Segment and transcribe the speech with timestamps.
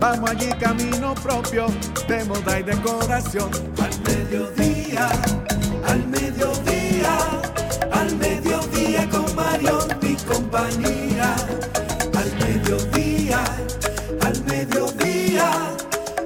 [0.00, 1.66] Vamos allí camino propio
[2.08, 3.50] de moda y decoración.
[3.78, 5.08] Al mediodía,
[5.86, 7.18] al mediodía,
[7.92, 11.34] al mediodía con Mario y compañía.
[12.14, 13.44] Al mediodía,
[14.20, 15.76] al mediodía,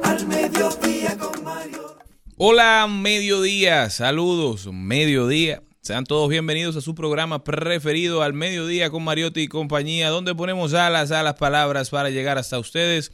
[0.03, 1.97] al mediodía con Mario.
[2.37, 5.63] Hola, mediodía, saludos, mediodía.
[5.81, 10.75] Sean todos bienvenidos a su programa preferido al mediodía con Mariotti y compañía, donde ponemos
[10.75, 13.11] alas a las palabras para llegar hasta ustedes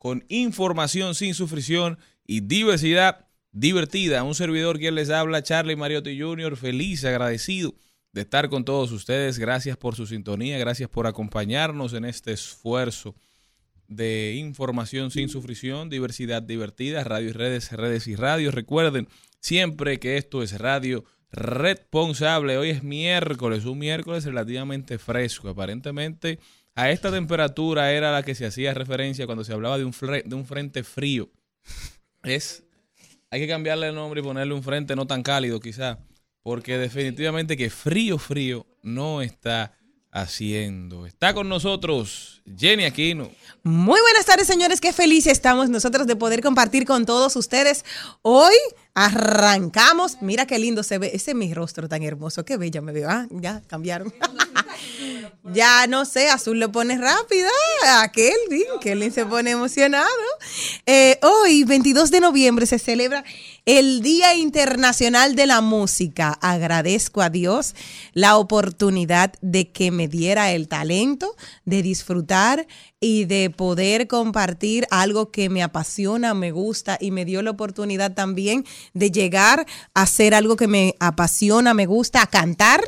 [0.00, 4.24] con información sin sufrición y diversidad divertida.
[4.24, 7.74] Un servidor quien les habla, Charlie Mariotti Jr., feliz, agradecido
[8.12, 9.38] de estar con todos ustedes.
[9.38, 13.14] Gracias por su sintonía, gracias por acompañarnos en este esfuerzo
[13.88, 18.54] de información sin sufrición, diversidad divertida, radio y redes, redes y radios.
[18.54, 19.06] Recuerden
[19.38, 22.56] siempre que esto es radio responsable.
[22.56, 25.50] Hoy es miércoles, un miércoles relativamente fresco.
[25.50, 26.38] Aparentemente
[26.80, 29.92] a esta temperatura era la que se hacía referencia cuando se hablaba de un,
[30.24, 31.28] de un frente frío.
[32.22, 32.64] Es,
[33.30, 35.98] hay que cambiarle el nombre y ponerle un frente no tan cálido quizá,
[36.42, 39.76] porque definitivamente que frío, frío no está
[40.12, 41.06] haciendo.
[41.06, 43.30] Está con nosotros Jenny Aquino.
[43.62, 44.80] Muy buenas tardes, señores.
[44.80, 47.84] Qué felices estamos nosotros de poder compartir con todos ustedes.
[48.22, 48.54] Hoy
[48.94, 50.18] arrancamos.
[50.20, 51.10] Mira qué lindo se ve.
[51.14, 52.44] Ese es mi rostro tan hermoso.
[52.44, 53.08] Qué bella me veo.
[53.08, 54.12] Ah, ya cambiaron.
[55.52, 57.48] ya no sé, azul lo pone rápido.
[57.86, 60.06] A Kelvin, Kelvin se pone emocionado.
[60.86, 63.24] Eh, hoy, 22 de noviembre, se celebra
[63.66, 66.38] el Día Internacional de la Música.
[66.40, 67.74] Agradezco a Dios
[68.12, 72.66] la oportunidad de que me diera el talento de disfrutar
[73.00, 78.12] y de poder compartir algo que me apasiona, me gusta y me dio la oportunidad
[78.14, 82.82] también de llegar a hacer algo que me apasiona, me gusta, a cantar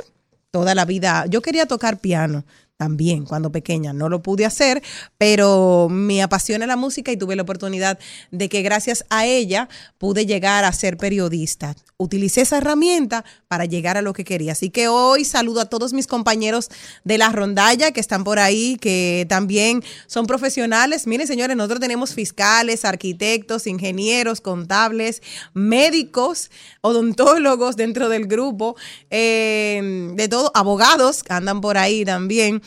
[0.51, 1.25] toda la vida.
[1.29, 2.45] Yo quería tocar piano
[2.83, 4.83] también cuando pequeña, no lo pude hacer,
[5.17, 7.97] pero me apasiona la música y tuve la oportunidad
[8.33, 11.77] de que gracias a ella pude llegar a ser periodista.
[11.97, 14.51] Utilicé esa herramienta para llegar a lo que quería.
[14.51, 16.71] Así que hoy saludo a todos mis compañeros
[17.05, 21.07] de la rondalla que están por ahí, que también son profesionales.
[21.07, 25.23] Miren, señores, nosotros tenemos fiscales, arquitectos, ingenieros, contables,
[25.55, 26.51] médicos,
[26.81, 28.75] odontólogos dentro del grupo,
[29.11, 32.61] eh, de todo, abogados que andan por ahí también,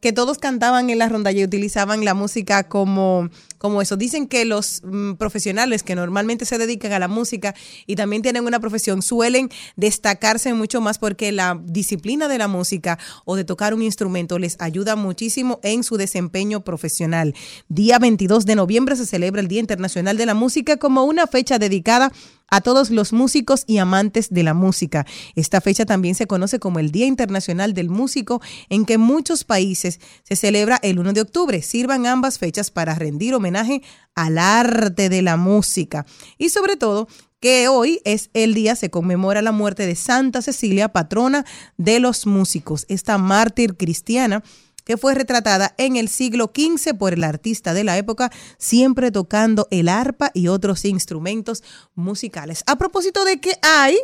[0.00, 3.28] que todos cantaban en la rondalla y utilizaban la música como,
[3.58, 3.96] como eso.
[3.96, 7.54] Dicen que los mm, profesionales que normalmente se dedican a la música
[7.86, 12.98] y también tienen una profesión suelen destacarse mucho más porque la disciplina de la música
[13.24, 17.34] o de tocar un instrumento les ayuda muchísimo en su desempeño profesional.
[17.68, 21.58] Día 22 de noviembre se celebra el Día Internacional de la Música como una fecha
[21.58, 22.10] dedicada
[22.50, 25.06] a todos los músicos y amantes de la música.
[25.36, 29.89] Esta fecha también se conoce como el Día Internacional del Músico, en que muchos países
[30.22, 31.62] se celebra el 1 de octubre.
[31.62, 33.82] Sirvan ambas fechas para rendir homenaje
[34.14, 36.06] al arte de la música.
[36.38, 37.08] Y sobre todo,
[37.40, 41.44] que hoy es el día, se conmemora la muerte de Santa Cecilia, patrona
[41.78, 44.42] de los músicos, esta mártir cristiana
[44.84, 49.68] que fue retratada en el siglo XV por el artista de la época, siempre tocando
[49.70, 51.62] el arpa y otros instrumentos
[51.94, 52.64] musicales.
[52.66, 53.96] A propósito de que hay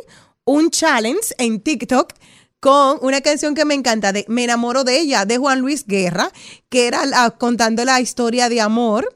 [0.45, 2.13] un challenge en TikTok
[2.59, 6.31] con una canción que me encanta, de Me enamoro de ella, de Juan Luis Guerra,
[6.69, 9.13] que era la- contando la historia de amor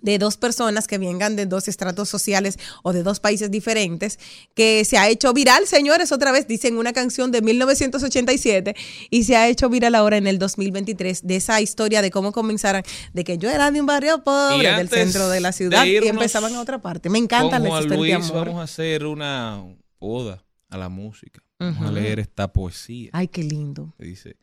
[0.00, 4.18] de dos personas que vengan de dos estratos sociales o de dos países diferentes,
[4.52, 8.74] que se ha hecho viral, señores, otra vez dicen una canción de 1987
[9.10, 12.82] y se ha hecho viral ahora en el 2023 de esa historia de cómo comenzaron,
[13.12, 16.54] de que yo era de un barrio pobre del centro de la ciudad y empezaban
[16.56, 17.08] a otra parte.
[17.08, 18.46] Me encantan las historias de amor.
[18.48, 19.64] Vamos a hacer una
[20.00, 21.41] oda a la música.
[21.62, 23.10] Vamos a leer esta poesía.
[23.12, 23.94] Ay, qué lindo.
[23.98, 24.36] dice,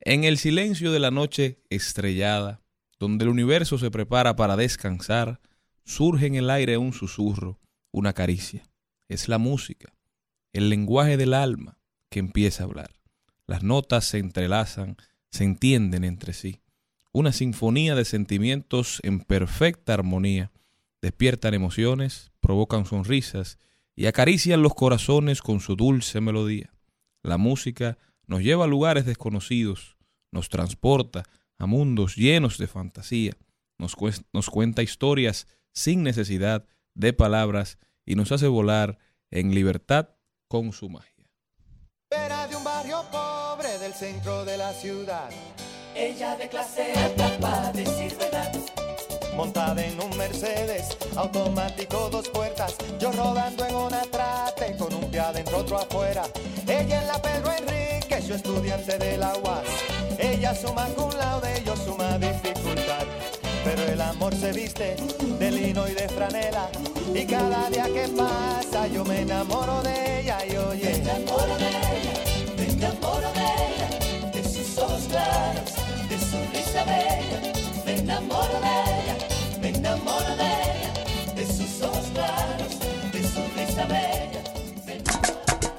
[0.00, 2.62] en el silencio de la noche estrellada,
[2.98, 5.40] donde el universo se prepara para descansar,
[5.84, 7.58] surge en el aire un susurro,
[7.92, 8.62] una caricia.
[9.08, 9.94] Es la música,
[10.52, 11.78] el lenguaje del alma
[12.10, 12.90] que empieza a hablar.
[13.46, 14.96] Las notas se entrelazan,
[15.30, 16.60] se entienden entre sí.
[17.12, 20.52] Una sinfonía de sentimientos en perfecta armonía.
[21.00, 23.58] Despiertan emociones, provocan sonrisas
[23.98, 26.72] y acarician los corazones con su dulce melodía.
[27.24, 27.98] La música
[28.28, 29.96] nos lleva a lugares desconocidos,
[30.30, 31.24] nos transporta
[31.58, 33.32] a mundos llenos de fantasía,
[33.76, 33.96] nos,
[34.32, 36.64] nos cuenta historias sin necesidad
[36.94, 38.98] de palabras y nos hace volar
[39.32, 40.10] en libertad
[40.46, 41.32] con su magia.
[42.10, 45.28] Era de un barrio pobre del centro de la ciudad.
[45.96, 48.87] Ella de clase alta para decir verdad.
[49.38, 52.74] Montada en un Mercedes, automático dos puertas.
[52.98, 56.24] Yo rodando en una trate con un pie adentro, otro afuera.
[56.66, 59.62] Ella en la Pedro Enrique, yo estudiante de la UAS.
[60.18, 63.06] Ella suma con de ellos suma dificultad.
[63.62, 66.68] Pero el amor se viste de lino y de franela.
[67.14, 70.84] Y cada día que pasa yo me enamoro de ella y oye.
[70.84, 72.12] Me enamoro de ella,
[72.56, 74.32] me enamoro de ella.
[74.32, 75.74] De sus ojos claros,
[76.08, 77.67] de su risa bella.
[78.08, 79.16] Me enamoro de ella,
[79.60, 81.34] me enamoro de ella.
[81.34, 82.78] De sus ojos claros,
[83.12, 84.42] de su risa bella.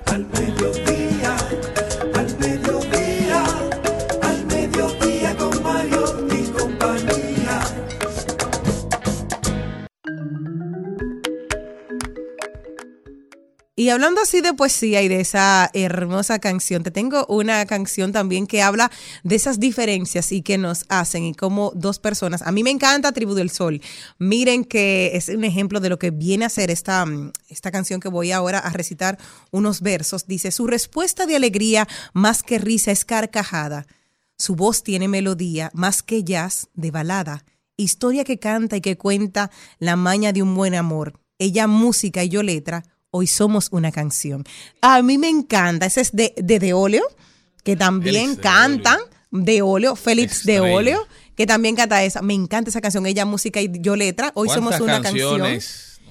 [0.05, 0.98] Al mediodía
[13.79, 18.45] Y hablando así de poesía y de esa hermosa canción, te tengo una canción también
[18.45, 18.91] que habla
[19.23, 22.41] de esas diferencias y que nos hacen y como dos personas.
[22.41, 23.79] A mí me encanta Tribu del Sol.
[24.17, 27.05] Miren que es un ejemplo de lo que viene a ser esta,
[27.47, 29.17] esta canción que voy ahora a recitar
[29.49, 30.27] unos versos.
[30.27, 33.87] Dice, su respuesta de alegría más que risa es carcajada.
[34.37, 37.45] Su voz tiene melodía más que jazz de balada.
[37.77, 41.17] Historia que canta y que cuenta la maña de un buen amor.
[41.37, 44.43] Ella música y yo letra Hoy somos una canción.
[44.81, 45.85] A mí me encanta.
[45.85, 47.03] Ese es de De, de Oleo,
[47.63, 48.99] que también cantan.
[49.31, 52.23] De Oleo, Félix de Oleo, que también canta esa.
[52.23, 53.05] Me encanta esa canción.
[53.05, 54.31] Ella música y yo letra.
[54.33, 55.41] Hoy somos una canción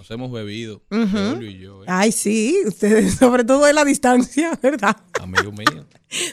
[0.08, 1.82] nos hemos bebido, y yo.
[1.82, 1.86] ¿eh?
[1.86, 4.96] Ay, sí, ustedes, sobre todo de la distancia, ¿verdad?
[5.20, 5.84] Amigo mío.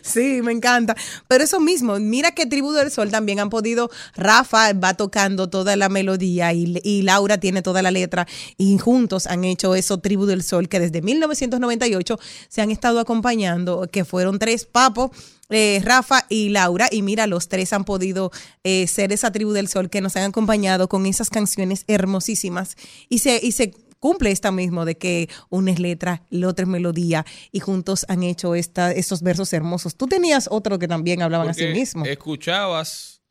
[0.02, 0.96] Sí, me encanta.
[1.28, 5.76] Pero eso mismo, mira que Tribu del Sol también han podido, Rafa va tocando toda
[5.76, 8.26] la melodía y, y, Laura tiene toda la letra
[8.58, 12.18] y juntos han hecho eso Tribu del Sol que desde 1998
[12.48, 15.12] se han estado acompañando, que fueron tres papos.
[15.50, 18.32] Eh, Rafa y Laura, y mira, los tres han podido
[18.64, 22.76] eh, ser esa tribu del sol que nos han acompañado con esas canciones hermosísimas
[23.10, 26.70] y se, y se cumple esta mismo de que una es letra, la otra es
[26.70, 29.96] melodía y juntos han hecho esta, estos versos hermosos.
[29.96, 32.06] Tú tenías otro que también hablaban así mismo.
[32.06, 33.24] Escuchabas,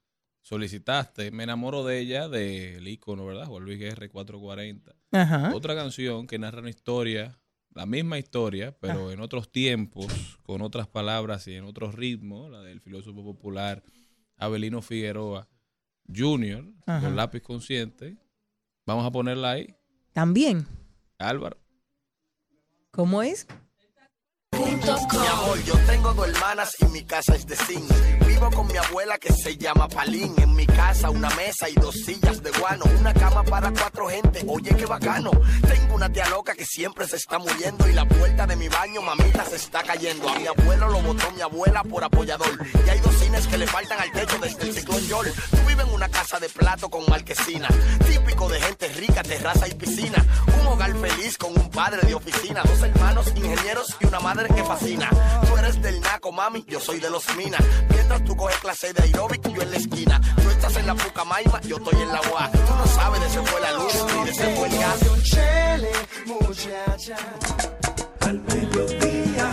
[0.43, 3.47] solicitaste, me enamoro de ella, del ícono, ¿verdad?
[3.47, 5.53] Juan Luis R 440.
[5.55, 7.39] Otra canción que narra una historia,
[7.75, 10.07] la misma historia, pero en otros tiempos,
[10.43, 13.83] con otras palabras y en otros ritmos, la del filósofo popular
[14.37, 15.49] Abelino Figueroa
[16.15, 18.17] Jr., con lápiz consciente.
[18.87, 19.75] Vamos a ponerla ahí.
[20.13, 20.67] También.
[21.19, 21.59] Álvaro.
[22.91, 23.47] ¿Cómo es?
[24.75, 27.89] Mi amor, yo tengo dos hermanas y mi casa es de zinc.
[28.27, 30.35] Vivo con mi abuela que se llama Palín.
[30.39, 32.85] En mi casa una mesa y dos sillas de guano.
[32.99, 34.45] Una cama para cuatro gente.
[34.49, 35.31] Oye, qué bacano.
[35.69, 37.89] Tengo una tía loca que siempre se está muriendo.
[37.89, 40.29] Y la puerta de mi baño, mamita, se está cayendo.
[40.29, 42.59] A mi abuelo lo botó mi abuela por apoyador.
[42.85, 45.33] Y hay dos cines que le faltan al techo desde el ciclón Yol.
[45.51, 47.69] Tú vives en una casa de plato con marquesina.
[48.09, 50.25] Típico de gente rica, terraza y piscina.
[50.61, 52.63] Un hogar feliz con un padre de oficina.
[52.65, 55.11] Dos hermanos ingenieros y una madre que fascina.
[55.47, 57.61] Tú eres del naco, mami, yo soy de los minas.
[57.91, 60.21] Mientras tú coges clase de aeróbic, yo en la esquina.
[60.43, 62.51] Tú estás en la Pucamaima, yo estoy en la UA.
[62.51, 65.01] Tú no sabes de ese fue la luz ni de ese fue el gas.
[68.21, 69.51] Al mediodía,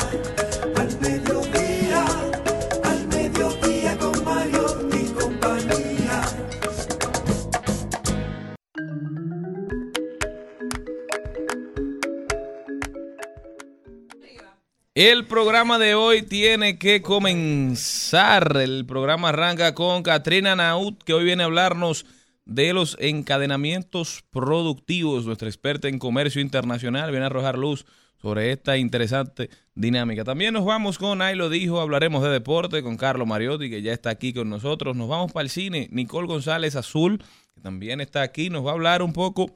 [14.93, 18.57] El programa de hoy tiene que comenzar.
[18.57, 22.05] El programa arranca con Katrina Naut, que hoy viene a hablarnos
[22.43, 25.25] de los encadenamientos productivos.
[25.25, 27.86] Nuestra experta en comercio internacional viene a arrojar luz
[28.21, 30.25] sobre esta interesante dinámica.
[30.25, 33.93] También nos vamos con, ahí lo dijo, hablaremos de deporte con Carlos Mariotti, que ya
[33.93, 34.98] está aquí con nosotros.
[34.98, 35.88] Nos vamos para el cine.
[35.93, 37.24] Nicole González Azul,
[37.55, 39.55] que también está aquí, nos va a hablar un poco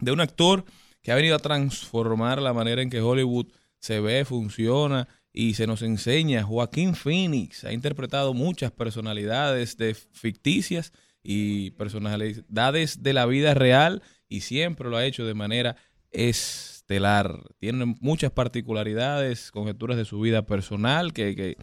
[0.00, 0.64] de un actor
[1.00, 3.46] que ha venido a transformar la manera en que Hollywood
[3.80, 6.42] se ve, funciona y se nos enseña.
[6.42, 10.92] Joaquín Phoenix ha interpretado muchas personalidades de ficticias
[11.22, 15.76] y personalidades de la vida real y siempre lo ha hecho de manera
[16.10, 17.40] estelar.
[17.58, 21.56] Tiene muchas particularidades, conjeturas de su vida personal que, que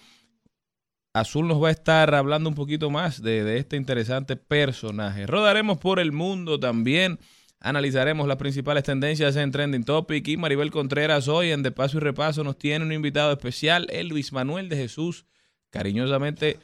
[1.13, 5.25] Azul nos va a estar hablando un poquito más de, de este interesante personaje.
[5.25, 7.19] Rodaremos por el mundo también.
[7.59, 12.01] Analizaremos las principales tendencias en Trending Topic y Maribel Contreras hoy en De Paso y
[12.01, 15.25] Repaso nos tiene un invitado especial, el Luis Manuel de Jesús,
[15.71, 16.59] cariñosamente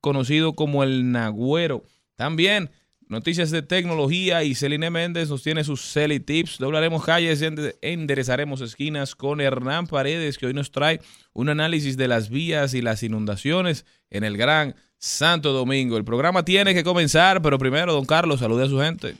[0.00, 1.82] conocido como el Nagüero.
[2.14, 2.70] También
[3.08, 6.58] noticias de tecnología y Celine Méndez nos tiene sus Celi Tips.
[6.58, 11.00] Doblaremos calles y ende- enderezaremos esquinas con Hernán Paredes que hoy nos trae
[11.32, 15.96] un análisis de las vías y las inundaciones en el Gran Santo Domingo.
[15.96, 19.16] El programa tiene que comenzar, pero primero, don Carlos, salude a su gente.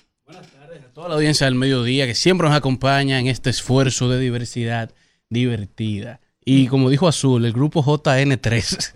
[0.94, 4.90] Toda la audiencia del mediodía que siempre nos acompaña en este esfuerzo de diversidad
[5.28, 6.20] divertida.
[6.44, 8.92] Y como dijo Azul, el grupo JN3.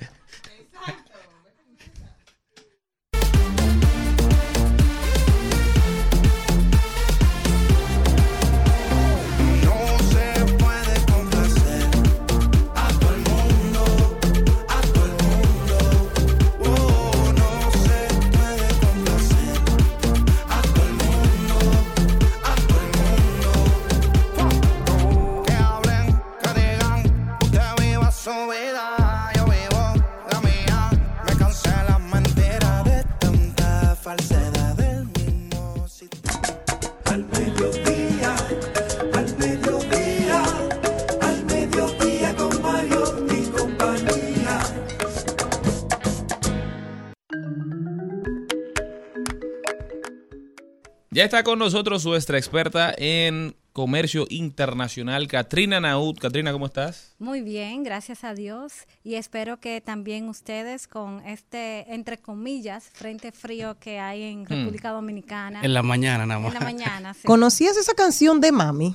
[51.13, 56.17] Ya está con nosotros nuestra experta en comercio internacional, Katrina Naud.
[56.17, 57.17] Katrina, ¿cómo estás?
[57.19, 58.73] Muy bien, gracias a Dios.
[59.03, 64.91] Y espero que también ustedes con este, entre comillas, frente frío que hay en República
[64.91, 65.63] Dominicana.
[65.65, 66.55] en la mañana nada en más.
[66.55, 67.13] la mañana.
[67.15, 67.23] sí.
[67.25, 68.95] ¿Conocías esa canción de Mami?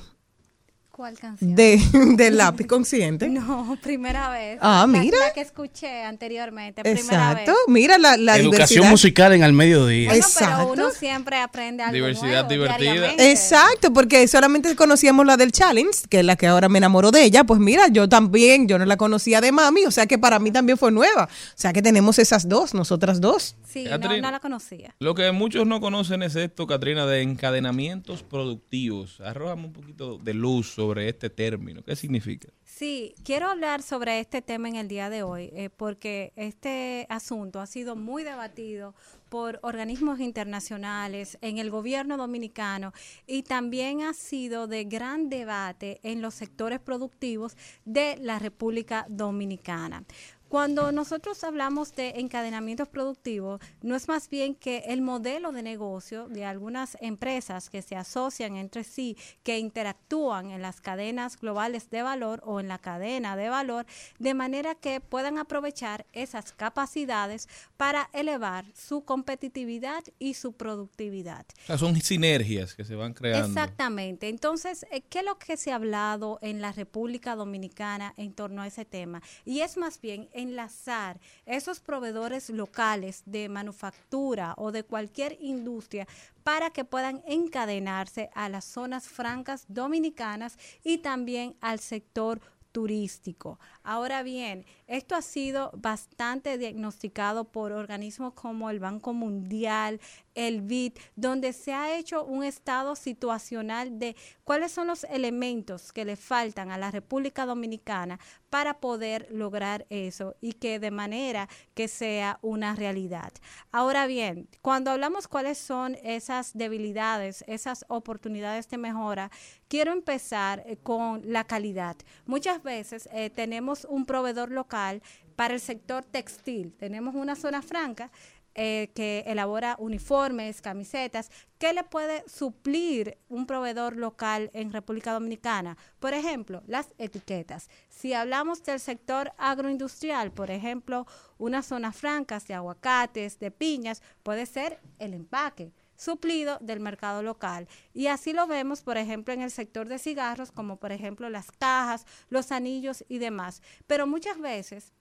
[0.96, 1.54] ¿Cuál canción?
[1.54, 3.28] De, lápiz consciente.
[3.36, 4.58] No, primera vez.
[4.62, 5.18] Ah, La- mira.
[5.18, 7.00] La, que escuché anteriormente, primera
[7.32, 7.50] Exacto.
[7.52, 7.58] vez.
[7.68, 8.50] Mira la, la Educación
[8.80, 8.90] diversidad.
[8.90, 10.08] musical en al mediodía.
[10.08, 10.56] Bueno, Exacto.
[10.56, 13.12] pero uno siempre aprende algo Diversidad nuevo divertida.
[13.18, 17.24] Exacto, porque solamente conocíamos la del challenge, que es la que ahora me enamoro de
[17.24, 17.44] ella.
[17.44, 20.50] Pues mira, yo también, yo no la conocía de mami, o sea que para mí
[20.50, 21.24] también fue nueva.
[21.24, 23.54] O sea que tenemos esas dos, nosotras dos.
[23.68, 24.94] Sí, no, no la conocía.
[25.00, 29.20] Lo que muchos no conocen es esto, Katrina, de encadenamientos productivos.
[29.20, 31.82] Arrójame un poquito de luz sobre este término.
[31.82, 32.48] ¿Qué significa?
[32.64, 37.60] Sí, quiero hablar sobre este tema en el día de hoy, eh, porque este asunto
[37.60, 38.94] ha sido muy debatido
[39.28, 42.92] por organismos internacionales, en el gobierno dominicano
[43.26, 50.04] y también ha sido de gran debate en los sectores productivos de la República Dominicana.
[50.48, 56.28] Cuando nosotros hablamos de encadenamientos productivos, no es más bien que el modelo de negocio
[56.28, 62.02] de algunas empresas que se asocian entre sí, que interactúan en las cadenas globales de
[62.02, 63.86] valor o en la cadena de valor,
[64.20, 71.44] de manera que puedan aprovechar esas capacidades para elevar su competitividad y su productividad.
[71.64, 73.48] O sea, son sinergias que se van creando.
[73.48, 74.28] Exactamente.
[74.28, 78.62] Entonces, eh, ¿qué es lo que se ha hablado en la República Dominicana en torno
[78.62, 79.22] a ese tema?
[79.44, 86.06] Y es más bien enlazar esos proveedores locales de manufactura o de cualquier industria
[86.44, 92.40] para que puedan encadenarse a las zonas francas dominicanas y también al sector
[92.76, 93.58] turístico.
[93.88, 100.00] Ahora bien, esto ha sido bastante diagnosticado por organismos como el Banco Mundial,
[100.34, 106.04] el BID, donde se ha hecho un estado situacional de cuáles son los elementos que
[106.04, 108.18] le faltan a la República Dominicana
[108.50, 113.32] para poder lograr eso y que de manera que sea una realidad.
[113.70, 119.30] Ahora bien, cuando hablamos cuáles son esas debilidades, esas oportunidades de mejora,
[119.68, 121.96] quiero empezar eh, con la calidad.
[122.24, 125.02] Muchas veces eh, tenemos un proveedor local
[125.36, 128.10] para el sector textil, tenemos una zona franca
[128.58, 135.76] eh, que elabora uniformes, camisetas, ¿qué le puede suplir un proveedor local en República Dominicana?
[136.00, 137.68] Por ejemplo, las etiquetas.
[137.90, 141.06] Si hablamos del sector agroindustrial, por ejemplo,
[141.36, 145.70] unas zonas francas de aguacates, de piñas, puede ser el empaque.
[145.96, 147.68] Suplido del mercado local.
[147.92, 151.50] Y así lo vemos, por ejemplo, en el sector de cigarros, como por ejemplo las
[151.52, 153.62] cajas, los anillos y demás.
[153.86, 154.92] Pero muchas veces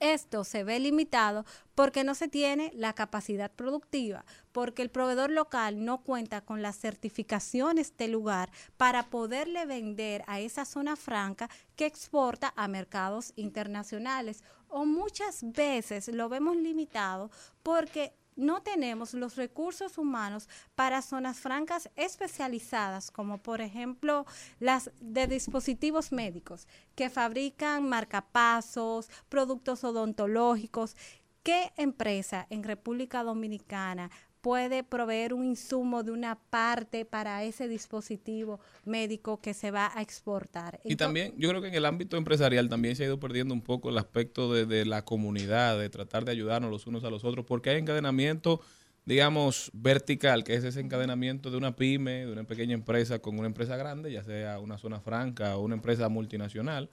[0.00, 1.44] esto se ve limitado
[1.74, 6.78] porque no se tiene la capacidad productiva, porque el proveedor local no cuenta con las
[6.78, 14.42] certificaciones del lugar para poderle vender a esa zona franca que exporta a mercados internacionales.
[14.68, 17.30] O muchas veces lo vemos limitado
[17.62, 24.26] porque no tenemos los recursos humanos para zonas francas especializadas, como por ejemplo
[24.60, 30.96] las de dispositivos médicos, que fabrican marcapasos, productos odontológicos.
[31.42, 34.10] ¿Qué empresa en República Dominicana
[34.42, 40.02] puede proveer un insumo de una parte para ese dispositivo médico que se va a
[40.02, 40.80] exportar.
[40.84, 43.62] y también, yo creo que en el ámbito empresarial también se ha ido perdiendo un
[43.62, 47.24] poco el aspecto de, de la comunidad, de tratar de ayudarnos los unos a los
[47.24, 48.60] otros, porque hay encadenamiento,
[49.04, 53.46] digamos, vertical, que es ese encadenamiento de una pyme, de una pequeña empresa con una
[53.46, 56.90] empresa grande, ya sea una zona franca o una empresa multinacional,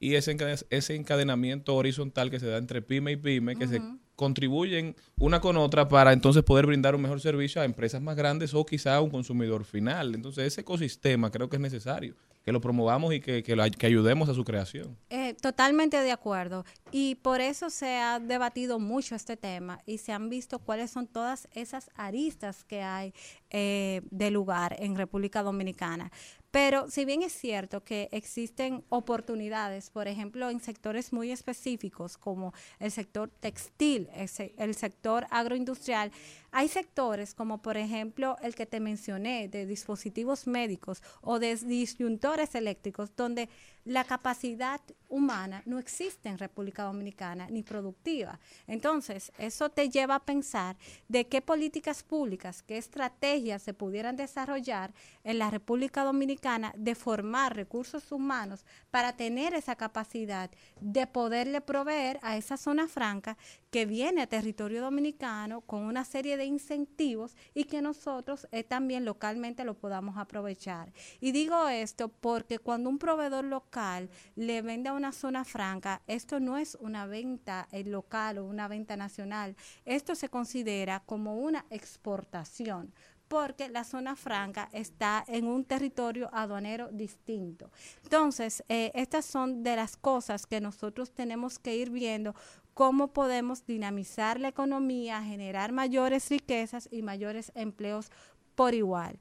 [0.00, 3.80] y ese encadenamiento horizontal que se da entre pyme y pyme, que se
[4.18, 8.52] contribuyen una con otra para entonces poder brindar un mejor servicio a empresas más grandes
[8.52, 10.12] o quizá a un consumidor final.
[10.12, 13.86] Entonces ese ecosistema creo que es necesario, que lo promovamos y que, que, lo que
[13.86, 14.98] ayudemos a su creación.
[15.10, 16.64] Eh, totalmente de acuerdo.
[16.90, 21.06] Y por eso se ha debatido mucho este tema y se han visto cuáles son
[21.06, 23.14] todas esas aristas que hay
[23.50, 26.10] eh, de lugar en República Dominicana.
[26.50, 32.54] Pero si bien es cierto que existen oportunidades, por ejemplo, en sectores muy específicos como
[32.78, 36.10] el sector textil, el, se- el sector agroindustrial,
[36.58, 42.52] hay sectores como por ejemplo el que te mencioné de dispositivos médicos o de disyuntores
[42.56, 43.48] eléctricos donde
[43.84, 48.38] la capacidad humana no existe en República Dominicana ni productiva.
[48.66, 50.76] Entonces, eso te lleva a pensar
[51.08, 54.92] de qué políticas públicas, qué estrategias se pudieran desarrollar
[55.24, 60.50] en la República Dominicana de formar recursos humanos para tener esa capacidad
[60.80, 63.38] de poderle proveer a esa zona franca
[63.70, 69.04] que viene a territorio dominicano con una serie de incentivos y que nosotros eh, también
[69.04, 70.92] localmente lo podamos aprovechar.
[71.20, 76.40] Y digo esto porque cuando un proveedor local le vende a una zona franca, esto
[76.40, 81.64] no es una venta eh, local o una venta nacional, esto se considera como una
[81.70, 82.92] exportación
[83.28, 87.70] porque la zona franca está en un territorio aduanero distinto.
[88.02, 92.34] Entonces, eh, estas son de las cosas que nosotros tenemos que ir viendo
[92.78, 98.08] cómo podemos dinamizar la economía, generar mayores riquezas y mayores empleos
[98.54, 99.18] por igual.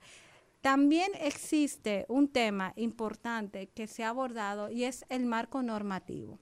[0.61, 6.37] También existe un tema importante que se ha abordado y es el marco normativo.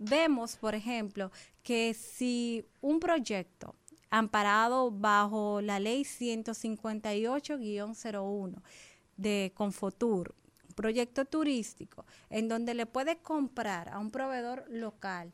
[0.00, 1.30] Vemos, por ejemplo,
[1.62, 3.76] que si un proyecto
[4.10, 8.62] amparado bajo la ley 158-01
[9.16, 10.34] de Confotur,
[10.74, 15.32] proyecto turístico, en donde le puede comprar a un proveedor local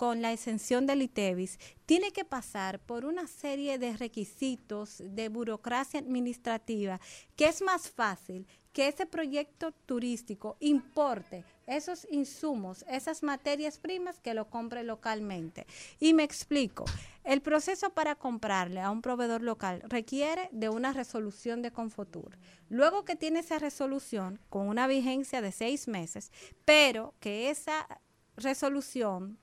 [0.00, 6.00] con la exención del ITEVIS, tiene que pasar por una serie de requisitos de burocracia
[6.00, 6.98] administrativa
[7.36, 14.32] que es más fácil que ese proyecto turístico importe esos insumos, esas materias primas que
[14.32, 15.66] lo compre localmente.
[15.98, 16.86] Y me explico,
[17.22, 22.38] el proceso para comprarle a un proveedor local requiere de una resolución de Confotur.
[22.70, 26.32] Luego que tiene esa resolución con una vigencia de seis meses,
[26.64, 27.86] pero que esa
[28.34, 29.38] resolución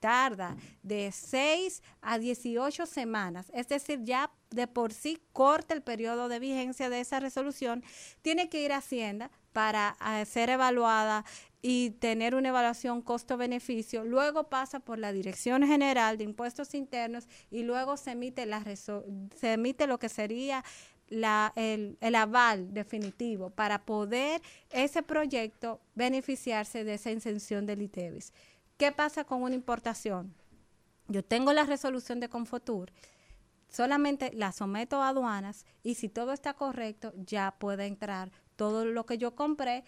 [0.00, 6.28] tarda de 6 a 18 semanas, es decir, ya de por sí corta el periodo
[6.28, 7.82] de vigencia de esa resolución,
[8.22, 11.24] tiene que ir a Hacienda para eh, ser evaluada
[11.60, 17.64] y tener una evaluación costo-beneficio, luego pasa por la Dirección General de Impuestos Internos y
[17.64, 20.64] luego se emite, la se emite lo que sería
[21.08, 28.32] la- el, el aval definitivo para poder ese proyecto beneficiarse de esa exención del ITEVIS.
[28.78, 30.32] ¿Qué pasa con una importación?
[31.08, 32.92] Yo tengo la resolución de Confotur,
[33.68, 39.04] solamente la someto a aduanas y si todo está correcto, ya puede entrar todo lo
[39.04, 39.82] que yo compré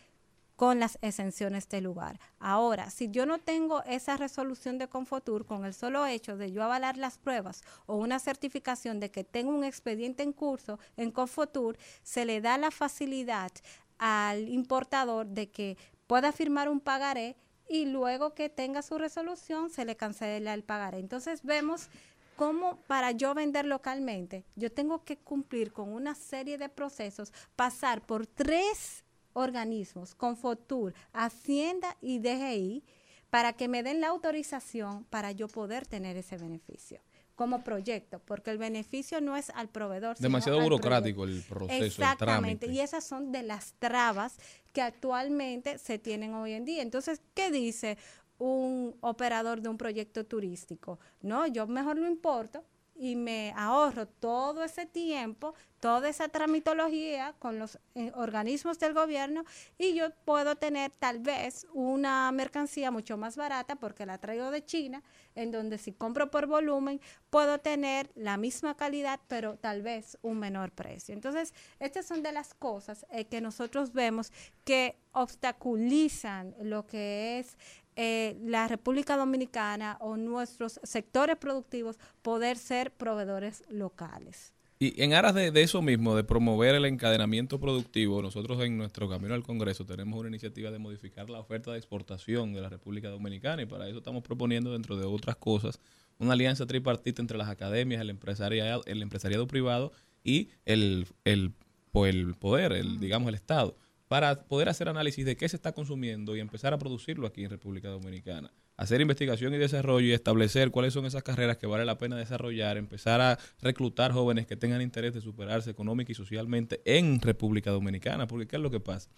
[0.56, 2.18] con las exenciones del lugar.
[2.40, 6.64] Ahora, si yo no tengo esa resolución de Confotur con el solo hecho de yo
[6.64, 11.78] avalar las pruebas o una certificación de que tengo un expediente en curso en Confotur,
[12.02, 13.52] se le da la facilidad
[13.98, 17.36] al importador de que pueda firmar un pagaré
[17.70, 20.98] y luego que tenga su resolución se le cancela el pagaré.
[20.98, 21.88] Entonces vemos
[22.34, 28.04] cómo para yo vender localmente, yo tengo que cumplir con una serie de procesos, pasar
[28.04, 29.04] por tres
[29.34, 32.82] organismos, Confotur, Hacienda y DGI,
[33.30, 37.00] para que me den la autorización para yo poder tener ese beneficio.
[37.40, 40.14] Como proyecto, porque el beneficio no es al proveedor.
[40.14, 44.36] sino Demasiado al burocrático el proceso, Exactamente, y esas son de las trabas
[44.74, 46.82] que actualmente se tienen hoy en día.
[46.82, 47.96] Entonces, ¿qué dice
[48.36, 51.00] un operador de un proyecto turístico?
[51.22, 52.62] No, yo mejor no importo
[53.00, 59.44] y me ahorro todo ese tiempo, toda esa tramitología con los eh, organismos del gobierno
[59.78, 64.66] y yo puedo tener tal vez una mercancía mucho más barata porque la traigo de
[64.66, 65.02] China,
[65.34, 70.38] en donde si compro por volumen puedo tener la misma calidad, pero tal vez un
[70.38, 71.14] menor precio.
[71.14, 74.30] Entonces, estas son de las cosas eh, que nosotros vemos
[74.66, 77.56] que obstaculizan lo que es
[78.02, 84.54] eh, la República Dominicana o nuestros sectores productivos poder ser proveedores locales.
[84.78, 89.06] Y en aras de, de eso mismo, de promover el encadenamiento productivo, nosotros en nuestro
[89.06, 93.10] camino al Congreso tenemos una iniciativa de modificar la oferta de exportación de la República
[93.10, 95.78] Dominicana y para eso estamos proponiendo, dentro de otras cosas,
[96.18, 99.92] una alianza tripartita entre las academias, el empresariado, el empresariado privado
[100.24, 101.52] y el, el,
[101.92, 103.76] el poder, el, digamos el Estado,
[104.10, 107.50] para poder hacer análisis de qué se está consumiendo y empezar a producirlo aquí en
[107.50, 108.52] República Dominicana.
[108.76, 112.76] Hacer investigación y desarrollo y establecer cuáles son esas carreras que vale la pena desarrollar,
[112.76, 118.26] empezar a reclutar jóvenes que tengan interés de superarse económica y socialmente en República Dominicana,
[118.26, 119.08] porque ¿qué es lo que pasa?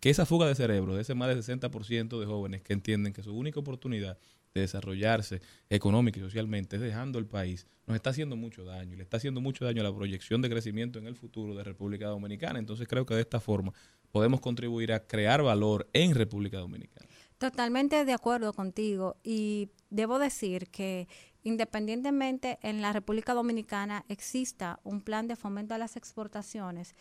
[0.00, 3.22] que esa fuga de cerebro, de ese más del 60% de jóvenes que entienden que
[3.22, 4.18] su única oportunidad
[4.52, 8.96] de desarrollarse económica y socialmente es dejando el país, nos está haciendo mucho daño y
[8.96, 12.08] le está haciendo mucho daño a la proyección de crecimiento en el futuro de República
[12.08, 12.58] Dominicana.
[12.58, 13.72] Entonces creo que de esta forma
[14.12, 17.08] podemos contribuir a crear valor en República Dominicana.
[17.38, 21.08] Totalmente de acuerdo contigo y debo decir que
[21.42, 26.94] independientemente en la República Dominicana exista un plan de fomento a las exportaciones,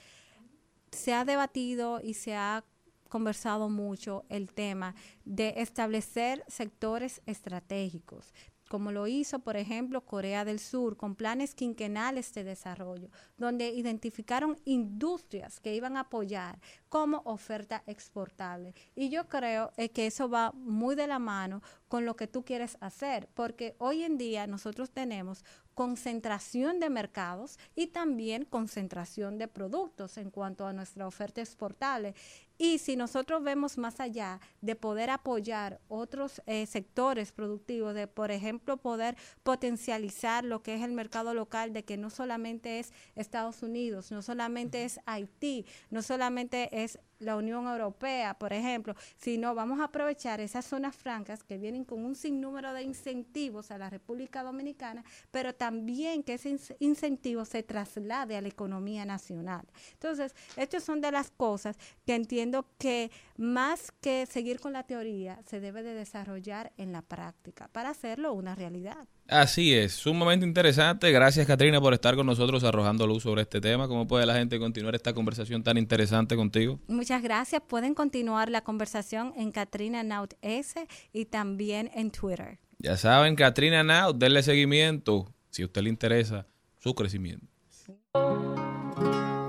[0.92, 2.66] se ha debatido y se ha
[3.08, 4.96] conversado mucho el tema
[5.26, 8.34] de establecer sectores estratégicos,
[8.72, 14.58] como lo hizo, por ejemplo, Corea del Sur, con planes quinquenales de desarrollo, donde identificaron
[14.64, 16.58] industrias que iban a apoyar
[16.88, 18.74] como oferta exportable.
[18.96, 22.46] Y yo creo eh, que eso va muy de la mano con lo que tú
[22.46, 25.44] quieres hacer, porque hoy en día nosotros tenemos
[25.82, 32.14] concentración de mercados y también concentración de productos en cuanto a nuestra oferta exportable.
[32.60, 38.30] Y si nosotros vemos más allá de poder apoyar otros eh, sectores productivos, de por
[38.30, 43.64] ejemplo poder potencializar lo que es el mercado local, de que no solamente es Estados
[43.64, 49.80] Unidos, no solamente es Haití, no solamente es la Unión Europea, por ejemplo, sino vamos
[49.80, 54.44] a aprovechar esas zonas francas que vienen con un sinnúmero de incentivos a la República
[54.44, 59.66] Dominicana, pero también que ese in- incentivo se traslade a la economía nacional.
[59.94, 65.40] Entonces, estas son de las cosas que entiendo que más que seguir con la teoría,
[65.46, 69.08] se debe de desarrollar en la práctica para hacerlo una realidad.
[69.28, 71.10] Así es, sumamente interesante.
[71.12, 73.88] Gracias, Catrina, por estar con nosotros arrojando luz sobre este tema.
[73.88, 76.80] ¿Cómo puede la gente continuar esta conversación tan interesante contigo?
[76.88, 77.62] Muchas gracias.
[77.66, 82.60] Pueden continuar la conversación en Katrina Naut S y también en Twitter.
[82.80, 86.48] Ya saben, Katrina Now, denle seguimiento si a usted le interesa
[86.80, 87.46] su crecimiento.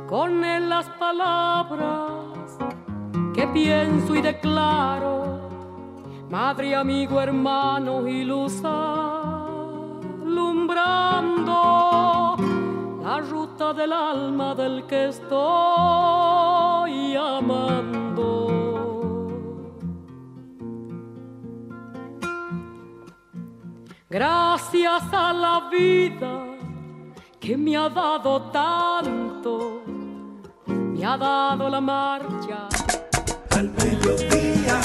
[0.08, 2.58] con él las palabras
[3.34, 5.48] que pienso y declaro,
[6.30, 8.62] madre, amigo, hermano y luz
[10.32, 11.56] alumbrando
[13.02, 15.34] la ruta del alma del que estoy
[17.16, 18.30] amando.
[24.08, 26.44] Gracias a la vida
[27.40, 29.82] que me ha dado tanto,
[30.66, 32.68] me ha dado la marcha.
[33.50, 34.80] Al mediodía,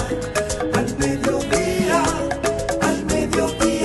[0.74, 2.04] al mediodía,
[2.82, 3.77] al mediodía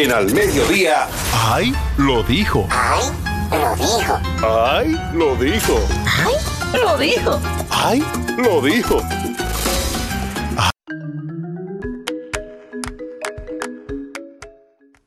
[0.00, 1.08] En al mediodía.
[1.34, 1.74] ¡Ay!
[1.98, 2.66] Lo dijo.
[2.70, 3.04] ¡Ay!
[3.52, 4.18] Lo dijo.
[4.42, 4.96] ¡Ay!
[5.12, 5.78] Lo dijo.
[6.06, 6.40] ¡Ay!
[6.72, 7.40] Lo dijo.
[7.68, 8.02] ¡Ay!
[8.38, 9.02] Lo dijo.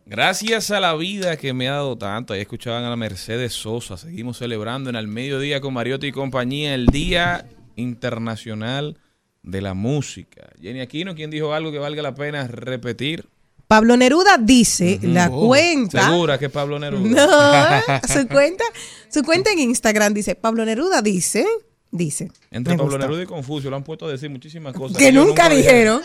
[0.05, 2.33] Gracias a la vida que me ha dado tanto.
[2.33, 3.97] Ahí escuchaban a la Mercedes Sosa.
[3.97, 8.99] Seguimos celebrando en el mediodía con Mariotti y compañía el Día Internacional
[9.41, 10.51] de la Música.
[10.61, 13.32] Jenny Aquino, ¿quién dijo algo que valga la pena repetir?
[13.73, 16.11] Pablo Neruda dice, la cuenta.
[16.11, 17.83] Segura que Pablo Neruda.
[17.87, 18.63] No, su cuenta,
[19.09, 21.43] su cuenta en Instagram dice, Pablo Neruda dice,
[21.89, 22.29] dice.
[22.51, 23.07] Entre Pablo gusta.
[23.07, 24.95] Neruda y Confucio lo han puesto a decir muchísimas cosas.
[24.95, 26.01] que nunca dijeron.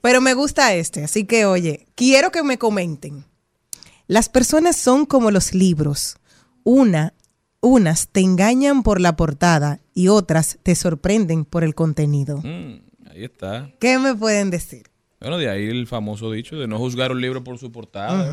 [0.00, 3.24] Pero me gusta este, así que oye, quiero que me comenten.
[4.06, 6.18] Las personas son como los libros.
[6.62, 7.14] Una,
[7.60, 12.38] unas te engañan por la portada y otras te sorprenden por el contenido.
[12.44, 13.72] Mm, Ahí está.
[13.80, 14.91] ¿Qué me pueden decir?
[15.22, 18.24] Bueno, de ahí el famoso dicho de no juzgar un libro por su portada,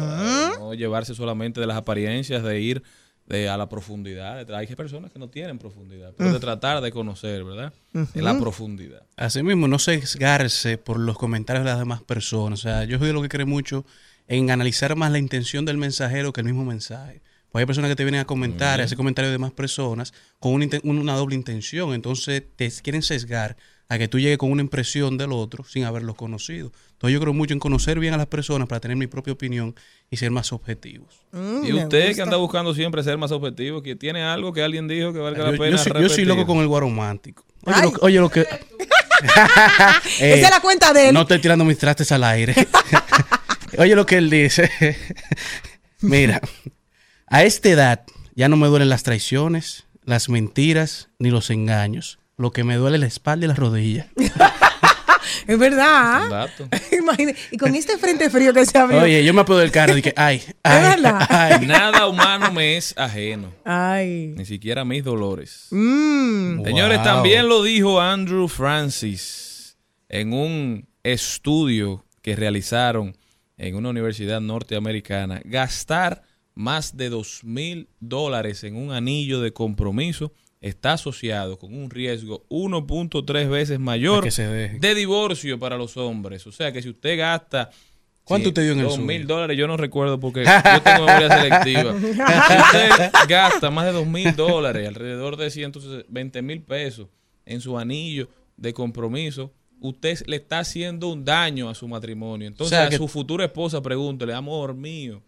[0.60, 2.84] no llevarse solamente de las apariencias, de ir
[3.28, 4.52] de, a la profundidad.
[4.56, 7.72] Hay personas que no tienen profundidad, pero de tratar de conocer, ¿verdad?
[7.94, 9.04] De la profundidad.
[9.18, 12.60] Asimismo, no sesgarse por los comentarios de las demás personas.
[12.60, 13.86] O sea, yo soy de lo que creo mucho
[14.28, 17.22] en analizar más la intención del mensajero que el mismo mensaje.
[17.52, 20.54] Pues hay personas que te vienen a comentar, a hacer comentarios de demás personas con
[20.54, 21.94] una, inten- una doble intención.
[21.94, 23.58] Entonces te quieren sesgar
[23.90, 26.72] a que tú llegues con una impresión del otro sin haberlo conocido.
[26.94, 29.76] Entonces yo creo mucho en conocer bien a las personas para tener mi propia opinión
[30.12, 31.22] y ser más objetivos.
[31.32, 34.88] Mm, Y usted que anda buscando siempre ser más objetivo, que tiene algo que alguien
[34.88, 37.44] dijo que valga la Yo, pena yo soy, yo soy loco con el guaromántico.
[37.66, 38.42] Oye, lo, que- oye, lo que...
[38.42, 38.48] Eh,
[40.20, 41.14] Esa es la cuenta de él.
[41.14, 42.54] No estoy tirando mis trastes al aire.
[43.78, 44.70] Oye lo que él dice.
[46.02, 46.42] Mira,
[47.28, 48.04] a esta edad
[48.36, 52.19] ya no me duelen las traiciones, las mentiras ni los engaños.
[52.40, 54.08] Lo que me duele es la espalda y las rodillas.
[55.46, 56.30] Es verdad.
[56.30, 56.68] Dato.
[56.98, 57.38] Imagínate.
[57.52, 59.02] Y con este frente frío que se abrió.
[59.02, 61.66] Oye, yo me apoyo del carro y dije, ay, ay.
[61.68, 64.34] Nada humano me es ajeno, Ay.
[64.38, 65.68] ni siquiera mis dolores.
[65.72, 66.64] Mm.
[66.64, 67.06] Señores, Wow.
[67.06, 73.16] también lo dijo Andrew Francis en un estudio que realizaron
[73.58, 75.42] en una universidad norteamericana.
[75.46, 76.24] Gastar
[76.56, 82.46] más de dos mil dólares en un anillo de compromiso está asociado con un riesgo
[82.50, 86.46] 1.3 veces mayor que se de divorcio para los hombres.
[86.48, 87.70] O sea que si usted gasta
[88.30, 91.42] ¿Cuánto te dio en el dos mil dólares, yo no recuerdo porque yo tengo memoria
[91.42, 92.00] selectiva.
[92.00, 97.08] Si usted gasta más de dos mil dólares, alrededor de 120 mil pesos
[97.48, 102.48] en su anillo de compromiso, usted le está haciendo un daño a su matrimonio.
[102.48, 105.24] Entonces O sea a su futura esposa pregúntele, amor mío,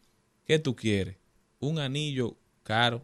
[0.46, 1.18] ¿qué tú quieres?
[1.60, 3.04] Un anillo caro,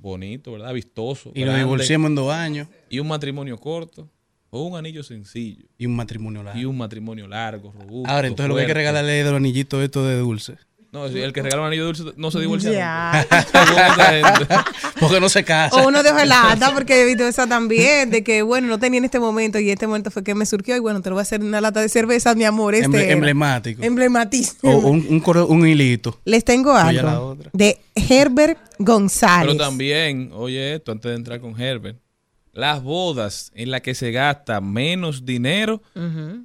[0.00, 0.72] bonito, ¿verdad?
[0.72, 1.32] Vistoso.
[1.34, 4.08] Y nos divorciamos en dos años Y un matrimonio corto.
[4.50, 5.66] O un anillo sencillo.
[5.76, 6.58] y un matrimonio largo.
[6.58, 8.10] Y un matrimonio largo, robusto.
[8.10, 10.56] Ahora, entonces lo que hay que regalarle es los anillitos estos de dulce.
[10.90, 12.72] No, el que regala un anillo dulce no se divorcia.
[12.72, 13.26] Ya.
[15.00, 15.76] Porque no se casa.
[15.76, 19.04] O uno de hojalata, porque he visto esa también, de que, bueno, no tenía en
[19.04, 21.22] este momento y este momento fue que me surgió y bueno, te lo voy a
[21.22, 22.74] hacer en una lata de cerveza, mi amor.
[22.74, 23.82] Este Emble- emblemático.
[23.82, 24.72] Emblematísimo.
[24.72, 26.18] O un, un, coro- un hilito.
[26.24, 27.50] Les tengo algo otra.
[27.52, 29.54] de Herbert González.
[29.54, 31.98] Pero también, oye esto, antes de entrar con Herbert,
[32.52, 35.80] las bodas en las que se gasta menos dinero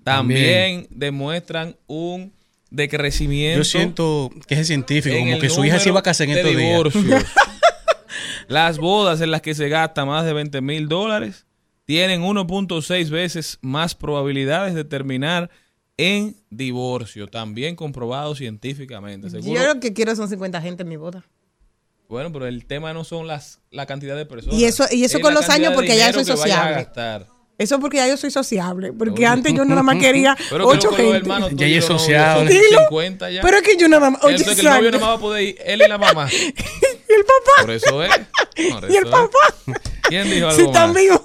[0.03, 2.31] también demuestran un
[2.73, 3.59] decrecimiento.
[3.59, 6.33] Yo siento que es científico, en como que su hija se iba a casar en
[6.33, 6.69] de estos días.
[6.69, 7.05] divorcios.
[8.47, 11.45] Las bodas en las que se gasta más de 20 mil dólares
[11.85, 15.49] tienen 1.6 veces más probabilidades de terminar
[15.97, 19.29] en divorcio, también comprobado científicamente.
[19.29, 19.61] Seguro.
[19.61, 21.23] Yo lo que quiero son 50 gente en mi boda.
[22.09, 24.59] Bueno, pero el tema no son las la cantidad de personas.
[24.59, 27.29] Y eso- y eso es con los años de porque ya vayas a sociable.
[27.57, 28.93] Eso porque ya yo soy sociable.
[28.93, 31.17] Porque antes yo nada más quería Pero que ocho no los gente.
[31.17, 32.49] hermanos Ya ella es no, sociable.
[32.51, 32.79] Dilo.
[32.89, 33.41] 50 ya.
[33.41, 34.23] Pero es que yo nada más.
[34.23, 34.91] Oye, que el novio exacto.
[34.99, 36.27] no va a poder ir, él y la mamá.
[36.31, 37.61] y el papá.
[37.61, 38.11] Por eso es.
[38.71, 39.37] Por Y el papá.
[40.09, 40.67] ¿Quién dijo algo Si más?
[40.67, 41.21] están vivos.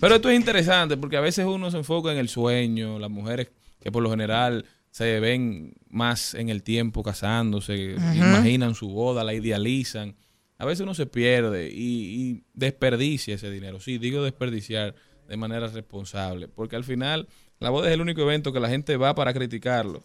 [0.00, 3.48] Pero esto es interesante porque a veces uno se enfoca en el sueño, las mujeres
[3.80, 9.34] que por lo general se ven más en el tiempo casándose, imaginan su boda, la
[9.34, 10.16] idealizan.
[10.58, 13.80] A veces uno se pierde y, y desperdicia ese dinero.
[13.80, 14.94] Sí, digo desperdiciar
[15.28, 17.28] de manera responsable, porque al final
[17.60, 20.02] la boda es el único evento que la gente va para criticarlo.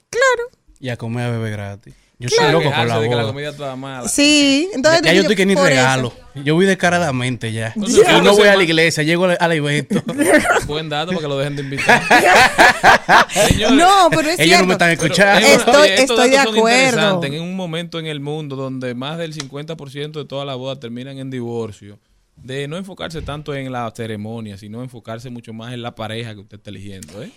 [0.80, 1.96] Y a comer a beber gratis.
[2.20, 3.34] Yo soy loco con la de que la boda.
[3.34, 4.08] comida estaba mala.
[4.08, 5.02] Sí, Ya, entonces.
[5.04, 5.70] ya yo estoy que ni por eso.
[5.76, 6.14] regalo.
[6.36, 7.74] Yo voy descaradamente ya.
[7.76, 10.02] Entonces, no voy a la iglesia, llego al, al evento.
[10.68, 12.02] Buen dato para que lo dejen de invitar.
[13.30, 14.72] Señores, No, pero es Ellos no me cierto.
[14.74, 15.42] están escuchando.
[15.48, 16.86] Pero, Estoy- oye, estos estoy de datos son acuerdo.
[16.86, 17.32] interesantes.
[17.34, 21.18] En un momento en el mundo donde más del 50% de todas las bodas terminan
[21.20, 22.00] en divorcio,
[22.36, 26.42] de no enfocarse tanto en la ceremonia, sino enfocarse mucho más en la pareja que
[26.42, 27.22] usted está eligiendo.
[27.22, 27.32] ¿eh?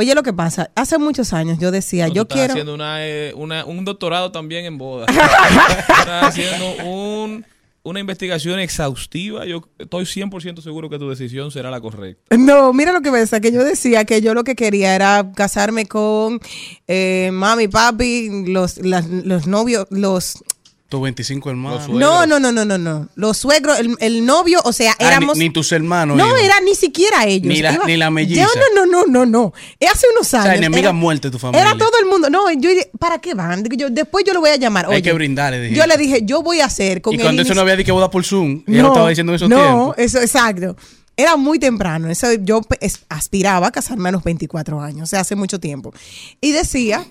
[0.00, 2.52] Oye, lo que pasa, hace muchos años yo decía, No, yo estás quiero.
[2.54, 5.08] haciendo una, eh, una- un doctorado también en bodas.
[5.88, 7.44] estás haciendo un-
[7.82, 9.44] una investigación exhaustiva.
[9.44, 12.34] Yo estoy 100% seguro que tu decisión será la correcta.
[12.34, 15.84] No, mira lo que pasa, que yo decía que yo lo que quería era casarme
[15.84, 16.40] con
[16.88, 20.42] eh, mami, papi, los, las- los novios, los...
[20.90, 21.88] Tus 25 hermanos.
[21.88, 23.08] No, no, no, no, no, no.
[23.14, 25.38] Los suegros, el, el novio, o sea, Ah, éramos...
[25.38, 26.16] ni, ni tus hermanos.
[26.16, 26.40] no, iban.
[26.44, 27.46] era ni siquiera ellos.
[27.46, 28.42] Ni la- ni la melliza.
[28.42, 29.52] Yo, no, no, no, no, no.
[29.78, 30.46] Eh, Hace unos O años.
[30.48, 31.62] sea, enemiga era- muerte de tu familia.
[31.62, 32.28] Era todo el mundo.
[32.28, 33.62] No, yo dije, ¿para qué van?
[33.76, 34.86] Yo, después yo lo voy a llamar.
[34.90, 35.78] Hay que brindarle, dijiste.
[35.80, 37.92] Yo le dije, yo voy a hacer con Y cuando eso no había dicho que
[37.92, 40.76] boda por Zoom, ella lo estaba diciendo en esos no, eso, exacto.
[41.16, 42.08] Era muy temprano.
[42.08, 45.60] Eso, yo pe- es- aspiraba a casarme a los 24 años, o sea, hace mucho
[45.60, 45.92] tiempo.
[46.40, 47.04] Y decía,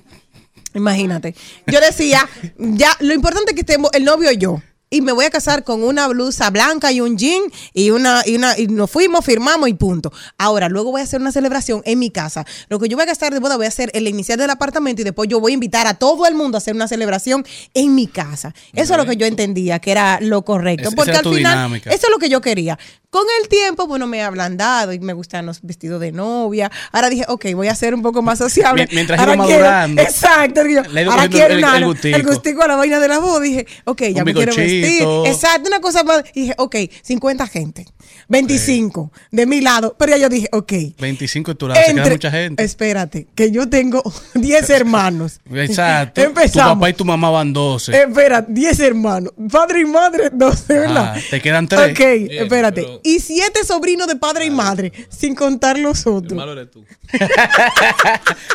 [0.73, 1.35] imagínate,
[1.67, 2.27] yo decía,
[2.57, 4.61] ya, lo importante es que estemos el novio y yo.
[4.91, 8.35] y me voy a casar con una blusa blanca y un jean y una y
[8.35, 10.11] una y nos fuimos, firmamos y punto.
[10.37, 12.43] Ahora, luego voy a hacer una celebración en mi casa.
[12.69, 15.01] Lo que yo voy a gastar de boda voy a hacer el inicial del apartamento
[15.01, 17.93] y después yo voy a invitar a todo el mundo a hacer una celebración en
[17.93, 18.55] mi casa.
[18.73, 21.91] Eso es lo que yo entendía que era lo correcto, porque al final dinámica.
[21.91, 22.79] eso es lo que yo quería.
[23.11, 26.71] Con el tiempo, bueno, me he ablandado y me gustan los vestidos de novia.
[26.91, 28.83] Ahora dije, ok, voy a ser un poco más sociable.
[28.83, 29.99] Mien- mientras iba madurando.
[30.01, 30.63] exacto.
[30.67, 32.21] ido ahora quiero el- el el, gustico.
[32.27, 33.39] gustico a la vaina de la boda.
[33.39, 35.07] Dije, ok, ya Un me quiero vestir.
[35.25, 36.23] Exacto, una cosa más.
[36.35, 37.85] Y dije, ok, 50 gente,
[38.27, 39.95] 25 de mi lado.
[39.97, 40.71] Pero ya yo dije, ok.
[40.99, 42.63] 25 tu lado, se queda entre- mucha gente.
[42.63, 44.03] Espérate, que yo tengo
[44.35, 45.39] 10 hermanos.
[45.51, 46.21] Exacto.
[46.21, 46.51] Empezamos.
[46.73, 47.91] Tu papá y tu mamá van 12.
[48.03, 49.33] Espera, 10 hermanos.
[49.51, 51.13] Padre y madre, 12, ¿verdad?
[51.17, 51.91] Ah, te quedan tres.
[51.91, 52.98] Ok, espérate.
[53.03, 56.33] Y 7 sobrinos de padre y madre, sin contar los otros.
[56.33, 56.83] malo eres tú.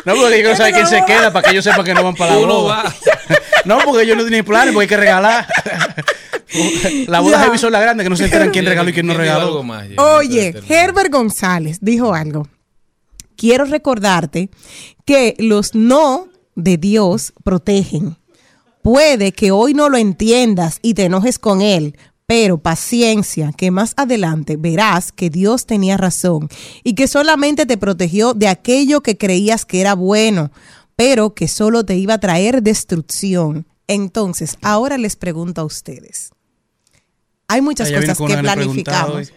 [0.05, 2.15] No, porque yo no sabe quién se queda para que ellos sepan que no van
[2.15, 2.95] para la boda.
[3.65, 5.47] No, porque ellos no tienen planes, porque hay que regalar.
[7.07, 9.23] La boda son la grande, que no se enteran quién regaló y quién no ¿Quién
[9.25, 9.63] dijo regaló.
[9.63, 9.87] más?
[9.97, 12.47] Oye, Herbert González dijo algo.
[13.35, 14.49] Quiero recordarte
[15.05, 18.17] que los no de Dios protegen.
[18.83, 21.97] Puede que hoy no lo entiendas y te enojes con él,
[22.27, 26.49] pero paciencia, que más adelante verás que Dios tenía razón
[26.83, 30.51] y que solamente te protegió de aquello que creías que era bueno,
[30.95, 33.67] pero que solo te iba a traer destrucción.
[33.87, 36.31] Entonces, ahora les pregunto a ustedes.
[37.47, 39.31] Hay muchas cosas que planificamos.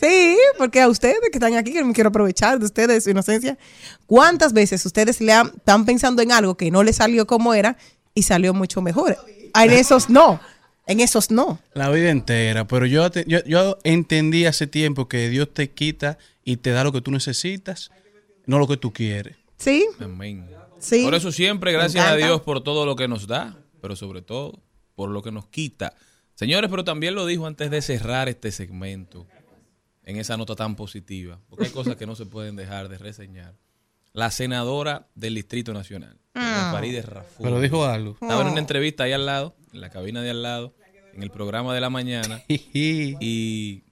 [0.00, 3.10] Sí, porque a ustedes que están aquí, que me quiero aprovechar de ustedes, de su
[3.10, 3.58] inocencia.
[4.06, 7.76] ¿Cuántas veces ustedes le han- están pensando en algo que no le salió como era
[8.14, 9.16] y salió mucho mejor?
[9.54, 10.40] En esos no,
[10.86, 11.60] en esos no.
[11.74, 16.56] La vida entera, pero yo, yo, yo entendí hace tiempo que Dios te quita y
[16.58, 17.90] te da lo que tú necesitas,
[18.46, 19.36] no lo que tú quieres.
[19.56, 19.86] ¿Sí?
[20.00, 20.48] Amén.
[20.78, 21.04] Sí.
[21.04, 22.16] Por eso siempre, gracias a.
[22.16, 24.60] Dios por todo lo que nos da, pero sobre todo
[24.94, 25.94] por lo que nos quita.
[26.34, 29.26] Señores, pero también lo dijo antes de cerrar este segmento,
[30.04, 33.54] en esa nota tan positiva, porque hay cosas que no se pueden dejar de reseñar.
[34.12, 36.70] La senadora del Distrito Nacional, Ah.
[36.72, 37.44] Farideh Raful.
[37.44, 38.12] Pero dijo algo.
[38.20, 40.74] Estaba en una entrevista ahí al lado, en la cabina de al lado,
[41.12, 43.82] en el programa de la mañana, y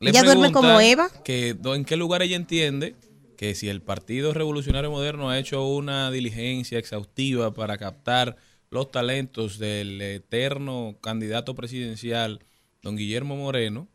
[0.00, 1.08] le ¿Ella duerme como Eva?
[1.24, 2.94] Que, ¿En qué lugar ella entiende
[3.36, 8.36] que si el Partido Revolucionario Moderno ha hecho una diligencia exhaustiva para captar
[8.70, 12.40] los talentos del eterno candidato presidencial,
[12.82, 13.88] don Guillermo Moreno,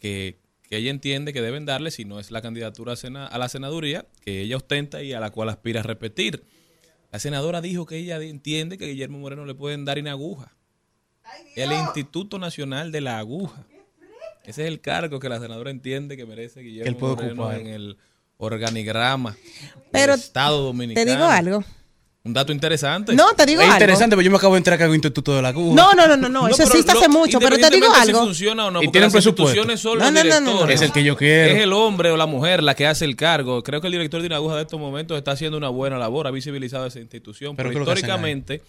[0.00, 3.38] que, que ella entiende que deben darle, si no es la candidatura a, sena- a
[3.38, 6.44] la senaduría, que ella ostenta y a la cual aspira a repetir.
[7.10, 10.54] La senadora dijo que ella entiende que a Guillermo Moreno le pueden dar una aguja.
[11.56, 13.66] El Instituto Nacional de la Aguja.
[14.44, 17.60] Ese es el cargo que la senadora entiende que merece Guillermo él puede Moreno ocupar.
[17.60, 17.98] en el
[18.38, 19.36] organigrama
[19.90, 21.04] Pero del Estado Dominicano.
[21.04, 21.64] Te digo algo.
[22.28, 23.14] Un dato interesante.
[23.14, 23.76] No, te digo es algo.
[23.76, 25.74] interesante, pero yo me acabo de enterar que hay un instituto de la Cuba.
[25.74, 28.24] No, no, no, no, no, eso existe hace mucho, pero te digo independientemente si algo.
[28.26, 29.60] funciona o no, Y porque tienen las presupuesto.
[29.60, 30.46] instituciones son No, no, no, no, no.
[30.50, 30.74] directores.
[30.76, 31.54] Es el que yo quiero.
[31.56, 33.62] Es el hombre o la mujer la que hace el cargo.
[33.62, 36.26] Creo que el director de una aguja de estos momentos está haciendo una buena labor,
[36.26, 37.56] ha visibilizado esa institución.
[37.56, 38.62] Pero Pero, ¿qué es lo que hacen históricamente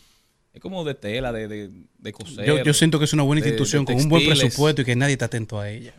[0.53, 1.69] es como de tela, de, de,
[1.99, 2.45] de coser.
[2.45, 4.85] Yo, yo siento que es una buena de- de institución con un buen presupuesto y
[4.85, 5.93] que nadie está atento a ella.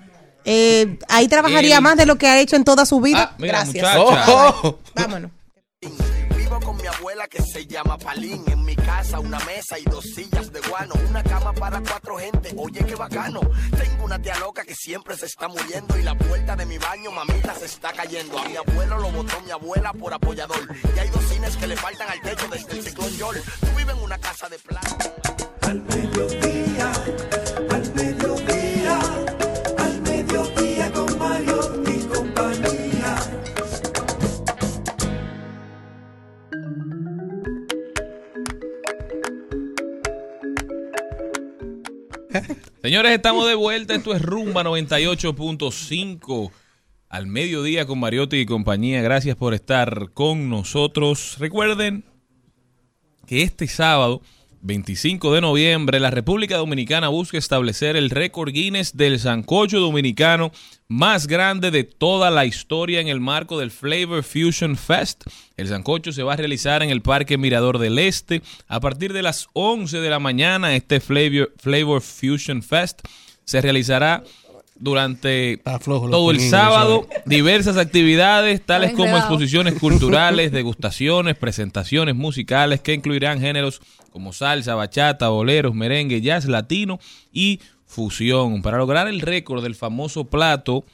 [0.45, 3.33] Eh, ahí trabajaría El- más de lo que ha hecho en toda su vida.
[3.33, 3.97] Ah, mira, Gracias.
[3.99, 4.25] muchacha.
[4.63, 4.79] Oh.
[4.95, 5.31] Vámonos.
[7.29, 8.43] Que se llama Palín.
[8.47, 10.95] En mi casa una mesa y dos sillas de guano.
[11.09, 12.55] Una cama para cuatro gente.
[12.57, 13.41] Oye, qué bacano.
[13.79, 15.99] Tengo una tía loca que siempre se está muriendo.
[15.99, 18.39] Y la puerta de mi baño, mamita, se está cayendo.
[18.39, 20.67] A mi abuelo lo botó mi abuela por apoyador.
[20.97, 23.43] Y hay dos cines que le faltan al techo desde el ciclón Yol.
[23.61, 24.97] Tú vives en una casa de plata.
[25.63, 26.93] Al mediodía,
[42.83, 43.95] Señores, estamos de vuelta.
[43.95, 46.51] Esto es Rumba 98.5
[47.09, 49.03] al mediodía con Mariotti y compañía.
[49.03, 51.37] Gracias por estar con nosotros.
[51.39, 52.05] Recuerden
[53.27, 54.23] que este sábado,
[54.63, 60.53] 25 de noviembre, la República Dominicana busca establecer el récord Guinness del sancocho dominicano
[60.87, 65.25] más grande de toda la historia en el marco del Flavor Fusion Fest.
[65.57, 69.23] El sancocho se va a realizar en el Parque Mirador del Este a partir de
[69.23, 70.75] las 11 de la mañana.
[70.75, 73.01] Este Flavor, Flavor Fusion Fest
[73.45, 74.23] se realizará
[74.81, 83.41] durante todo el sábado diversas actividades tales como exposiciones culturales, degustaciones, presentaciones musicales que incluirán
[83.41, 83.81] géneros
[84.11, 86.99] como salsa, bachata, boleros, merengue, jazz latino
[87.33, 88.63] y fusión.
[88.63, 90.85] Para lograr el récord del famoso plato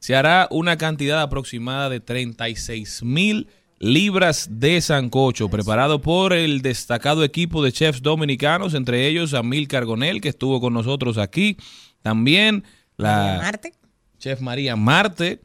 [0.00, 3.48] se hará una cantidad aproximada de 36 mil
[3.78, 10.20] libras de sancocho, preparado por el destacado equipo de chefs dominicanos, entre ellos Amil Cargonel,
[10.20, 11.56] que estuvo con nosotros aquí.
[12.00, 12.64] También
[12.96, 13.72] la Marte.
[14.18, 15.40] chef María Marte.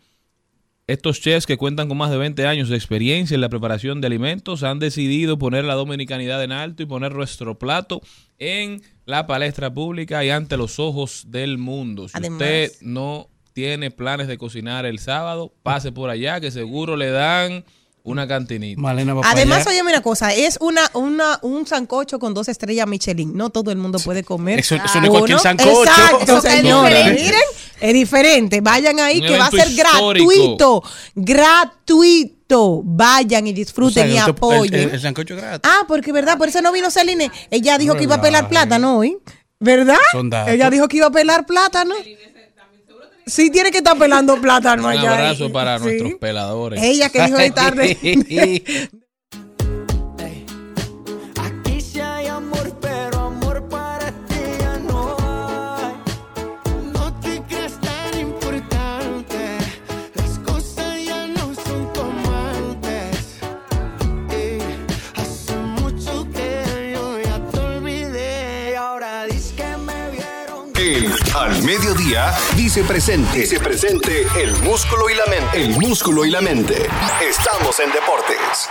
[0.88, 4.08] Estos chefs que cuentan con más de 20 años de experiencia en la preparación de
[4.08, 8.02] alimentos han decidido poner la dominicanidad en alto y poner nuestro plato
[8.40, 12.08] en la palestra pública y ante los ojos del mundo.
[12.08, 16.96] Si Además- usted no tiene planes de cocinar el sábado, pase por allá que seguro
[16.96, 17.66] le dan
[18.08, 18.80] una cantinita.
[18.82, 22.88] Malena va para Además, oye, una cosa, es una, una, un sancocho con dos estrellas
[22.88, 23.36] Michelin.
[23.36, 24.60] No todo el mundo puede comer.
[24.60, 25.84] Eso- eso no es cualquier sancocho.
[25.84, 26.94] Exacto, señores.
[26.98, 27.24] diferente.
[27.24, 27.42] Miren,
[27.82, 28.62] es diferente.
[28.62, 30.26] Vayan ahí Un que va a ser histórico.
[30.28, 30.84] gratuito.
[31.16, 32.82] Gratuito.
[32.86, 34.74] Vayan y O sea, disfruten y apoyen.
[34.74, 35.70] El, el- el sancocho es gratis.
[35.72, 37.30] Ah, porque verdad, por eso no vino Celine.
[37.52, 39.18] Ella dijo que iba a pelar plátano hoy.
[39.60, 39.98] ¿Verdad?
[40.48, 41.96] Ella dijo que iba a pelar plátano.
[43.28, 45.12] Sí, tiene que estar pelando plátano Un allá.
[45.14, 45.84] abrazo para Sí.
[45.86, 46.82] nuestros peladores.
[46.82, 47.98] Ella que dijo de tarde.
[71.64, 73.40] Mediodía dice presente.
[73.40, 75.62] Dice presente el músculo y la mente.
[75.62, 76.88] El músculo y la mente.
[77.22, 78.70] Estamos en deportes.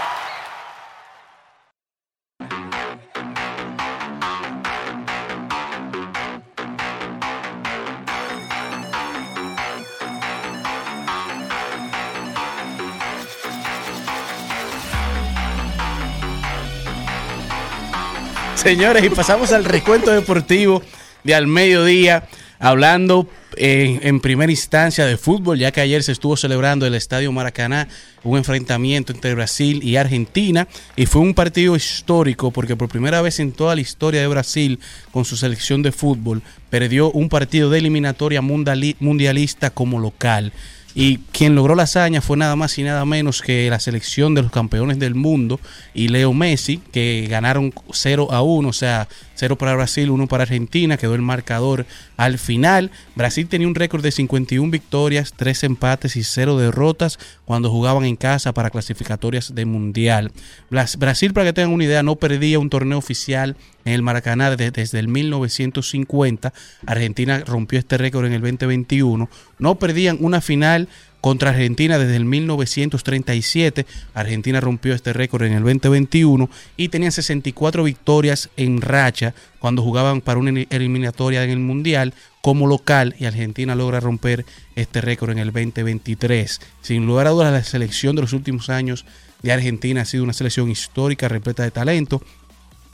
[18.55, 20.83] Señores, y pasamos al recuento deportivo
[21.23, 22.27] de al mediodía,
[22.59, 27.33] hablando en, en primera instancia de fútbol, ya que ayer se estuvo celebrando el Estadio
[27.33, 27.89] Maracaná
[28.27, 33.41] un enfrentamiento entre Brasil y Argentina, y fue un partido histórico porque por primera vez
[33.41, 34.81] en toda la historia de Brasil
[35.13, 40.53] con su selección de fútbol perdió un partido de eliminatoria mundialista como local.
[40.99, 44.41] Y quien logró la hazaña fue nada más y nada menos que la selección de
[44.41, 45.61] los campeones del mundo
[45.93, 49.07] y Leo Messi, que ganaron 0 a 1, o sea,
[49.37, 52.91] 0 para Brasil, 1 para Argentina, quedó el marcador al final.
[53.15, 58.17] Brasil tenía un récord de 51 victorias, 3 empates y 0 derrotas cuando jugaban en
[58.17, 60.33] casa para clasificatorias de Mundial.
[60.71, 64.51] Bras- Brasil, para que tengan una idea, no perdía un torneo oficial en el Maracaná
[64.51, 66.53] desde, desde el 1950.
[66.87, 69.29] Argentina rompió este récord en el 2021.
[69.59, 70.89] No perdían una final
[71.27, 73.85] contra Argentina desde el 1937.
[74.15, 80.21] Argentina rompió este récord en el 2021 y tenían 64 victorias en racha cuando jugaban
[80.21, 84.47] para una eli- eliminatoria en el Mundial como local y Argentina logra romper
[84.77, 86.61] este récord en el 2023.
[86.81, 89.05] Sin lugar a dudas, la selección de los últimos años
[89.43, 92.23] de Argentina ha sido una selección histórica, repleta de talento.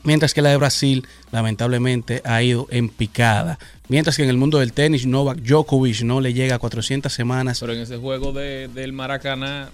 [0.04, 3.58] Mientras que la de Brasil, lamentablemente, ha ido en picada.
[3.88, 7.60] Mientras que en el mundo del tenis, Novak Djokovic no le llega a 400 semanas.
[7.60, 9.70] Pero en ese juego de, del Maracaná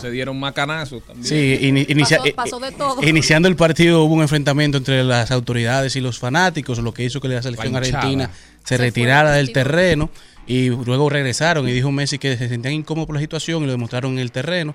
[0.00, 1.26] se dieron macanazos también.
[1.26, 3.02] Sí, ini- inicia- Pasó- pasó de todo.
[3.06, 7.20] iniciando el partido hubo un enfrentamiento entre las autoridades y los fanáticos, lo que hizo
[7.20, 7.98] que la selección Panchada.
[7.98, 8.30] argentina
[8.64, 10.08] se retirara del terreno
[10.46, 13.72] y luego regresaron y dijo Messi que se sentían incómodos por la situación y lo
[13.72, 14.74] demostraron en el terreno,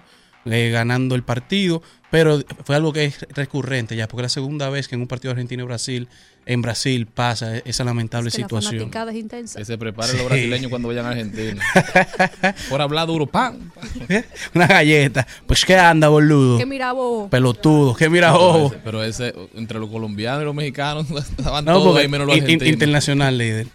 [0.52, 4.70] eh, ganando el partido, pero fue algo que es recurrente ya, porque es la segunda
[4.70, 6.08] vez que en un partido Argentina-Brasil,
[6.46, 8.74] en Brasil pasa esa lamentable Es que la situación.
[8.80, 9.60] fanaticada es intensa.
[9.60, 10.18] Que se preparen Sí.
[10.18, 11.62] los brasileños cuando vayan a Argentina.
[12.70, 13.72] Por hablar duro, ¡pam!
[14.56, 16.58] Una galleta, pues qué anda, boludo.
[16.58, 17.30] Que mira vos.
[17.30, 21.74] Pelotudo, que mira, Pero ese, pero ese, entre los colombianos y los mexicanos, estaban No,
[21.74, 22.74] todos ahí menos los in- in- argentinos.
[22.74, 23.68] internacional líder.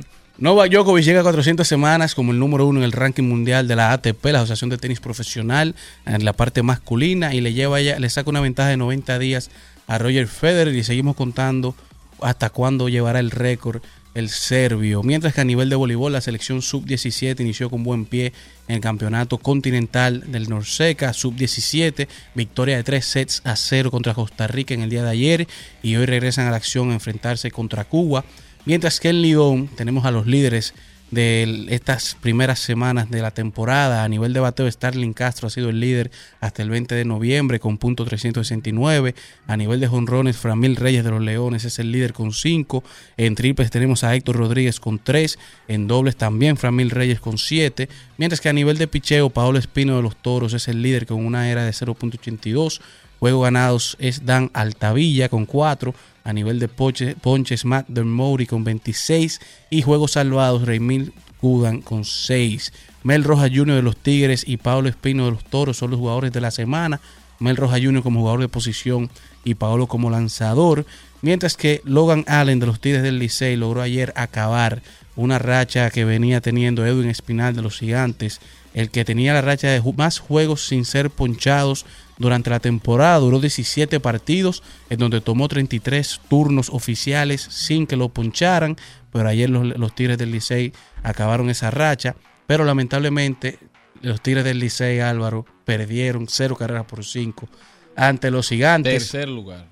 [0.42, 3.76] Novak Djokovic llega a 400 semanas como el número uno en el ranking mundial de
[3.76, 8.10] la ATP, la Asociación de Tenis Profesional, en la parte masculina, y le lleva le
[8.10, 9.52] saca una ventaja de 90 días
[9.86, 11.76] a Roger Federer y seguimos contando
[12.20, 13.82] hasta cuándo llevará el récord
[14.14, 15.04] el serbio.
[15.04, 18.32] Mientras que a nivel de voleibol, la selección sub-17 inició con buen pie
[18.66, 24.48] en el campeonato continental del Norseca, sub-17, victoria de 3 sets a 0 contra Costa
[24.48, 25.48] Rica en el día de ayer
[25.84, 28.24] y hoy regresan a la acción a enfrentarse contra Cuba.
[28.64, 30.74] Mientras que en Lidón tenemos a los líderes
[31.12, 34.02] de estas primeras semanas de la temporada.
[34.02, 36.10] A nivel de bateo, Starling Castro ha sido el líder
[36.40, 39.14] hasta el 20 de noviembre con punto 369.
[39.46, 42.82] A nivel de jonrones, Framil Reyes de los Leones es el líder con 5.
[43.18, 45.38] En triples tenemos a Héctor Rodríguez con 3.
[45.68, 47.90] En dobles también Framil Reyes con 7.
[48.16, 51.24] Mientras que a nivel de picheo, Paolo Espino de los Toros es el líder con
[51.24, 52.80] una era de 0.82.
[53.20, 55.94] Juegos ganados es Dan Altavilla con 4.
[56.24, 59.40] A nivel de ponches, Matt Dermody con 26.
[59.70, 62.72] Y juegos salvados, Raymil Cudan con 6.
[63.02, 63.76] Mel Rojas Jr.
[63.76, 67.00] de los Tigres y Pablo Espino de los Toros son los jugadores de la semana.
[67.40, 68.02] Mel Roja Jr.
[68.02, 69.10] como jugador de posición
[69.44, 70.86] y Paolo como lanzador.
[71.20, 74.82] Mientras que Logan Allen de los Tigres del Licey logró ayer acabar
[75.16, 78.40] una racha que venía teniendo Edwin Espinal de los Gigantes,
[78.74, 81.84] el que tenía la racha de más juegos sin ser ponchados
[82.18, 83.18] durante la temporada.
[83.18, 88.76] Duró 17 partidos, en donde tomó 33 turnos oficiales sin que lo poncharan.
[89.12, 92.16] Pero ayer los, los Tigres del Licey acabaron esa racha.
[92.46, 93.58] Pero lamentablemente
[94.00, 97.48] los Tigres del Licey Álvaro perdieron 0 carreras por 5
[97.96, 99.10] ante los Gigantes.
[99.10, 99.68] Tercer lugar.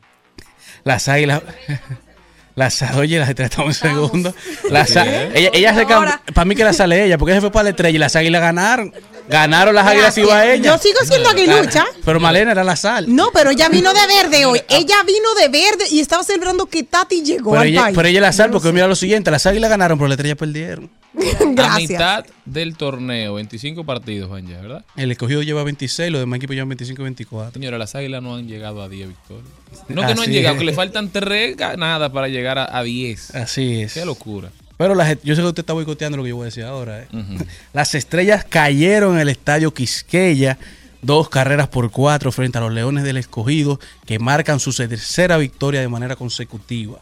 [0.85, 1.43] Las águilas.
[2.57, 4.35] Las oye, las estrellas estamos en segundo.
[4.87, 4.99] Sí.
[5.35, 5.87] ella, ella se
[6.33, 8.17] Para mí que la sale ella, porque ella se fue para la estrella y las
[8.17, 8.93] águilas ganaron.
[9.29, 10.73] Ganaron las águilas y va ella.
[10.73, 11.87] Yo sigo siendo aguilucha.
[12.05, 13.05] Pero Malena era la sal.
[13.09, 14.61] No, pero ella vino de verde hoy.
[14.69, 17.97] Ella vino de verde y estaba celebrando que Tati llegó Pero al ella, país.
[17.97, 20.37] pero ella es la sal, porque mira lo siguiente: las águilas ganaron, pero las estrellas
[20.39, 20.91] perdieron.
[21.41, 21.91] A Gracias.
[21.91, 24.85] mitad del torneo, 25 partidos van ya, ¿verdad?
[24.97, 27.53] El escogido lleva 26, los demás equipos llevan 25 y 24.
[27.55, 29.47] Señora, las águilas no han llegado a 10 victorias.
[29.89, 30.59] No que no han llegado, es.
[30.61, 33.35] que le faltan 3 ganadas para llegar a, a 10.
[33.35, 33.95] Así es.
[33.95, 34.51] Qué locura.
[34.77, 37.03] Pero las- yo sé que usted está boicoteando lo que yo voy a decir ahora.
[37.03, 37.09] ¿eh?
[37.75, 40.59] Las estrellas cayeron en el estadio Quisqueya,
[41.03, 45.81] dos carreras por cuatro frente a los Leones del Escogido, que marcan su tercera victoria
[45.83, 46.99] de manera consecutiva.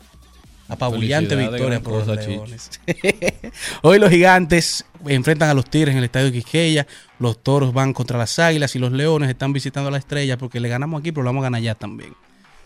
[0.68, 2.26] Apabullante victoria por los.
[2.26, 2.70] Leones.
[3.82, 6.86] Hoy los gigantes enfrentan a los Tigres en el estadio Quisqueya,
[7.18, 10.60] los Toros van contra las Águilas y los Leones están visitando a la Estrella porque
[10.60, 12.14] le ganamos aquí, pero lo vamos a ganar allá también.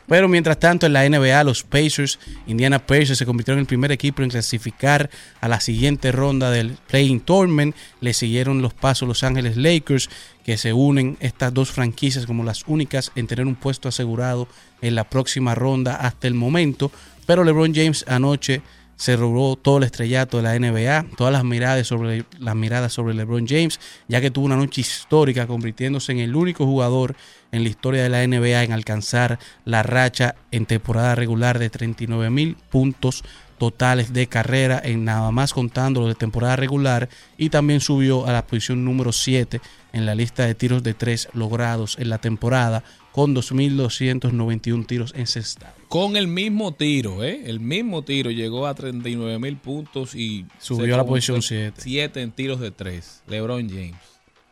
[0.09, 3.92] Pero mientras tanto, en la NBA, los Pacers, Indiana Pacers, se convirtieron en el primer
[3.92, 5.09] equipo en clasificar
[5.40, 7.74] a la siguiente ronda del Playing Tournament.
[8.00, 10.11] Le siguieron los pasos Los Ángeles Lakers,
[10.44, 14.48] que se unen estas dos franquicias como las únicas en tener un puesto asegurado
[14.80, 16.90] en la próxima ronda hasta el momento.
[17.27, 18.62] Pero LeBron James anoche
[18.97, 23.14] se robó todo el estrellato de la NBA, todas las miradas sobre las miradas sobre
[23.14, 27.16] LeBron James, ya que tuvo una noche histórica convirtiéndose en el único jugador
[27.51, 32.31] en la historia de la NBA en alcanzar la racha en temporada regular de 39
[32.31, 33.25] mil puntos
[33.59, 38.33] totales de carrera en nada más contando lo de temporada regular y también subió a
[38.33, 39.61] la posición número 7
[39.93, 45.74] en la lista de tiros de tres logrados en la temporada con 2.291 tiros encestados.
[45.88, 47.42] Con el mismo tiro, ¿eh?
[47.44, 51.80] El mismo tiro llegó a 39 mil puntos y Subió a la posición siete.
[51.82, 53.22] siete en tiros de 3.
[53.28, 53.94] LeBron James,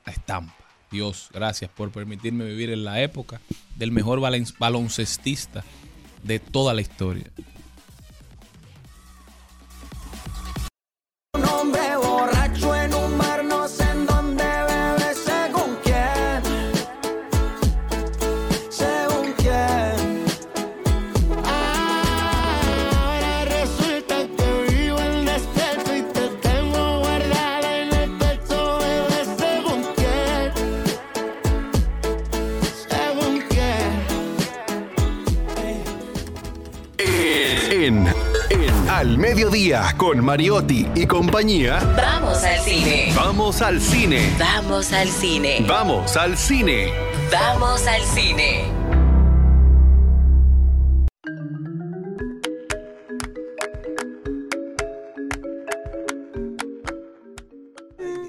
[0.04, 0.54] la estampa.
[0.90, 3.40] Dios, gracias por permitirme vivir en la época
[3.76, 4.20] del mejor
[4.58, 5.64] baloncestista
[6.22, 7.24] de toda la historia.
[39.50, 41.80] Mediodía con Mariotti y compañía.
[41.96, 43.12] Vamos al cine.
[43.16, 44.32] Vamos al cine.
[44.38, 45.64] Vamos al cine.
[45.66, 46.92] Vamos al cine.
[47.32, 48.64] Vamos al cine.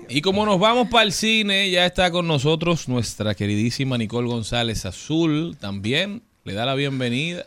[0.10, 4.88] Y como nos vamos para el cine, ya está con nosotros nuestra queridísima Nicole González
[4.88, 5.56] Azul.
[5.60, 7.46] También le da la bienvenida.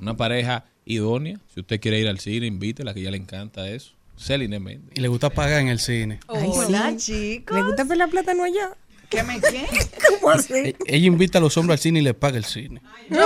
[0.00, 1.38] Una pareja idónea.
[1.52, 3.92] Si usted quiere ir al cine, invítela, que ya le encanta eso.
[4.16, 4.90] Celine Méndez.
[4.96, 6.20] Y le gusta pagar en el cine.
[6.28, 7.56] Hola, chicos.
[7.56, 8.70] ¿Le gusta ver la plata no allá?
[9.10, 9.66] ¿Qué me qué?
[10.20, 10.52] ¿Cómo así?
[10.54, 12.80] E- Ella invita a los hombres al cine y le paga el cine.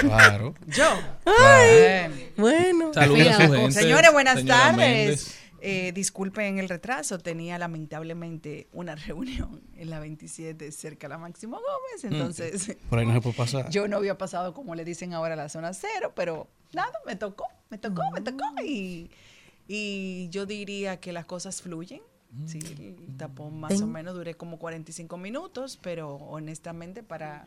[0.00, 0.54] Claro.
[0.66, 0.84] Yo.
[1.24, 2.92] Ay, bueno.
[2.92, 3.72] Saluda a su gente.
[3.72, 4.76] Señores, buenas tardes.
[4.76, 5.35] Méndez.
[5.68, 11.56] Eh, disculpen el retraso, tenía lamentablemente una reunión en la 27 cerca de la Máximo
[11.56, 12.14] Gómez, Mm.
[12.14, 13.68] entonces Por ahí no se puede pasar.
[13.70, 17.16] yo no había pasado como le dicen ahora a la zona cero, pero nada, me
[17.16, 19.10] tocó, me tocó, me tocó y,
[19.66, 22.00] y yo diría que las cosas fluyen.
[22.46, 27.46] Sí, el tapón más o menos duré como 45 minutos, pero honestamente para...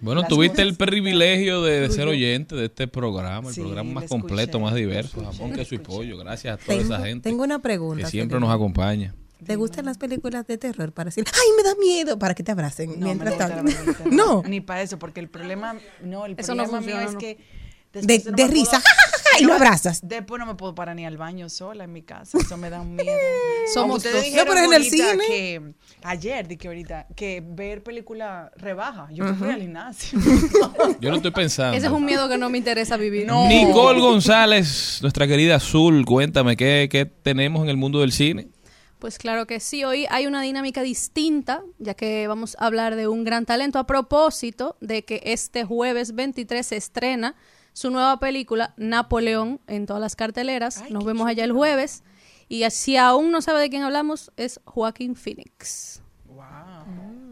[0.00, 3.92] Bueno, las tuviste el privilegio de, de ser oyente de este programa, el Sí, programa
[4.00, 6.18] más completo, escuché, más diverso, jamón, queso y pollo.
[6.18, 8.06] Gracias a toda Tengo, esa gente tengo una que pregunta.
[8.08, 8.46] siempre Celine.
[8.48, 9.14] nos acompaña.
[9.44, 12.52] ¿Te gustan las películas de terror para decir, ay, me da miedo, para que te
[12.52, 14.04] abracen No, mientras me gusta tanto?
[14.10, 17.12] No, Ni para eso, porque el problema, no, el Eso no problema funciona, mío es
[17.14, 17.18] no.
[17.20, 17.38] que
[17.92, 18.82] de, después no de me puedo- risa,
[19.40, 20.00] y lo abrazas.
[20.02, 22.80] Después no me puedo parar ni al baño sola en mi casa, eso me da
[22.80, 23.10] un miedo.
[23.74, 24.44] Somos Ustedes dos.
[24.44, 25.24] No, pero en el cine.
[25.26, 25.72] que
[26.02, 29.08] ayer di que ahorita que ver película rebaja.
[29.12, 30.18] Yo me fui al gimnasio.
[31.00, 31.76] Yo lo estoy pensando.
[31.76, 33.26] Ese es un miedo que no me interesa vivir.
[33.26, 33.48] No.
[33.48, 38.48] Nicole González, nuestra querida Azul, cuéntame, ¿qué, qué tenemos en el mundo del cine?
[38.98, 43.08] Pues claro que sí, hoy hay una dinámica distinta, ya que vamos a hablar de
[43.08, 47.34] un gran talento a propósito de que este jueves 23 se estrena
[47.76, 50.82] su nueva película Napoleón en todas las carteleras.
[50.88, 52.04] Nos vemos allá el jueves.
[52.48, 56.00] Y si aún no sabe de quién hablamos, es Joaquín Phoenix.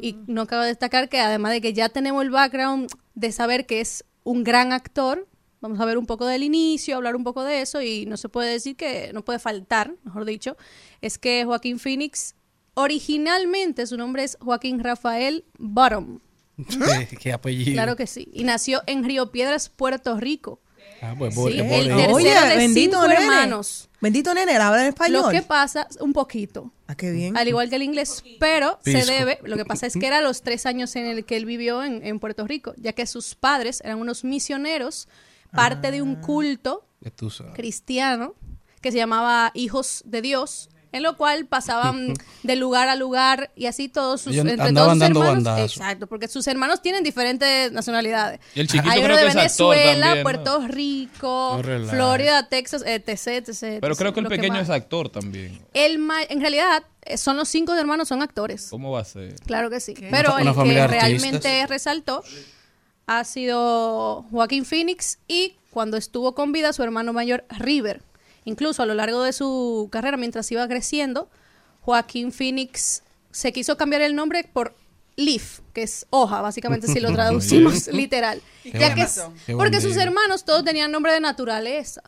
[0.00, 3.64] Y no acabo de destacar que además de que ya tenemos el background de saber
[3.64, 5.26] que es un gran actor,
[5.62, 8.28] vamos a ver un poco del inicio, hablar un poco de eso y no se
[8.28, 10.58] puede decir que, no puede faltar, mejor dicho,
[11.00, 12.34] es que Joaquín Phoenix,
[12.74, 16.20] originalmente su nombre es Joaquín Rafael Bottom.
[17.08, 17.72] ¿Qué, qué apellido?
[17.72, 18.28] Claro que sí.
[18.32, 20.60] Y nació en Río Piedras, Puerto Rico.
[21.02, 21.96] Ah, pues, Sí, el bonito.
[21.96, 23.22] tercero Oye, de bendito cinco nene.
[23.24, 23.88] hermanos.
[24.00, 25.22] Bendito nene, habla en español.
[25.24, 26.72] Lo que pasa, un poquito.
[26.86, 27.36] Ah, qué bien.
[27.36, 30.42] Al igual que el inglés, pero se debe, lo que pasa es que era los
[30.42, 33.80] tres años en el que él vivió en, en Puerto Rico, ya que sus padres
[33.84, 35.08] eran unos misioneros,
[35.52, 36.02] parte de Ah.
[36.02, 36.86] un culto
[37.16, 37.54] tú sabes.
[37.54, 38.34] cristiano
[38.80, 42.14] que se llamaba Hijos de Dios, en lo cual pasaban
[42.44, 46.28] de lugar a lugar y así todos sus Ellos entre todos sus hermanos, exacto, porque
[46.28, 48.38] sus hermanos tienen diferentes nacionalidades.
[48.54, 50.22] Y el chiquito Hay uno creo de que es actor Venezuela, también, ¿no?
[50.22, 51.88] Puerto Rico, No.
[51.90, 53.08] Florida, Texas, etc,
[53.48, 55.60] etc, Pero creo que el pequeño es actor también.
[55.74, 58.68] El ma- en realidad, eh, son los cinco hermanos, son actores.
[58.70, 59.34] ¿Cómo va a ser?
[59.46, 59.94] Claro que sí.
[60.10, 62.22] Pero Una el que realmente resaltó
[63.06, 68.00] ha sido Joaquín Phoenix y cuando estuvo con vida su hermano mayor River.
[68.44, 71.28] Incluso a lo largo de su carrera, mientras iba creciendo,
[71.80, 74.74] Joaquín Phoenix se quiso cambiar el nombre por
[75.16, 78.40] Leaf, que es hoja, básicamente si lo traducimos literal.
[78.64, 82.02] Ya que es- qué buen porque sus hermanos todos tenían nombre de naturaleza.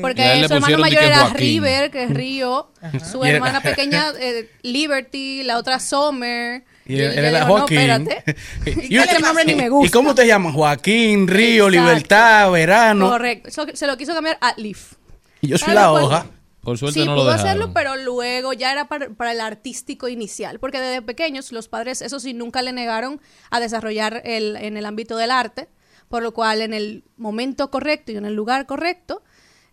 [0.00, 1.36] Porque su hermano mayor era Joaquín.
[1.36, 2.70] River, que es Río.
[3.12, 5.42] Su hermana pequeña, eh, Liberty.
[5.42, 6.64] La otra, Summer.
[6.86, 7.78] Y él era Joaquín.
[7.78, 8.24] espérate.
[8.88, 9.86] y, Ese nombre ni me gusta.
[9.86, 10.54] ¿Y cómo te llamas?
[10.54, 11.86] Joaquín, Río, Exacto.
[11.90, 13.10] Libertad, Verano.
[13.10, 13.48] Correcto.
[13.50, 14.94] Eso- se lo quiso cambiar a Leaf.
[15.40, 16.26] Y yo soy Claro, la pues, hoja.
[16.60, 17.46] Por suerte sí, no lo pudo dejaron.
[17.46, 22.02] hacerlo, pero luego ya era para, para el artístico inicial, porque desde pequeños los padres,
[22.02, 23.20] eso sí, nunca le negaron
[23.50, 25.68] a desarrollar el, en el ámbito del arte,
[26.08, 29.22] por lo cual en el momento correcto y en el lugar correcto,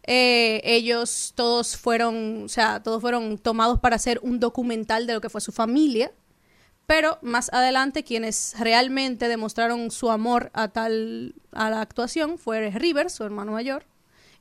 [0.04, 5.22] eh, ellos todos fueron, o sea, todos fueron tomados para hacer un documental de lo
[5.22, 6.12] que fue su familia,
[6.86, 13.10] pero más adelante quienes realmente demostraron su amor a tal a la actuación fue River,
[13.10, 13.88] su hermano mayor,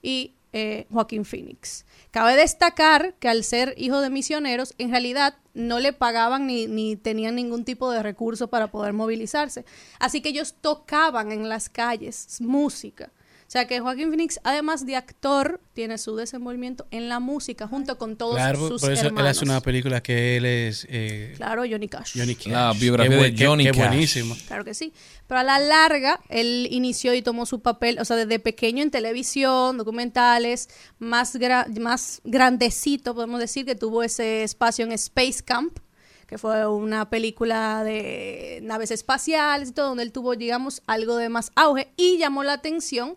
[0.03, 1.85] y eh, Joaquín Phoenix.
[2.13, 6.95] Cabe destacar que al ser hijo de misioneros, en realidad no le pagaban ni, ni
[6.95, 9.65] tenían ningún tipo de recurso para poder movilizarse.
[9.99, 13.11] Así que ellos tocaban en las calles música.
[13.55, 17.97] O sea que Joaquín Phoenix, además de actor, tiene su desenvolvimiento en la música junto
[17.99, 19.31] con todos Claro, sus por eso él hermanos.
[19.31, 20.85] hace una película que él es.
[20.91, 22.19] eh, Claro, Johnny Cash.
[22.19, 22.49] Johnny Cash.
[22.49, 23.79] La biografía Qué de qué- Johnny qué Cash.
[23.79, 24.35] buenísima.
[24.49, 24.93] Claro que sí.
[25.29, 28.91] Pero a la larga, él inició y tomó su papel, o sea, desde pequeño en
[28.91, 35.79] televisión, documentales, más, gra- más grandecito, podemos decir, que tuvo ese espacio en Space Camp,
[36.27, 41.29] que fue una película de naves espaciales y todo, donde él tuvo, digamos, algo de
[41.29, 43.15] más auge y llamó la atención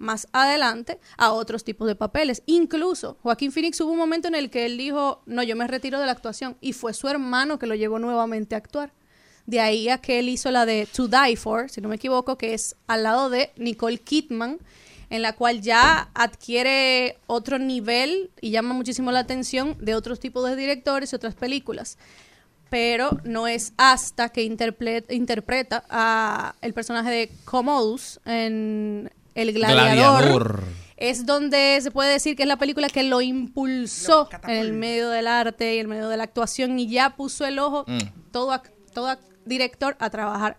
[0.00, 2.42] más adelante a otros tipos de papeles.
[2.46, 6.00] Incluso Joaquín Phoenix hubo un momento en el que él dijo, no, yo me retiro
[6.00, 8.92] de la actuación y fue su hermano que lo llevó nuevamente a actuar.
[9.46, 12.38] De ahí a que él hizo la de To Die For, si no me equivoco,
[12.38, 14.58] que es al lado de Nicole Kidman,
[15.10, 20.48] en la cual ya adquiere otro nivel y llama muchísimo la atención de otros tipos
[20.48, 21.98] de directores y otras películas.
[22.70, 30.64] Pero no es hasta que interpreta a el personaje de Commodus en El Gladiador, Gladiador.
[30.96, 35.08] es donde se puede decir que es la película que lo impulsó en el medio
[35.10, 37.98] del arte y en el medio de la actuación y ya puso el ojo Mm.
[38.32, 38.60] todo,
[38.92, 40.58] todo director a trabajar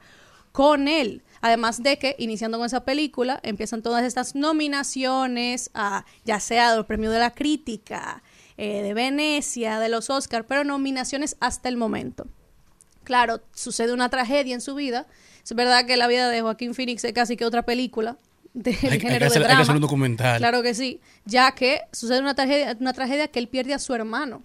[0.52, 1.24] con él.
[1.42, 6.78] Además de que, iniciando con esa película, empiezan todas estas nominaciones, a, ya sea de
[6.78, 8.22] los premios de la crítica,
[8.58, 12.28] eh, de Venecia, de los Oscars, pero nominaciones hasta el momento.
[13.04, 15.08] Claro, sucede una tragedia en su vida.
[15.44, 18.18] Es verdad que la vida de Joaquín Phoenix es casi que otra película
[18.54, 19.62] del Hay, hay género que hacer, de hay que drama.
[19.62, 20.38] hacer un documental.
[20.40, 23.94] Claro que sí, ya que sucede una tragedia, una tragedia que él pierde a su
[23.94, 24.42] hermano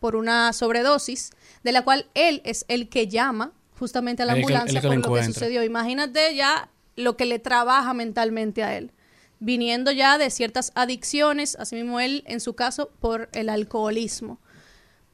[0.00, 1.30] por una sobredosis,
[1.64, 4.96] de la cual él es el que llama justamente a la El ambulancia que por
[4.96, 5.62] lo que sucedió.
[5.62, 8.90] Imagínate ya lo que le trabaja mentalmente a él,
[9.40, 14.38] viniendo ya de ciertas adicciones, asimismo él en su caso por el alcoholismo.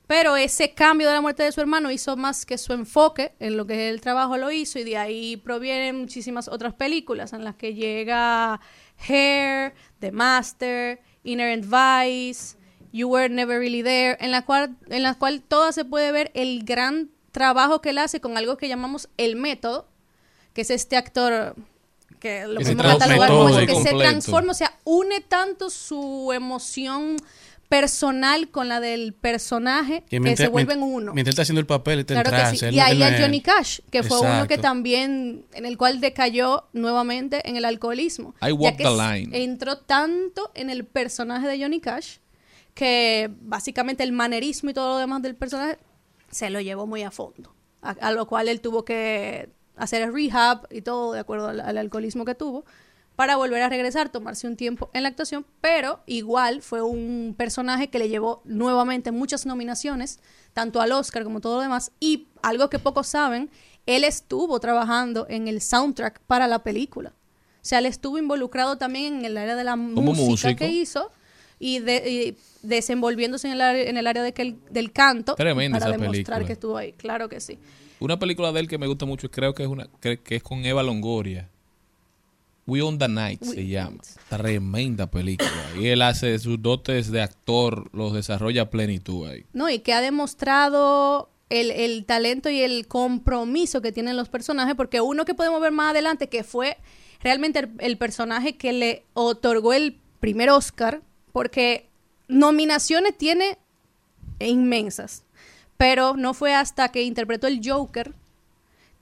[0.07, 3.57] Pero ese cambio de la muerte de su hermano hizo más que su enfoque en
[3.57, 7.55] lo que el trabajo lo hizo y de ahí provienen muchísimas otras películas en las
[7.55, 8.61] que llega
[9.09, 12.57] Hair, The Master, Inherent Vice,
[12.93, 16.31] You Were Never Really There, en la cual, en la cual toda se puede ver
[16.35, 19.89] el gran trabajo que él hace con algo que llamamos el método,
[20.53, 21.57] que es este actor
[22.21, 27.17] que lo podemos catalogar como que se transforma, o sea, une tanto su emoción
[27.73, 31.15] personal con la del personaje que, mientras- se vuelven uno.
[31.15, 32.67] Mientras él está haciendo el papel, está en Claro que sí.
[32.67, 36.69] Y ahí a es- Johnny Cash, que fue uno que también, en el cual decayó
[36.75, 38.35] nuevamente en el alcoholismo.
[38.43, 39.43] I ya walk que the line.
[39.45, 42.19] entró tanto en el personaje de Johnny Cash
[42.75, 45.79] que básicamente el manerismo y todo lo demás del personaje
[46.31, 47.55] se lo llevó muy a fondo.
[47.81, 51.61] A, a lo cual él tuvo que hacer el rehab y todo de acuerdo al,
[51.61, 52.65] al alcoholismo que tuvo
[53.17, 57.89] para volver a regresar, tomarse un tiempo en la actuación, pero igual fue un personaje
[57.89, 60.19] que le llevó nuevamente muchas nominaciones,
[60.53, 63.51] tanto al Oscar como todo lo demás, y algo que pocos saben,
[63.87, 67.11] él estuvo trabajando en el soundtrack para la película.
[67.57, 70.57] O sea, él estuvo involucrado también en el área de la música músico.
[70.59, 71.11] que hizo
[71.61, 72.37] y, de- y
[72.67, 75.99] desenvolviéndose en el área, en el área de que el- del canto Tremenda para esa
[76.01, 76.47] demostrar película.
[76.47, 76.93] que estuvo ahí.
[76.93, 77.59] Claro que sí.
[78.01, 80.43] Una película de él que me gusta mucho, creo que es una que, que es
[80.43, 81.49] con Eva Longoria.
[82.67, 83.99] We on the Night se llama.
[84.29, 85.51] Tremenda película.
[85.79, 89.45] Y él hace sus dotes de actor, los desarrolla a plenitud ahí.
[89.53, 94.75] No, y que ha demostrado el, el talento y el compromiso que tienen los personajes,
[94.77, 96.79] porque uno que podemos ver más adelante, que fue
[97.23, 101.03] realmente el, el personaje que le otorgó el primer Oscar,
[101.33, 101.89] porque
[102.29, 103.59] nominaciones tiene
[104.39, 105.25] inmensas,
[105.77, 108.15] pero no fue hasta que interpretó el Joker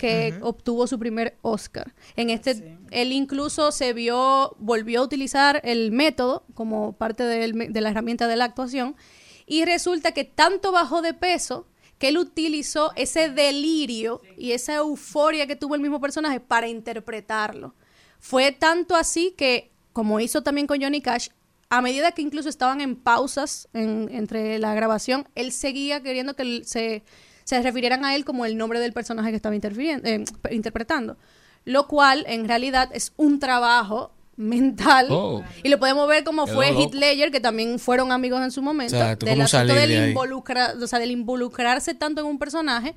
[0.01, 1.95] que obtuvo su primer Oscar.
[2.17, 7.23] En este, él incluso se vio, volvió a utilizar el método como parte
[7.53, 8.97] me- de la herramienta de la actuación
[9.47, 11.67] y resulta que tanto bajó de peso
[11.99, 17.75] que él utilizó ese delirio y esa euforia que tuvo el mismo personaje para interpretarlo.
[18.19, 21.29] Fue tanto así que, como hizo también con Johnny Cash,
[21.69, 26.63] a medida que incluso estaban en pausas en- entre la grabación, él seguía queriendo que
[26.65, 27.03] se,
[27.51, 31.17] se refirieran a él como el nombre del personaje que estaba interfiriendo- eh, interpretando.
[31.65, 35.09] Lo cual, en realidad, es un trabajo mental.
[35.11, 35.45] Oh.
[35.63, 38.97] Y lo podemos ver como Quedó fue Ledger, que también fueron amigos en su momento.
[38.97, 42.95] Exacto, del cómo asunto del, de involucra- o sea, del involucrarse tanto en un personaje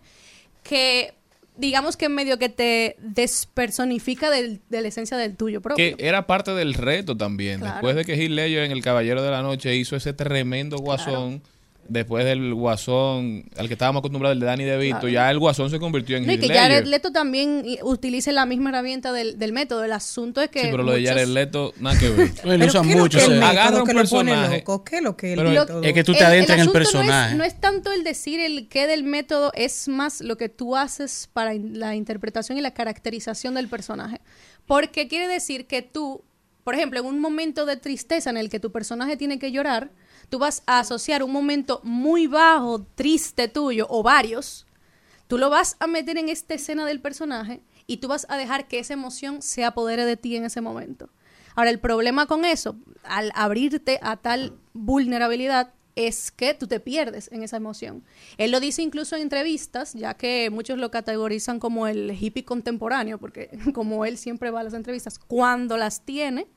[0.63, 1.13] que
[1.57, 5.97] digamos que medio que te despersonifica del- de la esencia del tuyo propio.
[5.97, 7.59] Que era parte del reto también.
[7.59, 7.73] Claro.
[7.75, 11.43] Después de que Ledger en El Caballero de la Noche hizo ese tremendo guasón,
[11.87, 15.09] después del guasón al que estábamos acostumbrados, el de Danny DeVito, Claro.
[15.09, 16.61] ya el guasón se convirtió en No, y que Ledger.
[16.61, 19.83] Jared Leto también utilice la misma herramienta del, del método.
[19.83, 20.61] El asunto es que.
[20.61, 22.31] Sí, pero lo de Jared Leto, nada que ver.
[22.45, 23.17] Él lo usa mucho.
[23.17, 24.57] ¿Qué o es el sea, Agarra método un que personaje.
[24.59, 24.83] loco?
[24.83, 25.83] ¿Qué es lo que el Pero método?
[25.83, 27.35] es que tú te adentras en el asunto no es- personaje.
[27.35, 31.29] No es, tanto el decir el qué del método, es más lo que tú haces
[31.33, 34.19] para in- la interpretación y la caracterización del personaje.
[34.65, 36.23] Porque quiere decir que tú,
[36.63, 39.89] por ejemplo, en un momento de tristeza en el que tu personaje tiene que llorar,
[40.33, 44.65] tú vas a asociar un momento muy bajo, triste tuyo, o varios,
[45.27, 48.67] tú lo vas a meter en esta escena del personaje y tú vas a dejar
[48.67, 51.11] que esa emoción se apodere de ti en ese momento.
[51.53, 57.31] Ahora, el problema con eso, al abrirte a tal vulnerabilidad, es que tú te pierdes
[57.31, 58.03] en esa emoción.
[58.39, 63.19] Él lo dice incluso en entrevistas, ya que muchos lo categorizan como el hippie contemporáneo,
[63.19, 66.47] porque como él siempre va a las entrevistas, cuando las tiene,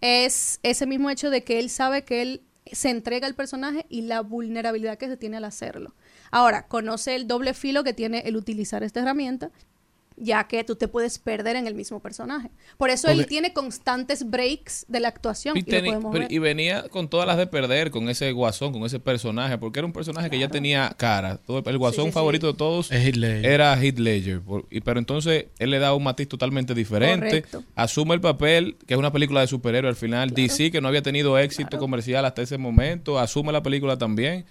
[0.00, 4.02] es ese mismo hecho de que él sabe que él se entrega al personaje y
[4.02, 5.94] la vulnerabilidad que se tiene al hacerlo.
[6.30, 9.50] Ahora, conoce el doble filo que tiene el utilizar esta herramienta,
[10.16, 12.50] ya que tú te puedes perder en el mismo personaje.
[12.76, 15.56] Por eso él tiene constantes breaks de la actuación.
[15.56, 19.00] Y, y teni- pero- venía con todas las de perder, con ese guasón, con ese
[19.00, 21.38] personaje, porque era un personaje que ya tenía cara.
[21.38, 22.14] Todo- el guasón Sí, sí.
[22.14, 24.40] favorito de todos era Heath Ledger.
[24.40, 27.42] por- y- pero entonces él le da un matiz totalmente diferente.
[27.42, 27.64] Correcto.
[27.74, 30.30] Asume el papel, que es una película de superhéroe al final.
[30.30, 34.44] DC, que no había tenido éxito comercial hasta ese momento, asume la película también.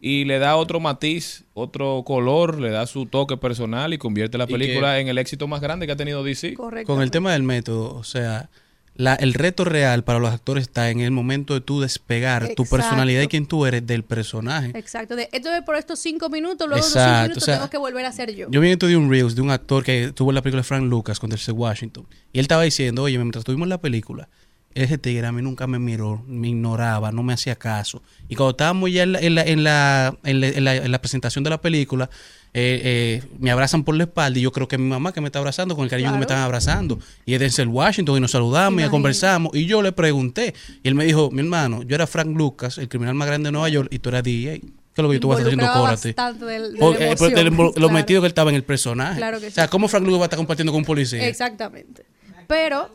[0.00, 4.46] Y le da otro matiz, otro color, le da su toque personal y convierte la
[4.46, 6.54] película que- en el éxito más grande que ha tenido DC.
[6.54, 6.92] Correcto.
[6.92, 8.50] Con el tema del método, o sea,
[8.96, 12.64] la- el reto real para los actores está en el momento de tú despegar tu
[12.64, 14.70] personalidad y quién tú eres del personaje.
[14.78, 15.16] Exacto.
[15.16, 17.54] De, esto es por estos cinco minutos, luego de Exacto, los cinco o minutos sea,
[17.56, 18.46] tengo que volver a ser yo.
[18.50, 20.64] Yo vi esto de un Reels de un actor que tuvo en la película de
[20.68, 22.06] Frank Lucas con Denzel Washington.
[22.32, 24.28] Y él estaba diciendo, oye, mientras tuvimos la película,
[24.74, 28.02] ese tigre a mí nunca me miró, me ignoraba, no me hacía caso.
[28.28, 30.90] Y cuando estábamos ya en la, en la, en la, en la- en la- en
[30.90, 32.10] la presentación de la película,
[32.56, 35.26] eh, eh, me abrazan por la espalda y yo creo que mi mamá que me
[35.26, 36.98] está abrazando con el cariño que me están abrazando.
[37.26, 38.90] Y es Denzel Washington y nos saludamos y Imagínate.
[38.92, 39.54] conversamos.
[39.54, 42.88] Y yo le pregunté, y él me dijo, mi hermano, yo era Frank Lucas, el
[42.88, 44.60] criminal más grande de Nueva York, y tú eras DJ.
[44.60, 45.80] ¿Qué es lo que tú vas a estar haciendo?
[45.80, 46.10] Córate.
[46.10, 49.16] eh, invo- lo metido que él estaba en el personaje.
[49.16, 49.70] Claro que O sea, sí.
[49.70, 51.26] ¿cómo Frank Lucas va a estar compartiendo con un policía?
[51.26, 52.04] Exactamente.
[52.46, 52.88] Pero,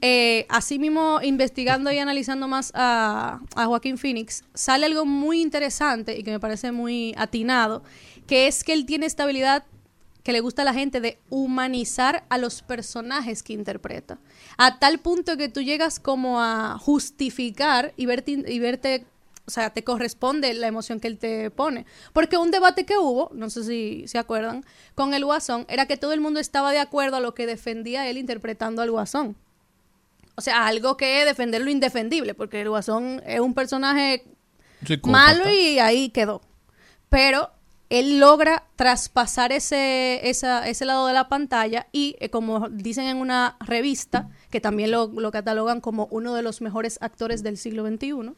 [0.00, 6.22] eh, así mismo, investigando y analizando más a, Joaquín Phoenix, sale algo muy interesante y
[6.22, 7.82] que me parece muy atinado,
[8.26, 9.64] que es que él tiene esta habilidad
[10.22, 14.18] que le gusta a la gente de humanizar a los personajes que interpreta.
[14.56, 19.06] A tal punto que tú llegas como a justificar y verte, y verte
[19.46, 21.84] o sea, te corresponde la emoción que él te pone.
[22.12, 24.64] Porque un debate que hubo, no sé si se acuerdan,
[24.94, 28.08] con el Guasón, era que todo el mundo estaba de acuerdo a lo que defendía
[28.08, 29.36] él interpretando al Guasón.
[30.36, 34.24] O sea, algo que es defender lo indefendible, porque el Guasón es un personaje
[34.84, 35.12] Psicópata.
[35.12, 36.40] malo y ahí quedó.
[37.08, 37.50] Pero
[37.90, 43.18] él logra traspasar ese, esa- ese lado de la pantalla y, eh, como dicen en
[43.18, 47.86] una revista, que también lo, lo catalogan como uno de los mejores actores del siglo
[47.86, 48.32] XXI,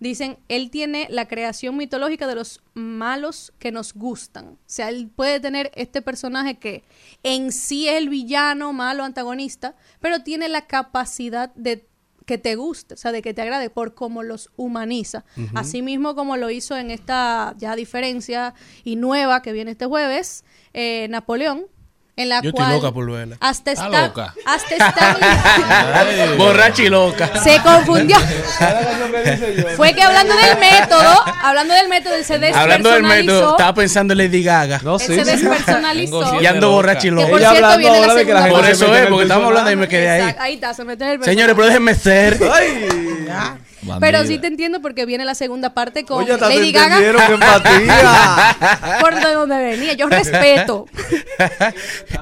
[0.00, 4.48] dicen, él tiene la creación mitológica de los malos que nos gustan.
[4.48, 6.84] O sea, él puede tener este personaje que
[7.22, 11.86] en sí es el villano, malo, antagonista, pero tiene la capacidad de
[12.28, 15.24] que te guste, o sea, de que te agrade por cómo los humaniza.
[15.36, 15.48] Ujú.
[15.54, 20.44] Así mismo como lo hizo en esta ya diferencia y nueva que viene este jueves,
[20.74, 21.66] eh, Napoleón,
[22.18, 23.36] en la Yo estoy cual loca por verla.
[23.40, 24.34] hasta Está está, loca.
[24.44, 25.16] hasta está
[26.36, 27.30] Borracha y loca.
[27.42, 28.16] se confundió.
[29.76, 33.50] Fue que hablando del método, hablando del método, él se Hablando del método, despersonalizó.
[33.52, 34.80] estaba pensando en Lady Gaga.
[34.84, 36.40] Él se despersonalizó.
[36.42, 37.28] Y ando borracha y Que loca.
[37.28, 40.34] por cierto viene la segunda Por eso es, porque estamos hablando y me quedé ahí.
[40.38, 42.38] Ahí está, se metió en el Señores, pero déjenme ser.
[44.00, 46.98] Pero sí te entiendo porque viene la segunda parte con Oye, hasta te Lady Gaga.
[47.32, 48.56] empatía.
[49.00, 49.92] Por de donde venía.
[49.94, 50.86] Yo respeto.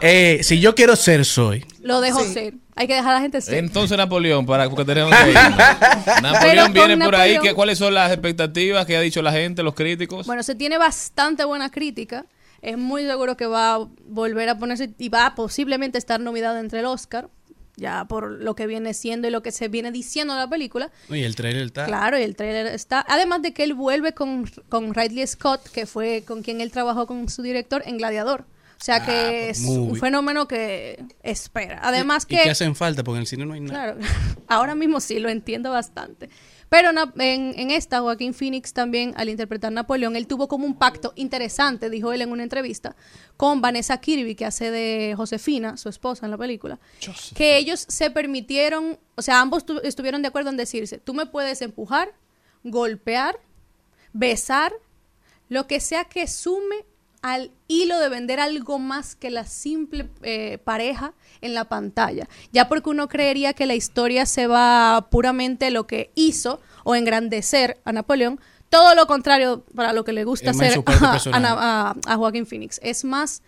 [0.01, 1.65] Eh, si yo quiero ser, soy.
[1.81, 2.55] Lo dejo ser.
[2.75, 3.55] Hay que dejar a la gente ser.
[3.55, 5.33] Entonces Napoleón, para porque tenemos que.
[5.33, 7.35] Pero Napoleón viene por ahí.
[7.37, 10.27] Napoleón- ¿qué, ¿Cuáles son las expectativas que ha dicho la gente, los críticos?
[10.27, 12.27] Bueno, se tiene bastante buena crítica.
[12.63, 16.59] Es muy seguro que va a volver a ponerse y va a posiblemente estar nominado
[16.59, 17.29] entre el Oscar.
[17.77, 20.91] Ya por lo que viene siendo y lo que se viene diciendo de la película.
[21.11, 21.85] Y el trailer está.
[21.85, 23.05] Claro, y el trailer está.
[23.07, 27.07] Además de que él vuelve con, con Ridley Scott, que fue con quien él trabajó
[27.07, 28.47] con su director en Gladiador.
[28.79, 31.81] O sea que es un fenómeno que espera.
[31.83, 32.43] Además Y que.
[32.43, 33.95] que hacen falta, porque en el cine no hay nada.
[33.95, 34.01] Claro,
[34.49, 36.29] ahora mismo sí lo entiendo bastante.
[36.69, 41.13] Pero en, en esta, Joaquín Phoenix también, al interpretar Napoleón, él tuvo como un pacto
[41.15, 42.97] interesante, dijo él en una entrevista,
[43.37, 46.81] con Vanessa Kirby, que hace de Josefina, su esposa en la película,
[47.37, 51.27] que ellos se permitieron, o sea, ambos tu- estuvieron de acuerdo en decirse, tú me
[51.27, 52.13] puedes empujar,
[52.65, 53.39] golpear,
[54.13, 54.73] besar,
[55.49, 56.85] lo que sea que sume
[57.23, 62.29] al hilo de vender algo más que la simple eh, pareja en la pantalla.
[62.53, 67.79] Ya porque uno creería que la historia se va puramente lo que hizo o engrandecer
[67.85, 68.39] a Napoleón,
[68.69, 70.83] todo lo contrario para lo que le gusta Es hacer
[71.33, 72.79] a- a Joaquín Phoenix.
[72.83, 73.43] Es más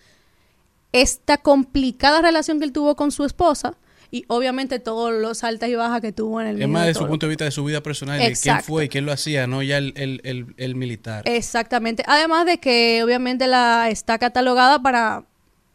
[0.93, 3.75] esta complicada relación que él tuvo con su esposa
[4.11, 7.06] y obviamente todos los altas y bajas que tuvo en el Es más de su
[7.06, 9.62] punto de vista de su vida personal, de quién fue y quién lo hacía, no
[9.62, 11.22] ya el, el, el, el militar.
[11.26, 12.02] Exactamente.
[12.06, 15.24] Además de que obviamente la está catalogada para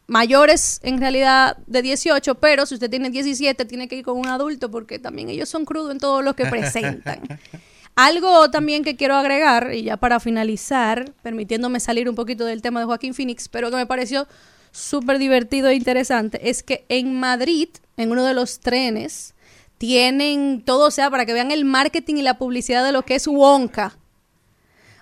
[0.07, 4.27] mayores en realidad de 18, pero si usted tiene 17 tiene que ir con un
[4.27, 7.21] adulto porque también ellos son crudos en todo lo que presentan.
[7.95, 12.79] Algo también que quiero agregar, y ya para finalizar, permitiéndome salir un poquito del tema
[12.79, 14.27] de Joaquín Phoenix, pero que me pareció
[14.71, 19.33] súper divertido e interesante, es que en Madrid, en uno de los trenes,
[19.77, 23.15] tienen todo, o sea, para que vean el marketing y la publicidad de lo que
[23.15, 23.97] es Wonka.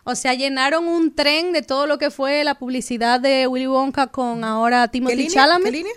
[0.03, 4.07] O sea, llenaron un tren de todo lo que fue la publicidad de Willy Wonka
[4.07, 5.31] con ahora Timothy línea?
[5.33, 5.65] Chalamet.
[5.65, 5.93] ¿Qué línea?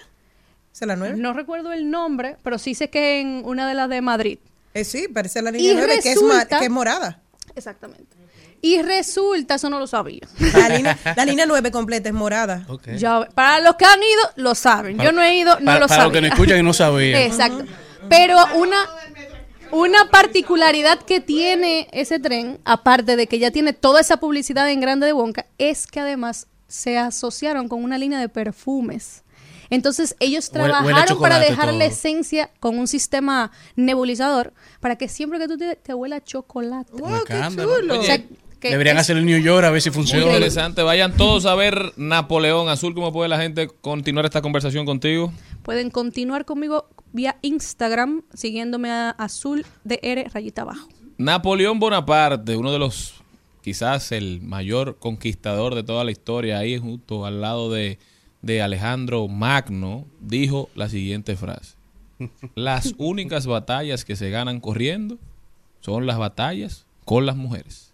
[0.75, 1.17] ¿Es la nueve?
[1.17, 4.39] No recuerdo el nombre, pero sí sé que en una de las de Madrid.
[4.75, 7.23] Eh, sí, parece la línea Y 9, que es, ma- resulta- que es morada.
[7.55, 8.14] Exactamente.
[8.65, 10.27] Y resulta, eso no lo sabía.
[10.55, 12.67] La línea, la línea 9 completa es morada.
[12.97, 14.99] Ya, para los que han ido, lo saben.
[14.99, 16.05] Yo no he ido, no para, lo para sabía.
[16.05, 17.21] los que no escuchan y no sabían.
[17.21, 17.67] Exacto.
[18.09, 18.79] Pero una,
[19.71, 24.81] una particularidad que tiene ese tren, aparte de que ya tiene toda esa publicidad en
[24.81, 29.25] grande de Wonka, es que además se asociaron con una línea de perfumes.
[29.69, 35.49] Entonces ellos trabajaron para dejar la esencia con un sistema nebulizador para que siempre que
[35.49, 36.93] tú te, te huela chocolate.
[36.95, 38.01] Un escándalo.
[38.01, 38.23] O sea,
[38.65, 40.25] que Deberían es- hacer el New York a ver si Muy funciona.
[40.27, 40.83] interesante.
[40.83, 42.95] Vayan todos a ver Napoleón Azul.
[42.95, 45.33] ¿Cómo puede la gente continuar esta conversación contigo?
[45.63, 50.89] Pueden continuar conmigo vía Instagram siguiéndome a azul de R rayita abajo.
[51.19, 53.15] Napoleón Bonaparte, uno de los,
[53.63, 57.99] quizás el mayor conquistador de toda la historia, ahí junto al lado de,
[58.43, 61.77] de Alejandro Magno, dijo la siguiente frase.
[62.55, 65.19] Las únicas batallas que se ganan corriendo
[65.81, 67.94] son las batallas con las mujeres.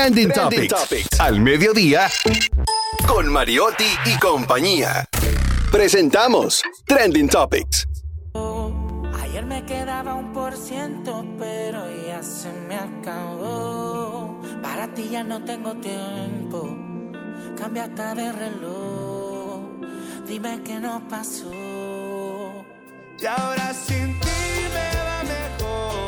[0.00, 1.20] Trending, Topics.
[1.20, 2.08] Al mediodía
[3.06, 5.04] con Mariotti y compañía.
[5.70, 7.86] Presentamos Trending Topics.
[9.22, 14.40] Ayer me quedaba un por ciento, pero ya se me acabó.
[14.62, 16.66] Para ti ya no tengo tiempo,
[17.58, 19.60] cambia hasta de reloj.
[20.26, 21.52] Dime qué nos pasó.
[23.18, 24.28] Y ahora sin ti
[24.72, 25.99] me va mejor.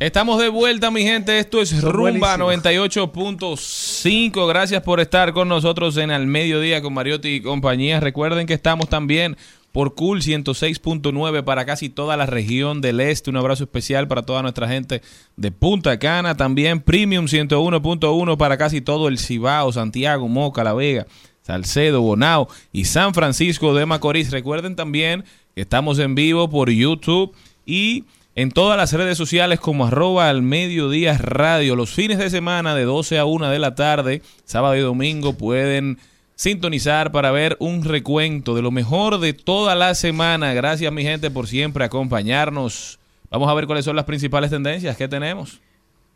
[0.00, 1.38] Estamos de vuelta, mi gente.
[1.38, 2.74] Esto es Rumba buenísimos.
[2.74, 4.48] 98.5.
[4.48, 8.00] Gracias por estar con nosotros en Al Mediodía con Mariotti y compañía.
[8.00, 9.36] Recuerden que estamos también
[9.70, 13.30] por Cool 106.9 para casi toda la región del este.
[13.30, 15.00] Un abrazo especial para toda nuestra gente
[15.36, 16.36] de Punta Cana.
[16.36, 21.06] También Premium 101.1 para casi todo el Cibao, Santiago, Moca, La Vega,
[21.42, 24.32] Salcedo, Bonao y San Francisco de Macorís.
[24.32, 27.32] Recuerden también que estamos en vivo por YouTube
[27.64, 28.04] y
[28.34, 31.76] en todas las redes sociales como arroba al mediodía radio.
[31.76, 35.98] Los fines de semana de 12 a 1 de la tarde, sábado y domingo, pueden
[36.34, 40.54] sintonizar para ver un recuento de lo mejor de toda la semana.
[40.54, 42.98] Gracias mi gente por siempre acompañarnos.
[43.30, 45.60] Vamos a ver cuáles son las principales tendencias que tenemos.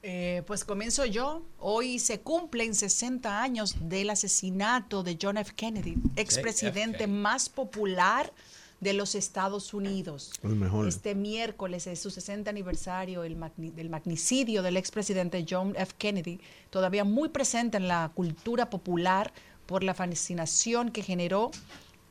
[0.02, 1.42] Eh, pues comienzo yo.
[1.58, 5.52] Hoy se cumplen 60 años del asesinato de John F.
[5.56, 8.32] Kennedy, expresidente más popular
[8.80, 10.32] de los Estados Unidos.
[10.42, 10.86] El mejor.
[10.86, 15.94] Este miércoles es su 60 aniversario el magni- del magnicidio del expresidente John F.
[15.96, 19.32] Kennedy, todavía muy presente en la cultura popular
[19.64, 21.50] por la fascinación que generó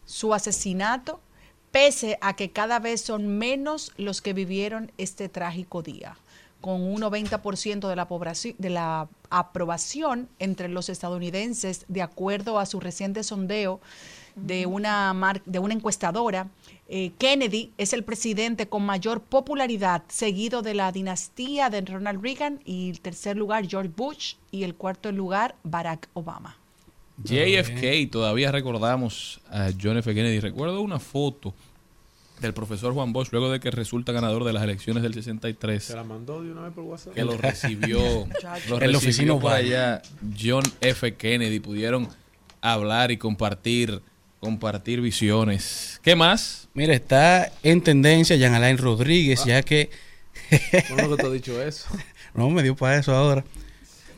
[0.05, 1.20] su asesinato,
[1.72, 6.18] pese a que cada vez son menos los que vivieron este trágico día,
[6.61, 12.66] con un 90% de la, poblaci- de la aprobación entre los estadounidenses, de acuerdo a
[12.66, 13.82] su reciente sondeo
[14.36, 16.47] de una, mar- de una encuestadora.
[16.88, 22.59] Eh, Kennedy es el presidente con mayor popularidad, seguido de la dinastía de Ronald Reagan
[22.65, 26.57] y el tercer lugar George Bush y el cuarto lugar Barack Obama.
[27.23, 30.13] JFK, todavía recordamos a John F.
[30.13, 30.39] Kennedy.
[30.41, 31.53] Recuerdo una foto
[32.41, 35.81] del profesor Juan Bosch luego de que resulta ganador de las elecciones del 63.
[35.83, 37.13] Se la mandó de una vez por WhatsApp.
[37.13, 40.01] que lo recibió, lo En la recibió oficina por allá
[40.39, 41.15] John F.
[41.15, 41.61] Kennedy.
[41.61, 42.09] Pudieron
[42.61, 44.01] hablar y compartir,
[44.46, 46.00] compartir visiones.
[46.04, 46.68] ¿Qué más?
[46.76, 49.89] Mira, está en tendencia Jean Alain Rodríguez, ya que.
[50.89, 51.88] ¿Cómo que te ha dicho eso?
[52.36, 53.43] no me dio para eso ahora.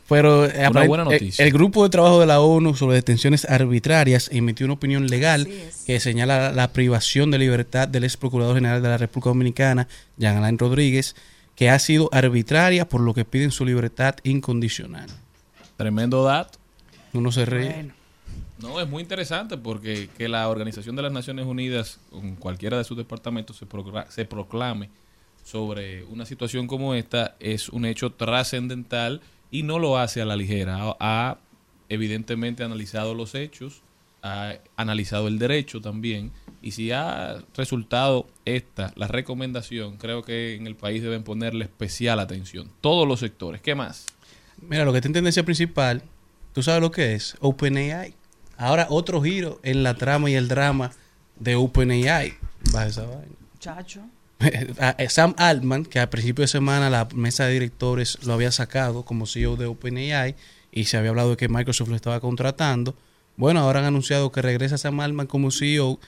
[0.06, 1.44] Pero eh, Una aparent- buena eh, noticia.
[1.44, 5.48] El, grupo de trabajo de la ONU sobre detenciones arbitrarias emitió una opinión legal
[5.86, 10.36] que señala la privación de libertad del ex procurador general de la República Dominicana, Jean
[10.36, 11.14] Alain Rodríguez,
[11.56, 15.08] que ha sido arbitraria por lo que piden su libertad incondicional.
[15.76, 16.58] Tremendo dato.
[17.12, 17.90] Uno se ríe.
[18.60, 22.84] No, es muy interesante porque que la Organización de las Naciones Unidas, con cualquiera de
[22.84, 24.90] sus departamentos, se, procla- se proclame
[25.44, 30.36] sobre una situación como esta es un hecho trascendental y no lo hace a la
[30.36, 30.76] ligera.
[30.82, 31.38] Ha, ha
[31.88, 33.80] evidentemente analizado los hechos,
[34.22, 40.66] ha analizado el derecho también y si ha resultado esta, la recomendación, creo que en
[40.66, 42.68] el país deben ponerle especial atención.
[42.80, 43.62] Todos los sectores.
[43.62, 44.06] ¿Qué más?
[44.60, 46.02] Mira, lo que está en tendencia principal,
[46.52, 47.36] ¿tú sabes lo que es?
[47.40, 48.14] OpenAI.
[48.58, 50.90] Ahora otro giro en la trama y el drama
[51.38, 52.34] de OpenAI.
[52.72, 53.32] Baja esa vaina.
[53.60, 54.02] Chacho.
[54.80, 58.52] A- a Sam Altman, que a principio de semana la mesa de directores lo había
[58.52, 60.34] sacado como CEO de OpenAI
[60.72, 62.94] y se había hablado de que Microsoft lo estaba contratando.
[63.36, 65.98] Bueno, ahora han anunciado que regresa Sam Altman como CEO,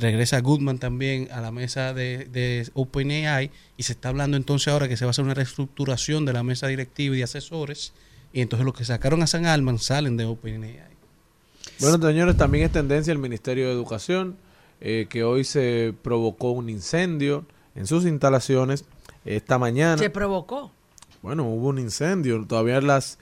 [0.00, 4.88] regresa Goodman también a la mesa de, de OpenAI y se está hablando entonces ahora
[4.88, 7.92] que se va a hacer una reestructuración de la mesa directiva y de asesores
[8.32, 10.80] y entonces los que sacaron a Sam Altman salen de OpenAI.
[11.80, 14.36] Bueno, señores, también es tendencia el Ministerio de Educación,
[14.80, 18.84] eh, que hoy se provocó un incendio en sus instalaciones.
[19.24, 20.72] Esta mañana, Se provocó.
[21.22, 22.44] bueno, hubo un incendio.
[22.46, 23.18] Todavía las,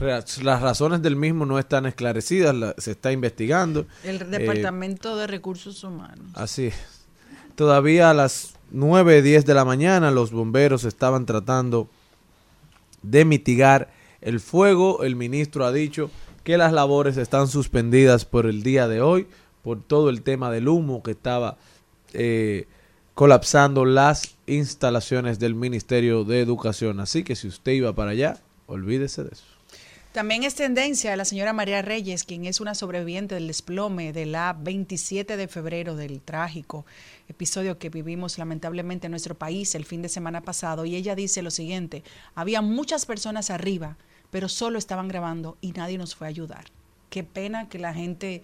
[0.00, 3.86] las razones del mismo no están esclarecidas, la- se está investigando.
[4.04, 6.26] El Eh, Departamento de Recursos Humanos.
[6.34, 6.74] Así es.
[7.54, 11.88] Todavía a las 9, 10 de la mañana los bomberos estaban tratando
[13.02, 13.88] de mitigar
[14.20, 15.04] el fuego.
[15.04, 16.10] El ministro ha dicho
[16.46, 19.26] que las labores están suspendidas por el día de hoy
[19.64, 21.56] por todo el tema del humo que estaba
[22.12, 22.68] eh,
[23.14, 27.00] colapsando las instalaciones del Ministerio de Educación.
[27.00, 28.38] Así que si usted iba para allá,
[28.68, 29.42] olvídese de eso.
[30.12, 34.56] También es tendencia la señora María Reyes, quien es una sobreviviente del desplome de la
[34.56, 36.86] 27 de febrero del trágico
[37.28, 40.84] episodio que vivimos lamentablemente en nuestro país el fin de semana pasado.
[40.84, 42.04] Y ella dice lo siguiente,
[42.36, 43.96] había muchas personas arriba,
[44.30, 46.64] pero solo estaban grabando y nadie nos fue a ayudar.
[47.10, 48.42] Qué pena que la gente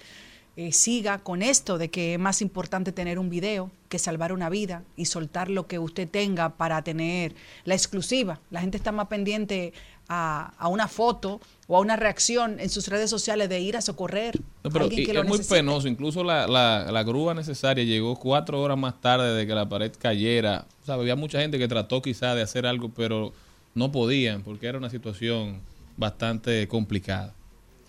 [0.56, 4.48] eh, siga con esto de que es más importante tener un video que salvar una
[4.50, 8.38] vida y soltar lo que usted tenga para tener la exclusiva.
[8.50, 9.72] La gente está más pendiente
[10.08, 13.80] a, a una foto o a una reacción en sus redes sociales de ir a
[13.80, 15.88] socorrer No, a pero y- que lo es muy penoso.
[15.88, 19.92] Incluso la, la, la grúa necesaria llegó cuatro horas más tarde de que la pared
[19.98, 20.66] cayera.
[20.82, 23.32] O sea, había mucha gente que trató quizá de hacer algo, pero
[23.74, 25.60] no podían porque era una situación
[25.96, 27.34] bastante complicada.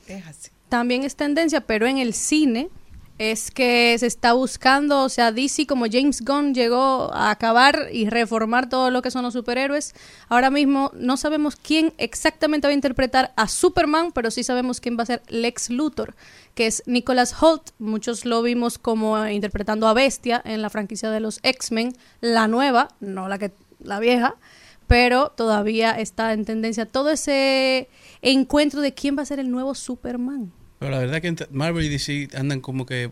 [0.07, 0.49] Es así.
[0.69, 2.69] También es tendencia, pero en el cine
[3.19, 8.09] es que se está buscando, o sea, DC como James Gunn llegó a acabar y
[8.09, 9.93] reformar todo lo que son los superhéroes.
[10.29, 14.97] Ahora mismo no sabemos quién exactamente va a interpretar a Superman, pero sí sabemos quién
[14.97, 16.15] va a ser Lex Luthor,
[16.55, 17.69] que es Nicholas Holt.
[17.77, 22.89] Muchos lo vimos como interpretando a Bestia en la franquicia de los X-Men, la nueva,
[22.99, 24.35] no la que la vieja
[24.87, 27.89] pero todavía está en tendencia todo ese
[28.21, 30.51] encuentro de quién va a ser el nuevo Superman.
[30.79, 33.09] Pero la verdad que Marvel y DC andan como que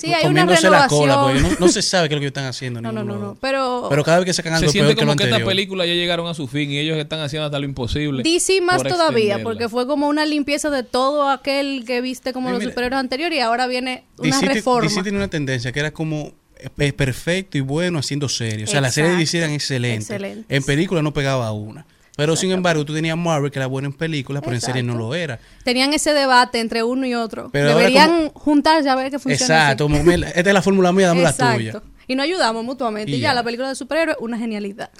[0.00, 1.00] Sí, hay una comiéndose la renovación.
[1.00, 2.80] cola, porque no, no se sabe qué es lo que están haciendo.
[2.82, 5.04] No, no, no, no, pero, Pero cada vez que sacan algo Se siente peor que
[5.04, 7.66] como que estas películas ya llegaron a su fin y ellos están haciendo hasta lo
[7.66, 8.22] imposible.
[8.22, 9.44] DC más por todavía, extenderla.
[9.44, 12.70] porque fue como una limpieza de todo aquel que viste como los mira.
[12.70, 14.88] superhéroes anteriores y ahora viene una DC, reforma.
[14.88, 16.32] DC tiene una tendencia que era como
[16.70, 18.68] perfecto y bueno haciendo series.
[18.68, 20.10] O sea, las series de DC eran excelentes.
[20.10, 20.46] Excelentes.
[20.48, 21.86] En películas no pegaba una.
[22.16, 24.94] Pero sin embargo, tú tenías Marvel que era bueno en películas, pero en series no
[24.94, 25.38] lo era.
[25.64, 27.48] Tenían ese debate entre uno y otro.
[27.52, 29.54] Pero Deberían juntarse a ver qué funciona.
[29.62, 29.84] Exacto.
[29.84, 31.70] como, mira, esta es la fórmula mía, dame la tuya.
[31.70, 31.88] Exacto.
[32.06, 33.10] Y nos ayudamos mutuamente.
[33.12, 33.34] Y Y, ya, ya.
[33.34, 34.90] la película de superhéroes, una genialidad.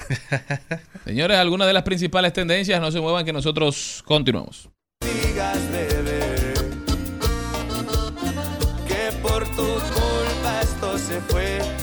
[1.04, 4.70] Señores, algunas de las principales tendencias, no se muevan que nosotros continuamos.
[5.02, 5.58] digas,
[11.12, 11.81] se fue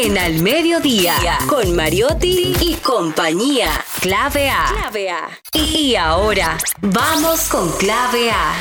[0.00, 1.14] En Al Mediodía,
[1.48, 3.68] con Mariotti y compañía.
[4.00, 4.66] Clave A.
[4.72, 5.28] Clave A.
[5.54, 8.54] Y ahora, vamos con Clave A.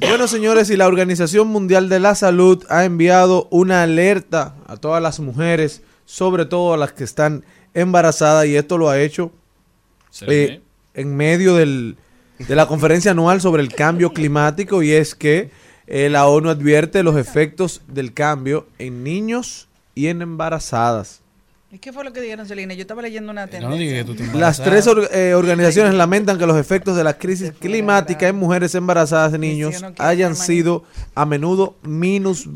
[0.00, 5.02] Bueno, señores, y la Organización Mundial de la Salud ha enviado una alerta a todas
[5.02, 9.32] las mujeres, sobre todo a las que están embarazadas, y esto lo ha hecho
[10.28, 10.60] eh,
[10.94, 11.96] en medio del-
[12.38, 15.50] de la conferencia anual sobre el cambio climático, y es que
[15.86, 21.20] eh, la ONU advierte los efectos del cambio en niños y en embarazadas.
[21.70, 22.72] ¿Y qué fue lo que dijeron, Celina?
[22.74, 24.04] Yo estaba leyendo una No tendencia.
[24.04, 28.28] que tú Las tres or- eh, organizaciones lamentan que los efectos de la crisis climática
[28.28, 30.84] en mujeres embarazadas y niños hayan sido
[31.16, 32.48] a menudo minus,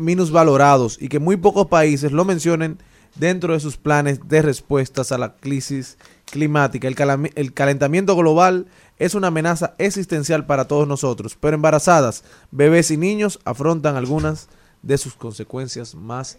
[0.00, 2.78] minusvalorados y que muy pocos países lo mencionen
[3.14, 5.96] dentro de sus planes de respuestas a la crisis
[6.30, 6.88] climática.
[6.88, 8.66] El calentamiento global
[8.98, 14.48] es una amenaza existencial para todos nosotros, pero embarazadas, bebés y niños afrontan algunas
[14.82, 16.38] de sus consecuencias más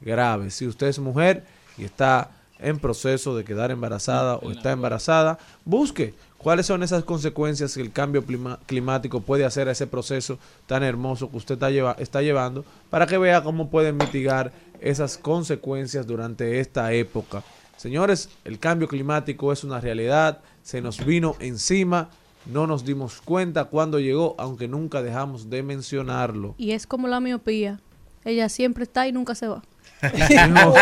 [0.00, 0.54] graves.
[0.54, 1.44] Si usted es mujer
[1.76, 2.30] y está
[2.60, 7.92] en proceso de quedar embarazada o está embarazada, busque cuáles son esas consecuencias que el
[7.92, 8.24] cambio
[8.66, 13.06] climático puede hacer a ese proceso tan hermoso que usted está, lleva- está llevando para
[13.06, 17.42] que vea cómo pueden mitigar esas consecuencias durante esta época.
[17.76, 22.10] Señores, el cambio climático es una realidad, se nos vino encima,
[22.44, 26.54] no nos dimos cuenta cuando llegó, aunque nunca dejamos de mencionarlo.
[26.58, 27.80] Y es como la miopía.
[28.22, 29.62] Ella siempre está y nunca se va.
[30.02, 30.74] Wow.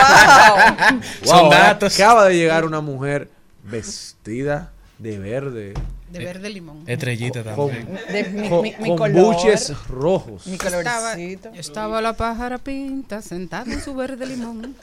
[1.22, 1.94] Son datos.
[1.94, 3.30] Acaba de llegar una mujer
[3.62, 5.74] vestida de verde.
[6.10, 6.82] De verde limón.
[6.88, 7.98] Estrellita Con, también.
[8.10, 9.34] De mi- con- mi- mi con color.
[9.36, 10.46] buches rojos.
[10.48, 10.82] Mi Estaba,
[11.12, 11.50] colorcito.
[11.54, 14.74] estaba la pájara pinta sentada en su verde limón.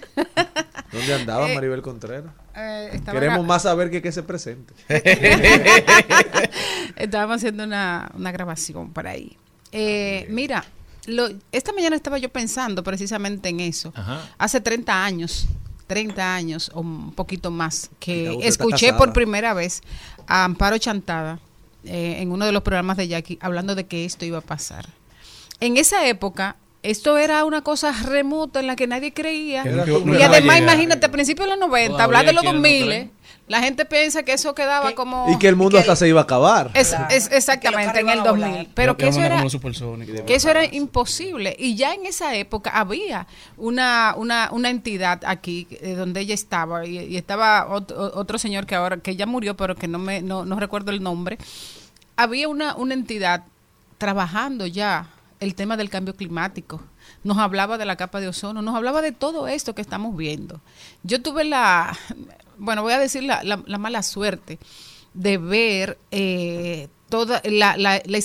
[0.94, 2.32] ¿Dónde andaba Eh, Maribel Contreras?
[2.56, 4.74] Eh, estaba Queremos más saber que, que se presente.
[6.96, 9.38] Estábamos haciendo una, una grabación por ahí.
[9.72, 10.64] Eh, mira,
[11.08, 13.92] lo, esta mañana estaba yo pensando precisamente en eso.
[13.96, 14.22] Ajá.
[14.38, 15.48] Hace 30 años,
[15.88, 19.82] 30 años o un poquito más, que escuché por primera vez
[20.28, 21.40] a Amparo Chantada
[21.84, 24.88] eh, en uno de los programas de Jackie hablando de que esto iba a pasar.
[25.60, 29.64] En esa época, esto era una cosa remota en la que nadie creía.
[29.64, 32.62] No- y no además, imagínate, a principios de los 90, Todavía hablar de los quienes
[32.62, 33.12] no 2000, creen.
[33.48, 35.26] la gente piensa que eso quedaba como...
[35.32, 36.72] Y que el mundo hasta se iba a acabar.
[36.74, 38.70] Es, es exactamente en el 2000.
[38.74, 39.42] Pero que eso era
[40.26, 41.56] que eso era imposible.
[41.58, 43.28] Y ya en esa época había
[43.58, 48.76] una, una, una entidad aquí eh, donde ella estaba, y, y estaba otro señor que
[48.76, 51.38] ahora, que ya murió, pero que no me, no, no recuerdo el nombre.
[52.18, 53.44] Había una, una entidad
[53.98, 55.08] trabajando ya
[55.44, 56.82] el tema del cambio climático,
[57.24, 60.62] nos hablaba de la capa de ozono, nos hablaba de todo esto que estamos viendo.
[61.04, 61.98] Yo tuve la,
[62.58, 64.58] bueno, voy a decir la, la- la mala suerte
[65.14, 68.18] de ver eh, toda la, la, la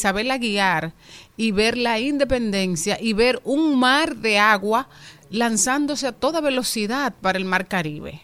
[1.37, 4.89] y ver la independencia y ver un mar de agua
[5.31, 8.23] lanzándose a toda velocidad para el mar Caribe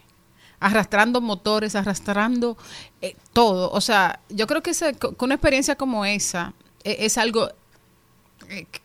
[0.61, 2.57] arrastrando motores, arrastrando
[3.03, 3.71] eh, todo.
[3.73, 4.93] O sea, yo creo que, esa-
[5.27, 6.55] una experiencia como esa
[6.85, 7.51] eh, es algo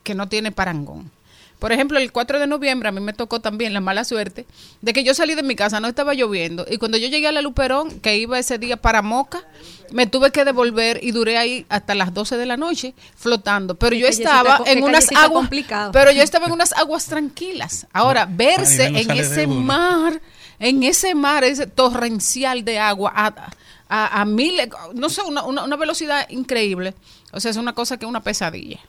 [0.02, 1.10] que no tiene parangón.
[1.60, 4.46] Por ejemplo, el 4 de noviembre a mí me tocó también la mala suerte
[4.80, 7.32] de que yo salí de mi casa, no estaba lloviendo, y cuando yo llegué a
[7.32, 9.44] la Luperón, que iba ese día para Moca,
[9.92, 13.74] me tuve que devolver y duré ahí hasta las 12 de la noche flotando.
[13.74, 15.50] Pero yo estaba en unas aguas,
[15.92, 17.86] pero yo estaba en unas aguas tranquilas.
[17.92, 20.22] Ahora, verse en ese mar,
[20.58, 23.50] en ese mar, ese torrencial de agua a,
[23.90, 26.94] a, a miles, no sé, una, una, una velocidad increíble.
[27.32, 28.80] O sea, es una cosa que es una pesadilla.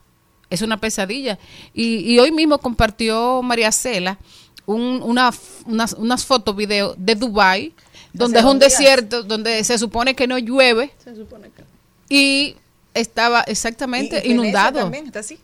[0.51, 1.39] Es una pesadilla.
[1.73, 4.19] Y, y hoy mismo compartió María Cela
[4.67, 7.73] un, una, f- unas, unas fotos, video de Dubai
[8.13, 8.71] donde es un días.
[8.73, 11.63] desierto, donde se supone que no llueve Se supone que.
[12.09, 12.55] y
[12.93, 14.79] estaba exactamente Y- y Venecia inundado.
[14.81, 15.39] también está así.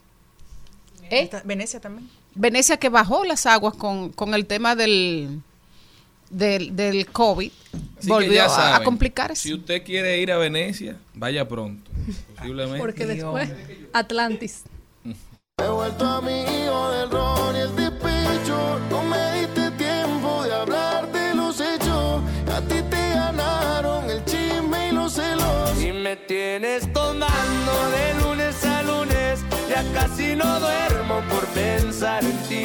[1.10, 1.22] ¿Eh?
[1.22, 2.08] Está- Venecia también.
[2.34, 5.40] Venecia que bajó las aguas con, con el tema del,
[6.30, 7.50] del, del COVID,
[7.98, 9.42] Así volvió a- a, complicarse.
[9.48, 11.90] Si usted quiere ir a Venecia, vaya pronto.
[12.36, 12.78] Posiblemente.
[12.78, 13.48] Porque después,
[13.92, 14.62] Atlantis.
[15.60, 18.78] He vuelto amigo del ron y el despecho.
[18.90, 22.22] No me diste tiempo de hablar de los hechos.
[22.54, 25.82] A ti te ganaron el chisme y los celos.
[25.82, 29.40] Y me tienes tomando de lunes a lunes.
[29.68, 32.64] Ya casi no duermo por pensar en ti.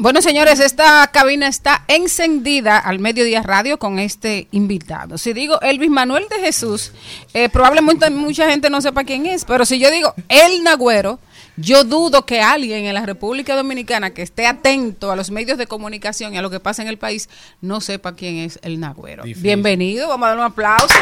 [0.00, 5.18] Bueno, señores, esta cabina está encendida al Mediodía Radio con este invitado.
[5.18, 6.92] Si digo Elvis Manuel de Jesús,
[7.34, 11.18] eh, probablemente mucha gente no sepa quién es, pero si yo digo El Nagüero,
[11.58, 15.66] yo dudo que alguien en la República Dominicana que esté atento a los medios de
[15.66, 17.28] comunicación y a lo que pasa en el país
[17.60, 19.24] no sepa quién es El Nagüero.
[19.24, 20.94] Bienvenido, vamos a darle un aplauso.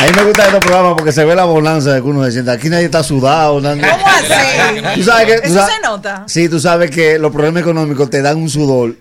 [0.00, 2.32] A mí me gusta este programa porque se ve la bonanza de que uno se
[2.32, 2.52] sienta.
[2.52, 3.60] Aquí nadie está sudado.
[3.60, 5.00] nadie- ¿Cómo así?
[5.00, 6.24] Tú sabes que- tú Eso sabes- se nota.
[6.26, 8.94] Sí, tú sabes que los problemas económicos te dan un sudor.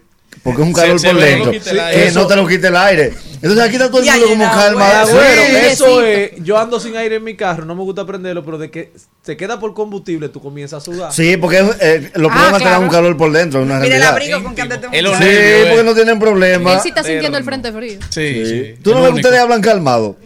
[0.44, 1.52] Porque es un calor se por dentro.
[1.52, 3.14] Que no te lo quite el aire.
[3.42, 5.04] Entonces aquí está todo el mundo como calma.
[5.06, 5.56] Bueno, Sí.
[5.72, 6.32] eso es.
[6.44, 8.94] Yo ando sin aire en mi carro, no me gusta prenderlo, pero de que
[9.24, 11.12] se queda por combustible, tú comienzas a sudar.
[11.14, 13.62] Sí, porque eh, los Ah, problemas te dan un calor por dentro.
[13.62, 16.74] Una Mira el abrigo con que anda Sí, un- porque no tienen problema.
[16.76, 18.00] Él sí está sintiendo el frente frío.
[18.10, 20.18] Sí, ¿Tú no ves que ustedes hablan calmado?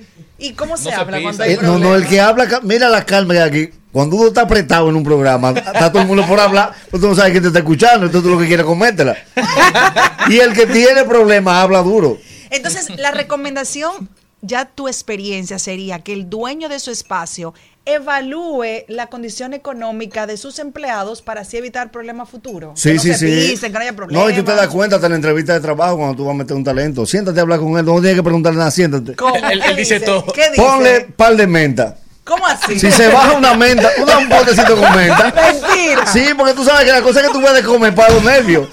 [0.42, 2.02] ¿Y cómo se habla cuando Eh, hay no, no, problemas?
[2.02, 3.70] el que habla, mira la calma que hay aquí.
[3.92, 7.08] Cuando uno está apretado en un programa, está todo el mundo por hablar, pues tú
[7.10, 9.16] no sabes quién te está escuchando, entonces tú lo que quieres es comértela.
[10.30, 12.18] y el que tiene problemas habla duro.
[12.50, 14.10] Entonces, la recomendación,
[14.42, 17.54] ya tu experiencia sería que el dueño de su espacio
[17.86, 22.80] evalúe la condición económica de sus empleados para así evitar problemas futuros.
[22.80, 23.50] Sí, que no sí, se sí.
[23.52, 24.24] pisen, que no haya problemas.
[24.24, 26.36] No, y tú te das cuenta hasta en la entrevista de trabajo cuando tú vas
[26.36, 27.06] a meter un talento.
[27.06, 29.16] Siéntate a hablar con él, no tienes que preguntarle nada, siéntate.
[29.16, 29.36] ¿Cómo?
[29.36, 30.06] Él- él ¿Qué dice dice?
[30.06, 30.26] todo.
[30.34, 30.62] ¿Qué dice?
[30.62, 31.98] Ponle par de menta.
[32.24, 32.80] ¿Cómo así?
[32.80, 35.34] Si se baja una menta, tú das un potecito con menta.
[35.36, 36.06] Mentira.
[36.06, 38.68] Sí, porque tú sabes que la cosa que tú puedes comer para los nervios.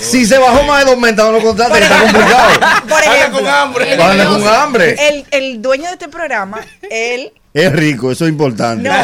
[0.00, 2.60] Si se bajó más de dos mentas, no lo contrates, que está complicado.
[2.88, 4.96] Por ejemplo, el- con hambre.
[5.08, 6.60] El, el dueño de este programa,
[6.90, 8.88] él Es rico, eso es importante.
[8.88, 8.94] No.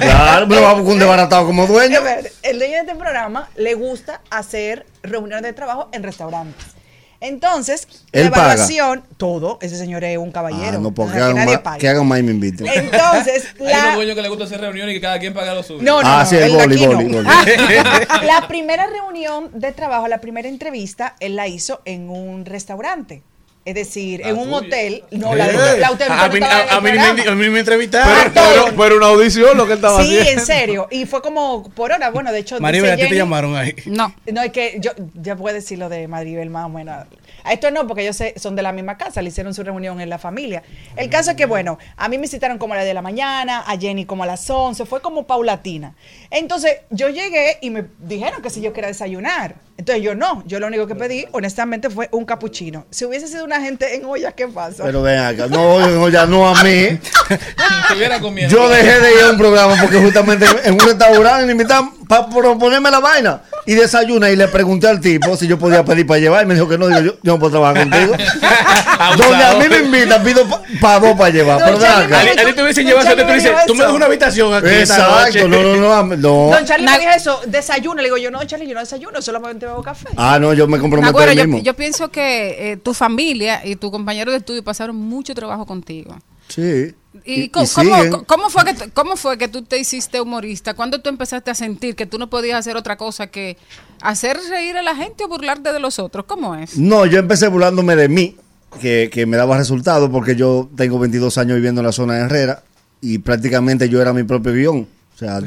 [0.00, 1.98] Claro, pero vamos con un desbaratado como dueño.
[1.98, 6.77] A ver, el dueño de este programa le gusta hacer reuniones de trabajo en restaurantes.
[7.20, 8.44] Entonces, Él la paga.
[8.52, 10.76] evaluación, todo, ese señor es un caballero.
[10.78, 11.78] Ah, no, porque que hagan, nadie pague.
[11.80, 12.66] que hagan más y me inviten.
[12.68, 15.62] Entonces, Hay la, dueños que les gusta hacer reuniones y que cada quien paga lo
[15.62, 15.80] suyo.
[15.82, 17.16] No, no, Ah, no, sí, el boli, boli, no.
[17.16, 17.28] boli.
[18.26, 23.22] la primera reunión de trabajo, la primera entrevista, él la hizo en un restaurante.
[23.68, 27.00] Es decir, en un hotel, no, la, la usted a, mí, a- a mí me,
[27.28, 28.32] a mí me entrevistaron.
[28.32, 30.40] Pero, pero una audición lo que él estaba Sí, haciendo.
[30.40, 30.88] en serio.
[30.90, 32.08] Y fue como por hora.
[32.10, 32.58] Bueno, de hecho.
[32.60, 33.74] Maribel, a ti te llamaron ahí.
[33.84, 34.14] No.
[34.32, 37.04] No, es que yo ya puedo decir lo de Maribel más o menos.
[37.44, 40.08] A esto no, porque ellos son de la misma casa, le hicieron su reunión en
[40.08, 40.62] la familia.
[40.96, 43.64] El caso es que, bueno, a mí me citaron como a las de la mañana,
[43.66, 45.94] a Jenny como a las 11, fue como paulatina.
[46.30, 49.56] Entonces, yo llegué y me dijeron que si yo quería desayunar.
[49.78, 52.84] Entonces, yo no, yo lo único que pedí, honestamente, fue un capuchino.
[52.90, 54.82] Si hubiese sido una gente en olla, ¿qué pasa?
[54.82, 56.98] Pero ven acá, no, no, ya no a mí.
[58.20, 58.56] Comiendo.
[58.56, 62.28] Yo dejé de ir a un programa porque justamente en un restaurante me invitan para
[62.28, 66.18] proponerme la vaina y desayuna y le pregunté al tipo si yo podía pedir para
[66.18, 68.12] llevar y me dijo que no, digo yo, yo no puedo trabajar contigo.
[69.16, 70.46] Donde a mí me invitan pido
[70.80, 71.60] para dos para llevar.
[71.64, 72.20] pero ven acá.
[72.20, 74.98] A ti- te hubiesen llevado, tú me dices, tú me das una habitación aquí esta
[74.98, 75.38] noche.
[75.40, 76.56] Exacto, no, no, no.
[76.56, 77.96] Don Charlie me dijo eso, desayuno.
[78.02, 80.08] Le digo yo, no, Charlie, yo no desayuno, solamente café.
[80.16, 81.58] Ah, no, yo me comprometo yo, mismo.
[81.62, 86.16] yo pienso que eh, tu familia y tu compañero de estudio pasaron mucho trabajo contigo.
[86.48, 86.94] Sí.
[87.24, 90.74] ¿Y, Y- co- y cómo, cómo fue que, cómo fue que tú te hiciste humorista?
[90.74, 93.56] ¿Cuándo tú empezaste a sentir que tú no podías hacer otra cosa que
[94.00, 96.24] hacer reír a la gente o burlarte de los otros?
[96.26, 96.76] ¿Cómo es?
[96.78, 98.36] No, yo empecé burlándome de mí,
[98.80, 102.20] que, que me daba resultados porque yo tengo 22 años viviendo en la zona de
[102.20, 102.62] Herrera
[103.00, 104.88] y prácticamente yo era mi propio guion.
[105.14, 105.40] O sea,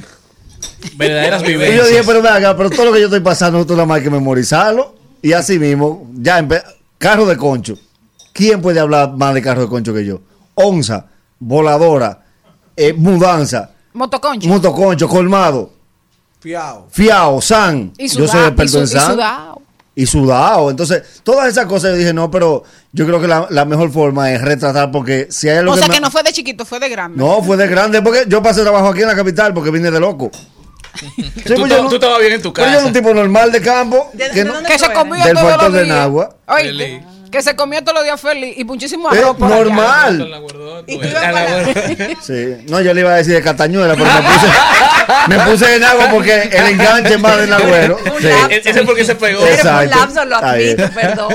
[0.95, 1.87] Verdaderas y yo vivencias.
[1.89, 4.09] dije, pero acá, pero todo lo que yo estoy pasando, esto nada más hay que
[4.09, 4.95] memorizarlo.
[5.21, 6.45] Y así mismo, ya,
[6.97, 7.77] carro de concho.
[8.33, 10.21] ¿Quién puede hablar más de carro de concho que yo?
[10.55, 11.05] Onza,
[11.39, 12.23] voladora,
[12.75, 14.47] eh, mudanza, Motoconcho.
[14.47, 15.73] motoconcho, colmado,
[16.39, 16.87] Fiao.
[16.89, 17.91] fiao, san.
[17.97, 19.11] Y yo soy sudao, experto y en y san.
[19.13, 19.61] sudao.
[19.95, 20.69] y sudado.
[20.71, 22.63] Entonces, todas esas cosas yo dije, no, pero
[22.93, 25.87] yo creo que la, la mejor forma es retratar porque si hay algo O sea
[25.87, 27.17] me- que no fue de chiquito, fue de grande.
[27.17, 29.99] No, fue de grande porque yo pasé trabajo aquí en la capital porque vine de
[29.99, 30.29] loco.
[30.93, 32.79] Sí, Tú, pues no- tú estabas bien en tu pero yo casa.
[32.79, 35.37] era un tipo normal de campo ¿De- que, de no- dónde que se comía Del
[35.37, 35.85] factor de.
[35.87, 36.35] Nagua.
[36.47, 39.63] Oíste, que se comía todos los días feliz y muchísimo Eh, arroz por allá.
[39.63, 40.27] normal.
[40.87, 42.15] Y tú ibas para allá.
[42.21, 42.47] Sí.
[42.67, 44.47] No, yo le iba a decir de Castañuela, pero me puse,
[45.29, 47.97] me puse en agua porque el enganche más del agüero.
[48.19, 48.27] Sí.
[48.49, 49.41] Ese es porque se pegó.
[49.43, 49.99] Pero fue un Exacto.
[49.99, 51.33] lapso, lo admito, perdón.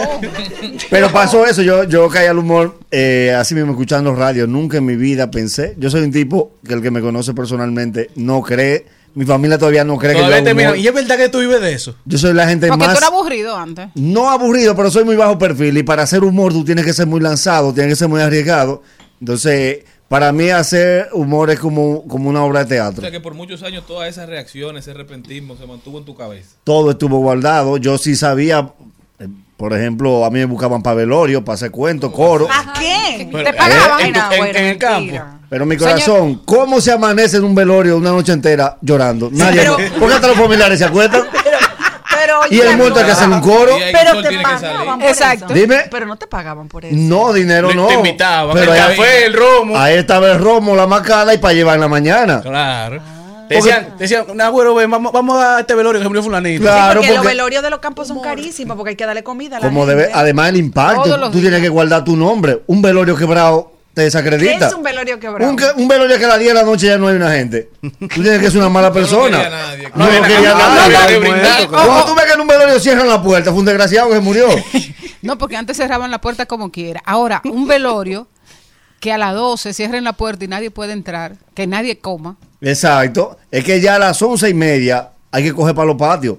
[0.90, 4.46] Pero pasó eso, yo, yo caí al humor eh, así mismo escuchando radio.
[4.46, 5.74] Nunca en mi vida pensé.
[5.78, 8.86] Yo soy un tipo que el que me conoce personalmente no cree.
[9.16, 10.76] Mi familia todavía no cree Todavía que yo hago humor.
[10.76, 11.96] Y es verdad que tú vives de eso.
[12.04, 12.92] Yo soy la gente Porque más...
[12.92, 13.88] tú eras aburrido antes.
[13.94, 15.78] No aburrido, pero soy muy bajo perfil.
[15.78, 18.82] Y para hacer humor tú tienes que ser muy lanzado, tienes que ser muy arriesgado.
[19.18, 23.00] Entonces, para mí hacer humor es como, como una obra de O teatro.
[23.00, 26.50] sea que por muchos años todas esas reacciones, ese repentismo se mantuvo en tu cabeza.
[26.62, 27.78] Todo estuvo guardado.
[27.78, 28.70] Yo sí sabía...
[29.56, 32.46] eh, Por ejemplo, a mí me buscaban para velorio, para hacer cuentos, coro.
[32.50, 33.30] ¿A quién?
[33.32, 34.00] Pero, Te eh, pagaban.
[34.00, 35.14] en, tu- en- bueno, en el campo.
[35.48, 39.28] Pero mi corazón, ¿cómo se amanece en un velorio una noche entera llorando?
[39.32, 39.60] Nadie.
[39.60, 41.22] pero- ¿Por qué hasta los familiares se acuestan?
[42.18, 43.76] Pero, Y el muerto hay que hacer un coro.
[43.92, 45.44] Pero te pagaban por Exacto.
[45.44, 45.54] eso.
[45.54, 45.84] Dime.
[45.90, 46.96] Pero no te pagaban por eso.
[46.98, 47.86] No, dinero no.
[47.86, 49.78] te invitaban, Pero el café, el romo.
[49.78, 52.40] Ahí estaba el romo, la macada y para llevar en la mañana.
[52.40, 53.00] Claro.
[53.48, 56.62] Te decían, te decían, Nagüero, ven, vamos, vamos a este velorio que se murió fulanito.
[56.62, 59.60] Claro, porque, los velorios de los campos son carísimos porque hay que darle comida a
[59.60, 60.02] la Como gente.
[60.02, 62.62] debe, además el impacto, tú tienes que guardar tu nombre.
[62.66, 64.66] Un velorio quebrado te ¿Qué desacredita.
[64.66, 65.56] es un velorio quebrado?
[65.74, 67.70] Un, velorio que a las 10 de la noche ya no hay una gente.
[67.80, 69.38] Tú tienes que ser una mala persona.
[69.94, 71.18] No, quería nadie.
[71.18, 71.68] no.
[71.70, 74.20] Cuando tú ves que en un velorio cierran la puerta, fue un desgraciado que se
[74.20, 74.48] murió.
[75.22, 77.00] No, porque antes cerraban la puerta como quiera.
[77.06, 78.28] Ahora, un velorio
[79.00, 82.36] que a las 12 cierren la puerta y nadie puede entrar, que nadie coma.
[82.60, 83.36] Exacto.
[83.50, 86.36] Es que ya a las once y media hay que coger para los patios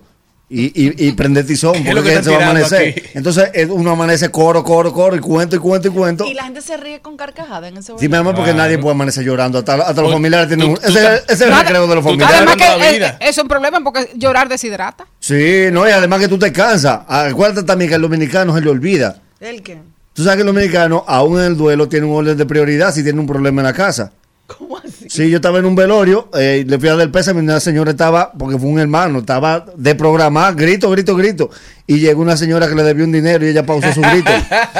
[0.50, 2.90] y, y, y prender tizón Es porque se va a amanecer.
[2.90, 3.02] aquí.
[3.14, 6.26] Entonces eh, uno amanece coro, coro, coro y cuento y cuento y cuento.
[6.26, 8.64] Y la gente se ríe con carcajada en ese Sí, mi amor, porque Claro.
[8.66, 9.60] nadie puede amanecer llorando.
[9.60, 11.96] Hasta, hasta los Tú- familiares tienen tú- un- tú ese, ese es el recreo de
[11.96, 12.36] los familiares.
[12.38, 13.18] Además que Toda la eh, vida.
[13.20, 15.06] eso es un problema porque llorar deshidrata.
[15.20, 17.02] Sí, no, y además que tú te cansas.
[17.08, 19.22] Acuérdate también que al dominicano se le olvida.
[19.40, 19.78] ¿El qué?
[20.14, 23.04] Tú sabes que el dominicano, aún en el duelo, tiene un orden de prioridad si
[23.04, 24.12] tiene un problema en la casa.
[24.58, 25.10] ¿Cómo así?
[25.10, 27.60] Sí, yo estaba en un velorio, eh, le fui a dar el pésame y una
[27.60, 31.50] señora estaba, porque fue un hermano, estaba de programar, grito, grito, grito.
[31.86, 34.32] Y llegó una señora que le debió un dinero y ella pausó su grito.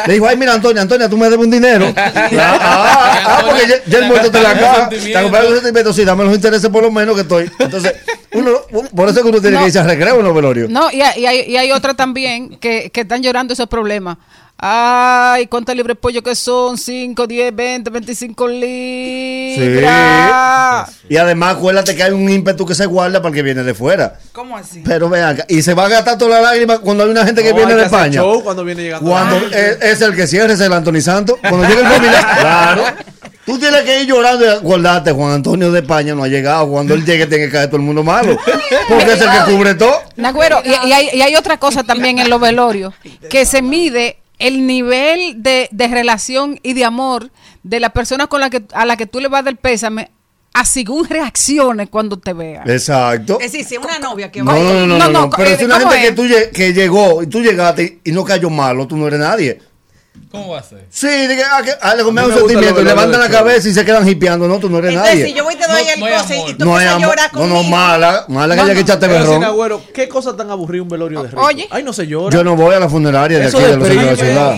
[0.08, 1.94] Le dijo, ay, mira, Antonia, Antonia, tú me debes un dinero.
[1.98, 4.90] ah, ah, ah, porque ya, ya el muerto te la caja.
[4.90, 7.52] Te acompaña los sentimientos, sí, dame los intereses por lo menos que estoy.
[7.60, 7.94] Entonces,
[8.34, 8.52] uno,
[8.96, 9.62] por eso es que uno tiene No.
[9.62, 10.70] que irse a recreo en los velorios.
[10.70, 14.18] No, y hay, y hay, y hay otra también que, que están llorando esos problemas.
[14.60, 16.80] Ay, ¿cuántos libres pollo que son?
[16.80, 18.48] 5, 10, 20, 25
[19.68, 20.92] libras.
[21.10, 23.74] Y además, acuérdate que hay un ímpetu que se guarda para el que viene de
[23.74, 24.18] fuera.
[24.32, 24.82] ¿Cómo así?
[24.86, 27.44] Pero vean acá, y se va a gastar toda la lágrima cuando hay una gente
[27.44, 28.16] que No, viene hay de que España.
[28.22, 31.38] show cuando viene llegando Cuando es el que cierra, es el Anthony Santos.
[31.42, 32.84] Cuando llega el familiar, claro.
[33.48, 36.68] Tú tienes que ir llorando y acordarte, Juan Antonio de España no ha llegado.
[36.68, 38.38] Cuando él llegue, tiene que caer todo el mundo malo.
[38.90, 40.02] Porque es el que cubre todo.
[40.18, 42.94] Nagüero, y, y hay, y hay otra cosa también en los velorios,
[43.30, 47.32] que se mide el nivel de, de relación y de amor
[47.64, 50.12] de la persona con la que a la que tú le vas a dar pésame,
[50.54, 52.64] a según reacciones cuando te vea.
[52.66, 53.40] Exacto.
[53.40, 55.56] Es decir, si es una novia que No, no, no, no, no, no, Pero eh,
[55.58, 56.16] si una ¿cómo gente es?
[56.16, 59.60] que, tú que llegó y tú llegaste y no cayó malo, tú no eres nadie.
[60.32, 60.86] ¿Cómo va a ser?
[60.90, 64.08] Sí, de que, ah, que, ah, le un sentimiento levantan la cabeza y se quedan
[64.08, 64.48] hipeando.
[64.48, 65.26] No, tú no eres Entonces, nadie.
[65.28, 67.30] si yo voy y te doy el No hay cosa y tú no, a llorar
[67.34, 67.64] no, no, conmigo.
[67.64, 68.86] mala, mala que No, haya que no.
[68.86, 69.44] echarte berrón.
[69.44, 71.42] agüero, ¿qué cosa tan aburrida un velorio de rico?
[71.42, 71.68] Oye.
[71.72, 72.36] Ay, no se llora.
[72.36, 74.58] Yo no voy a la funeraria de aquí de los de ciudad.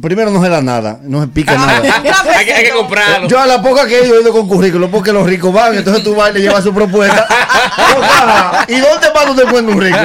[0.00, 1.80] Primero no se da nada, no se pica nada.
[1.80, 3.28] hay, que, hay que comprarlo.
[3.28, 5.74] Yo a la poca que he ido, he ido con currículo porque los ricos van,
[5.74, 7.26] entonces tú vas y le llevas su propuesta.
[8.68, 9.98] ¿Y dónde más tú te encuentras un rico?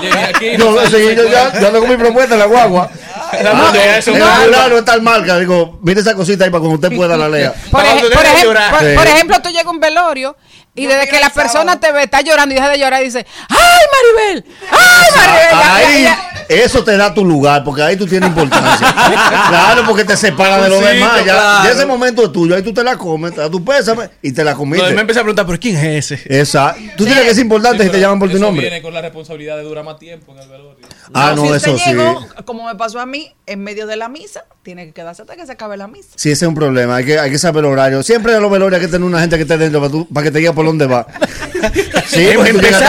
[0.00, 2.46] Llegué aquí, No, no sí, sé, yo ya, yo ando con mi propuesta en la
[2.46, 2.90] guagua.
[3.32, 3.44] En
[4.18, 4.26] no.
[4.44, 5.38] fulano está el marca.
[5.38, 7.52] Digo, mire esa cosita ahí para cuando usted pueda la lea.
[7.70, 8.70] Por, ej- por deje de ejem- llorar.
[8.70, 8.94] por- Sí.
[8.96, 10.36] por ejemplo, tú llegas a un velorio
[10.74, 11.80] y Yo desde que la persona sábado.
[11.80, 13.56] te ve, está llorando y deja de llorar y dice, ¡ay,
[14.26, 14.44] Maribel!
[14.70, 15.50] ¡ay, Maribel!
[15.50, 18.94] Ya- ya- Ahí, ya- eso te da tu lugar, porque ahí tú tienes importancia.
[19.48, 21.16] claro, porque te separa de los Sí, demás.
[21.18, 21.64] Ya, claro.
[21.64, 24.32] ya ese momento es tuyo, ahí tú te la comes, te da tu pésame y
[24.32, 24.92] te la No, comiste.
[24.92, 26.22] me empecé a preguntar, ¿pero quién es ese?
[26.40, 26.74] Esa.
[26.96, 28.60] Tú tienes que ser importante si te llaman por tu nombre.
[28.62, 30.86] viene con la responsabilidad de durar más tiempo en el velorio.
[31.14, 31.90] Ah, no, si eso sí.
[32.44, 35.46] como me pasó a mí, en medio de la misa, tiene que quedarse hasta que
[35.46, 36.08] se acabe la misa.
[36.16, 36.96] Sí, ese es un problema.
[36.96, 38.02] Hay que, hay que saber el horario.
[38.02, 40.24] Siempre en los velorios hay que tener una gente que esté dentro para, tú- para
[40.24, 41.06] que te diga por dónde va.
[42.06, 42.82] Sí, porque tú llegas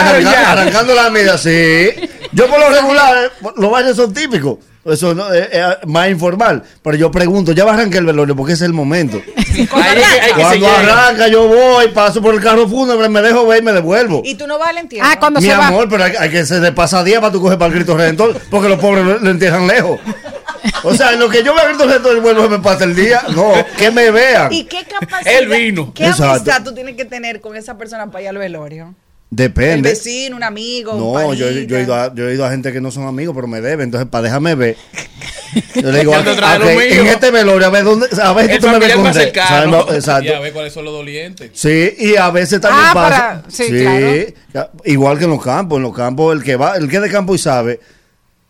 [0.46, 1.90] arrancando, la misa, sí.
[2.32, 4.58] Yo por lo regular, los baños son típicos.
[4.84, 6.62] Eso no, es, es más informal.
[6.82, 9.20] Pero yo pregunto, ya va a arrancar el velorio porque es el momento.
[9.66, 13.72] Que Cuando arranca, yo voy, paso por el carro fúnebre, me dejo ver y me
[13.72, 14.22] devuelvo.
[14.24, 15.08] Y tú no vas al entierro.
[15.10, 15.68] Ah, cuando Mi se va.
[15.68, 17.96] amor, pero hay, hay que se le pasa día para tú coger para el Cristo
[17.96, 19.98] Redentor, porque los pobres lo, lo entierran lejos.
[20.82, 22.84] O sea, en lo que yo veo a Cristo Redentor y vuelvo se me pasa
[22.84, 24.52] el día, no, que me vean.
[24.52, 25.34] ¿Y qué capacidad?
[25.38, 25.92] Él vino.
[25.94, 26.32] ¿Qué Exacto.
[26.32, 28.94] amistad tú tienes que tener con esa persona para ir al velorio?
[29.30, 29.90] El Depende.
[29.90, 32.72] vecino, un amigo, un No, yo, yo he ido a, yo he ido a gente
[32.72, 33.84] que no son amigos, pero me deben.
[33.84, 34.76] Entonces, para déjame ver.
[35.74, 37.00] Yo le digo, te ah, trae lo ok, mío.
[37.02, 39.06] en este velorio, a ver dónde, a ver si El tú me ves con.
[39.06, 40.24] Exacto.
[40.24, 41.50] Y a ver cuáles son los dolientes.
[41.54, 43.42] Sí, y a veces también Ah, pasa.
[43.42, 43.64] para- sí,
[44.84, 45.76] Igual que en los campos.
[45.78, 47.80] En los campos, el que va, el que es de campo y sabe,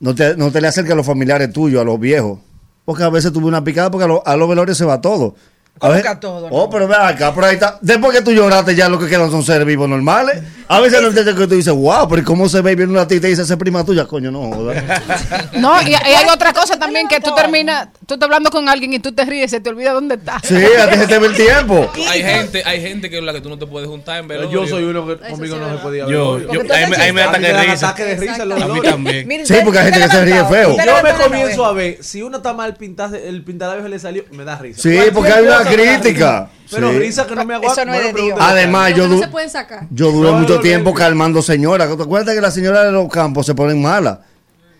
[0.00, 2.40] no te, no te le acerca a los familiares tuyos, a los viejos.
[2.84, 5.36] Porque a veces tuve una picada porque a, lo- a los velorios se va todo.
[5.78, 6.54] ¿Cómo ver- que a todo, no?
[6.56, 7.78] Oh, pero ve acá, por ahí está.
[7.80, 10.42] Después que tú lloraste, ya lo que quedan son seres vivos normales.
[10.70, 12.72] A veces no entiendes que tú dices, wow, pero ¿y ¿cómo se ve?
[12.72, 14.50] Y Viene una tita y dice, esa es prima tuya, coño, no.
[15.54, 18.92] No, y, y hay otra cosa también que tú terminas, tú estás hablando con alguien
[18.92, 20.42] y tú te ríes, se te olvida dónde estás.
[20.44, 21.90] Sí, a ti se te ve el tiempo.
[22.08, 24.50] Hay gente, hay gente que la que tú no te puedes juntar en velorio.
[24.50, 26.12] Yo soy uno que conmigo no se podía ver.
[26.14, 27.88] Yo, yo, tú ahí me, ahí me A mí ataque me de dan risa.
[27.88, 29.46] ataque de risa en los A mí también.
[29.46, 30.76] Sí, porque hay gente que se ríe feo.
[30.76, 34.44] Yo me comienzo a ver, si uno está mal pintado, el pintalabios le salió, me
[34.44, 34.80] da risa.
[34.82, 36.48] Sí, porque hay una crítica.
[36.70, 36.98] Pero Sí.
[36.98, 37.80] risa que no me aguanta.
[37.82, 38.38] Eso no es de Dios.
[38.40, 39.86] Además, yo, no se pueden sacar.
[39.90, 40.94] yo duré No, mucho no, tiempo no.
[40.96, 41.88] calmando señoras.
[41.96, 44.18] ¿Te acuerdas que las señoras de los campos se ponen malas?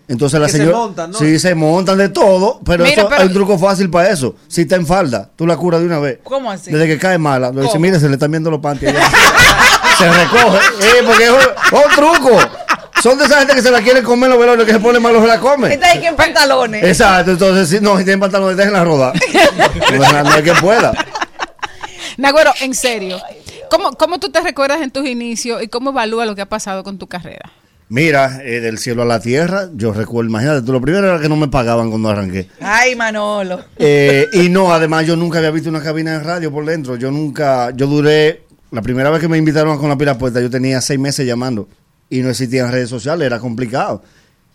[0.06, 0.78] Entonces las se señoras.
[0.80, 1.18] montan, ¿no?
[1.18, 2.60] Sí, se montan de todo.
[2.64, 4.36] Pero, Mira, eso pero- hay un truco fácil para eso.
[4.48, 6.18] Si está en falda, tú la curas de una vez.
[6.22, 6.70] ¿Cómo así?
[6.70, 7.50] Desde que cae mala.
[7.52, 8.90] Lo dice, mire, se le están viendo los panties.
[8.90, 9.02] allá".
[9.98, 10.58] se recoge.
[10.80, 12.38] Eh, porque es un, un truco.
[13.02, 15.20] Son de esa gente que se la quieren comer los velorios, que se pone malo
[15.20, 15.72] se la come.
[15.72, 16.82] Está ahí que en pantalones.
[16.82, 19.14] Exacto, entonces, si, no, si tienen pantalones, déjenla rodar.
[19.92, 20.92] no, no hay que pueda.
[22.16, 23.20] Nagüero, en serio,
[23.70, 26.82] ¿cómo, ¿cómo tú te recuerdas en tus inicios y cómo evalúas lo que ha pasado
[26.82, 27.52] con tu carrera?
[27.90, 31.28] Mira, eh, del cielo a la tierra, yo recuerdo, imagínate, tú, lo primero era que
[31.28, 32.48] no me pagaban cuando arranqué.
[32.60, 33.64] Ay, Manolo.
[33.78, 36.96] Eh, y no, además yo nunca había visto una cabina de radio por dentro.
[36.96, 38.42] Yo nunca, yo duré,
[38.72, 41.68] la primera vez que me invitaron con la pila puesta, yo tenía seis meses llamando
[42.10, 44.02] y no existían redes sociales, era complicado.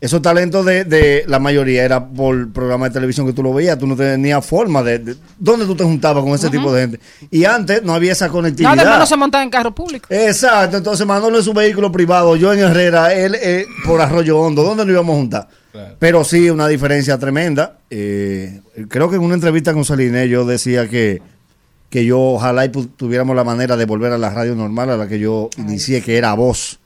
[0.00, 3.78] Esos talentos de, de la mayoría era por programa de televisión que tú lo veías,
[3.78, 7.00] tú no tenías forma de, de- dónde tú te juntabas con ese tipo de gente.
[7.30, 8.72] Y antes no había esa No, conectividad.
[8.78, 10.06] además no se montan en carro público.
[10.10, 14.62] Exacto, entonces Manolo en su vehículo privado, yo en Herrera, él eh, por Arroyo Hondo,
[14.62, 15.48] ¿dónde nos íbamos a juntar?
[15.72, 15.96] Claro.
[15.98, 17.78] Pero sí, una diferencia tremenda.
[17.88, 21.22] Eh, creo que en una entrevista con Saliné yo decía que,
[21.88, 25.08] que yo ojalá y tuviéramos la manera de volver a la radio normal a la
[25.08, 26.78] que yo inicié, que era voz.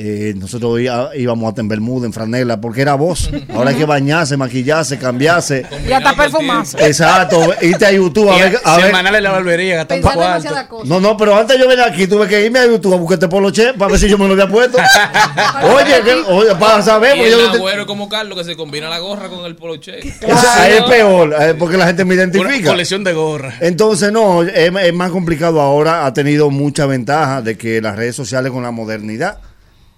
[0.00, 0.78] Eh, nosotros
[1.16, 3.28] íbamos a en Bermuda, en franela, porque era voz.
[3.52, 5.66] Ahora hay que bañarse, maquillarse, cambiarse.
[5.88, 6.76] Y hasta perfumarse.
[6.86, 8.60] Exacto, irte a YouTube a Y ver.
[8.64, 10.32] A ver la barbería, gastando Pensar cuarto.
[10.34, 10.88] demasiadas cosas.
[10.88, 13.26] no, no, pero antes yo venía aquí, tuve que irme a YouTube a buscar este
[13.26, 14.78] polo che para ver si yo me lo había puesto.
[15.74, 18.56] oye, que- oye, para saber, Y porque el yo te- agüero como Carlos que se
[18.56, 19.98] combina la gorra con el poloche.
[20.00, 22.70] o sea, ahí es peor, eh, porque la gente me Una identifica.
[22.70, 23.54] colección de gorras.
[23.60, 28.14] Entonces, no, es, es más complicado ahora, ha tenido mucha ventaja de que las redes
[28.14, 29.38] sociales con la modernidad,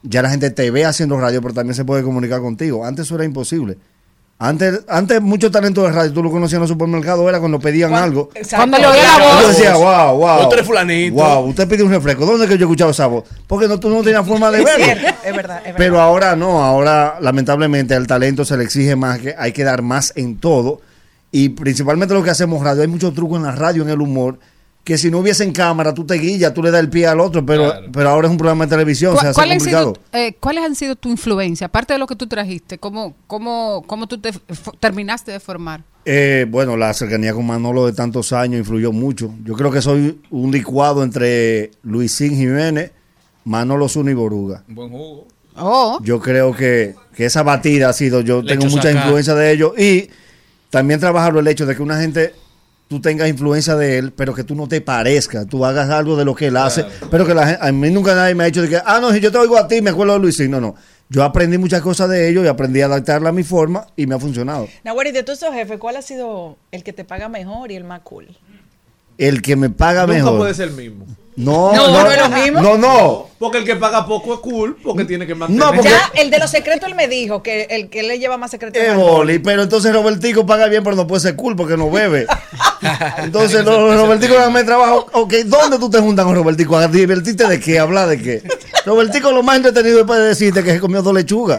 [0.03, 2.85] ya la gente te ve haciendo radio, pero también se puede comunicar contigo.
[2.85, 3.79] Antes eso era imposible.
[4.43, 7.91] Antes, antes mucho talento de radio, tú lo conocías en los supermercados, era cuando pedían
[7.91, 8.31] Cuando- algo.
[8.57, 9.43] Cuando le oía la voz.
[9.43, 10.47] Yo decía, wow, wow.
[10.47, 11.15] Otro es fulanito.
[11.17, 12.25] Wow, usted pidió un refresco.
[12.25, 13.25] ¿Dónde es que yo he escuchado esa voz?
[13.47, 14.87] Porque no, tú no tenías forma de verlo.
[14.87, 15.75] es verdad, es verdad.
[15.77, 19.83] Pero ahora no, ahora lamentablemente al talento se le exige más, que hay que dar
[19.83, 20.81] más en todo.
[21.31, 24.39] Y principalmente lo que hacemos radio, hay muchos trucos en la radio, en el humor,
[24.85, 27.21] que si no hubiese en cámara, tú te guillas, tú le das el pie al
[27.21, 29.85] otro, pero, pero ahora es un programa de televisión, se ¿Cu- hace ¿Cuál han sido,
[29.85, 30.19] complicado.
[30.27, 31.67] eh, ¿Cuáles han sido tu influencia?
[31.67, 34.33] Aparte de lo que tú trajiste, ¿cómo, cómo, cómo tú te
[34.81, 35.83] terminaste de formar?
[36.07, 39.35] Eh, bueno, la cercanía con Manolo de tantos años influyó mucho.
[39.45, 42.91] Yo creo que soy un licuado entre Luisín Jiménez,
[43.45, 44.65] Manolo Zuna y Boruga.
[44.67, 45.27] Buen jugo.
[45.57, 45.99] Oh.
[46.03, 48.97] Yo creo que, que esa batida ha sido, yo Le tengo mucha sacar.
[49.03, 50.09] influencia de ellos y
[50.71, 52.33] también trabajarlo el hecho de que una gente,
[52.91, 56.25] tú tengas influencia de él, pero que tú no te parezcas, tú hagas algo de
[56.25, 58.63] lo que él hace, pero que la gente, a mí nunca nadie me ha dicho
[58.63, 60.61] de que, ah, no, si yo te oigo a ti, me acuerdo de Luisín, no,
[60.61, 60.75] no.
[61.09, 64.17] Yo aprendí muchas cosas de ellos y aprendí a adaptarla a mi forma y me
[64.17, 64.67] ha funcionado.
[64.83, 67.85] Nahuari, de todos esos jefes, ¿cuál ha sido el que te paga mejor y el
[67.85, 68.27] más cool?
[69.19, 70.39] El que me paga Nunca mejor.
[70.39, 71.07] puede ser el mismo.
[71.37, 72.61] No, No, no, no es lo mismo.
[72.61, 73.27] no, no.
[73.39, 75.65] Porque el que paga poco es cool, porque tiene que mantener.
[75.65, 78.37] No, porque- Ya, el de los secretos, él me dijo que el que le lleva
[78.37, 78.83] más secretos.
[78.83, 81.91] Es es boli, pero entonces Robertico paga bien, pero no puede ser cool porque no
[81.91, 82.27] bebe.
[83.19, 85.07] Entonces, no, Robertico no me trabajo.
[85.13, 86.77] Ok, ¿dónde tú te juntas con Robertico?
[86.77, 87.79] ¿A divertirte de qué?
[87.79, 88.43] ¿Hablar de qué?
[88.85, 91.59] Robertico lo más entretenido es para decirte que se comió dos lechugas.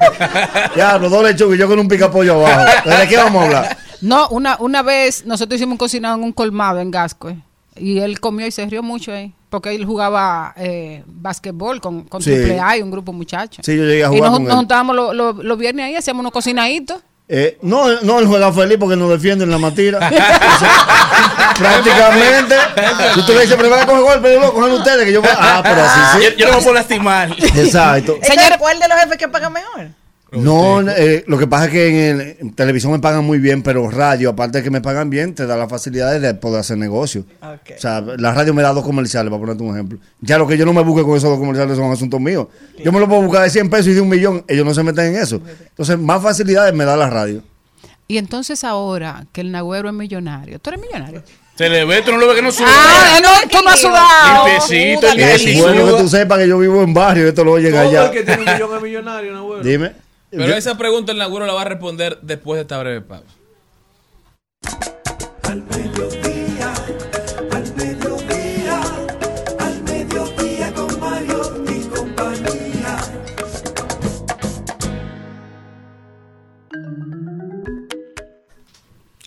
[0.76, 2.90] Ya, los dos lechugas y yo con un picapollo abajo.
[2.90, 3.78] ¿De qué vamos a hablar?
[4.02, 7.34] No, una, una vez nosotros hicimos un cocinado en un colmado en Gasco
[7.76, 9.34] y él comió y se rió mucho ahí.
[9.52, 12.32] Porque él jugaba eh, basquetbol con, con Sí.
[12.32, 13.64] Triple A y un grupo de muchachos.
[13.66, 14.58] Sí, yo llegué a y jugar nos, con nos él.
[14.58, 17.02] juntábamos los los- los viernes ahí, hacíamos unos cocinaditos.
[17.28, 20.00] Eh, no, no, él juega feliz porque nos defiende en la matira.
[21.58, 22.56] Prácticamente.
[23.16, 25.62] Si tú le van a coger golpe, yo lo cogen ustedes, que yo voy- Ah,
[25.64, 26.24] pero así sí.
[26.32, 27.32] Yo, yo no me puedo lastimar.
[27.38, 28.18] Exacto.
[28.24, 29.90] Señor, ¿cuál de los jefes que paga mejor?
[30.32, 33.62] No, eh, lo que pasa es que en, el- en televisión me pagan muy bien,
[33.64, 36.78] pero radio, aparte de que me pagan bien, te da las facilidades de poder hacer
[36.78, 37.26] negocio.
[37.42, 40.00] O sea, la radio me da dos comerciales, para ponerte un ejemplo.
[40.22, 42.48] Ya lo que yo no me busque con esos dos comerciales son asuntos míos.
[42.84, 44.84] Yo me lo puedo buscar de 100 pesos y de un millón, ellos no se
[44.84, 45.42] meten en eso.
[45.70, 47.44] Entonces, más facilidades me da la radio.
[48.08, 51.24] Y entonces ahora que el Nagüero es millonario, ¿tú eres millonario?
[51.56, 52.68] Se le ve, tú no lo ves que no sube.
[52.70, 54.48] Ah, no, tú no has sudado.
[54.48, 55.64] Limpiecito, Suda, Es limpiecito.
[55.68, 58.06] bueno que tú sepas que yo vivo en barrio, esto lo oyen Todo allá.
[58.06, 59.64] el que tiene un millón es millonario, ¿no, güey?
[59.64, 59.92] Dime.
[60.32, 63.26] Pero Yo- esa pregunta el Nagüero la va a responder después de esta breve pausa.
[65.44, 66.74] Al mediodía,
[67.52, 68.82] al mediodía,
[69.60, 72.98] al mediodía con Mario y compañía.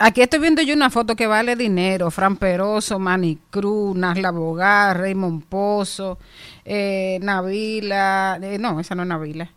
[0.00, 2.10] Aquí estoy viendo yo una foto que vale dinero.
[2.10, 6.18] Fran Peroso, Manny Cruz, Nasla Bogar, Raymond Pozo,
[6.64, 8.38] eh, Navila.
[8.42, 9.50] eh, no, esa no es Navila.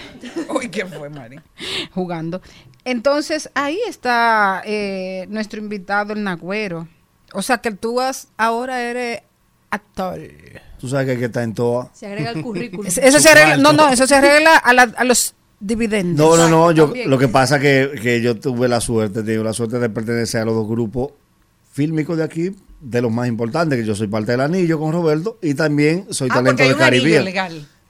[0.54, 1.36] Uy, ¿qué fue, Mari?
[1.94, 2.40] Jugando.
[2.84, 6.88] Entonces, ahí está eh, nuestro invitado, el Nagüero.
[7.32, 9.20] O sea que tú has, ahora eres
[9.70, 10.18] actor.
[10.78, 11.90] Tú sabes que hay que estar en toa.
[11.94, 12.86] Se agrega al currículum.
[13.00, 16.18] Eso se arregla, no, no, eso se arregla a, la- a los dividendos.
[16.18, 16.72] No, no, no.
[16.72, 17.08] Yo, También.
[17.08, 20.44] lo que pasa que, que yo tuve la suerte, tengo la suerte de pertenecer a
[20.44, 21.12] los dos grupos
[21.72, 22.50] fílmicos de aquí,
[22.80, 26.28] de los más importantes, que yo soy parte del anillo con Roberto y también soy
[26.32, 27.32] Ah, talento de Caribe.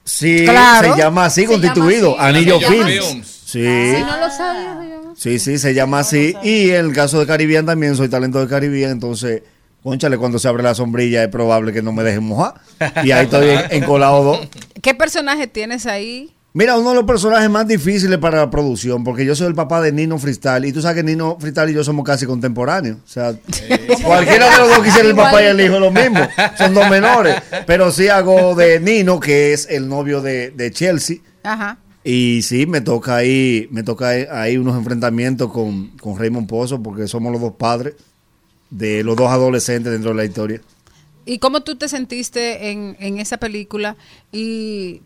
[0.03, 0.93] Sí, Claro.
[0.95, 2.29] se llama así, Se llama constituido, así.
[2.37, 3.05] Anillo Films.
[3.05, 3.27] Films.
[3.45, 3.61] Sí,
[3.95, 5.13] Si no lo sabía, se llama.
[5.15, 6.35] sí, sí, se llama así.
[6.43, 9.43] Y en el caso de Caribbean también soy talento de Caribbean, entonces,
[9.83, 12.55] conchale, cuando se abre la sombrilla es probable que no me dejen mojar.
[13.03, 14.39] Y ahí estoy en- encolado dos.
[14.81, 16.33] ¿Qué personaje tienes ahí?
[16.55, 19.81] Mira, uno de los personajes más difíciles para la producción, porque yo soy el papá
[19.81, 22.97] de Nino Freestyle, y tú sabes que Nino Freestyle y yo somos casi contemporáneos.
[23.03, 23.33] O sea,
[24.03, 26.19] cualquiera de los dos quisiera el papá y el hijo lo mismo.
[26.57, 27.35] Son dos menores.
[27.65, 31.17] Pero sí hago de Nino, que es el novio de, de Chelsea.
[31.43, 31.79] Ajá.
[32.03, 36.83] Y sí, me toca ahí, me toca ahí- ahí unos enfrentamientos con, con Raymond Pozo,
[36.83, 37.95] porque somos los dos padres
[38.69, 40.61] de los dos adolescentes dentro de la historia.
[41.25, 43.95] ¿Y cómo tú te sentiste en, en esa película?
[44.33, 45.01] Y,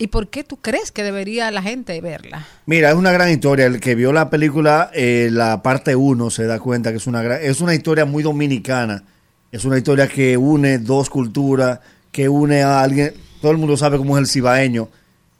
[0.00, 2.46] ¿Y por qué tú crees que debería la gente verla?
[2.64, 3.66] Mira, es una gran historia.
[3.66, 7.20] El que vio la película, eh, la parte 1, se da cuenta que es una,
[7.22, 9.04] gran- es una historia muy dominicana.
[9.52, 11.80] Es una historia que une dos culturas,
[12.12, 13.12] que une a alguien.
[13.42, 14.88] Todo el mundo sabe cómo es el cibaeño.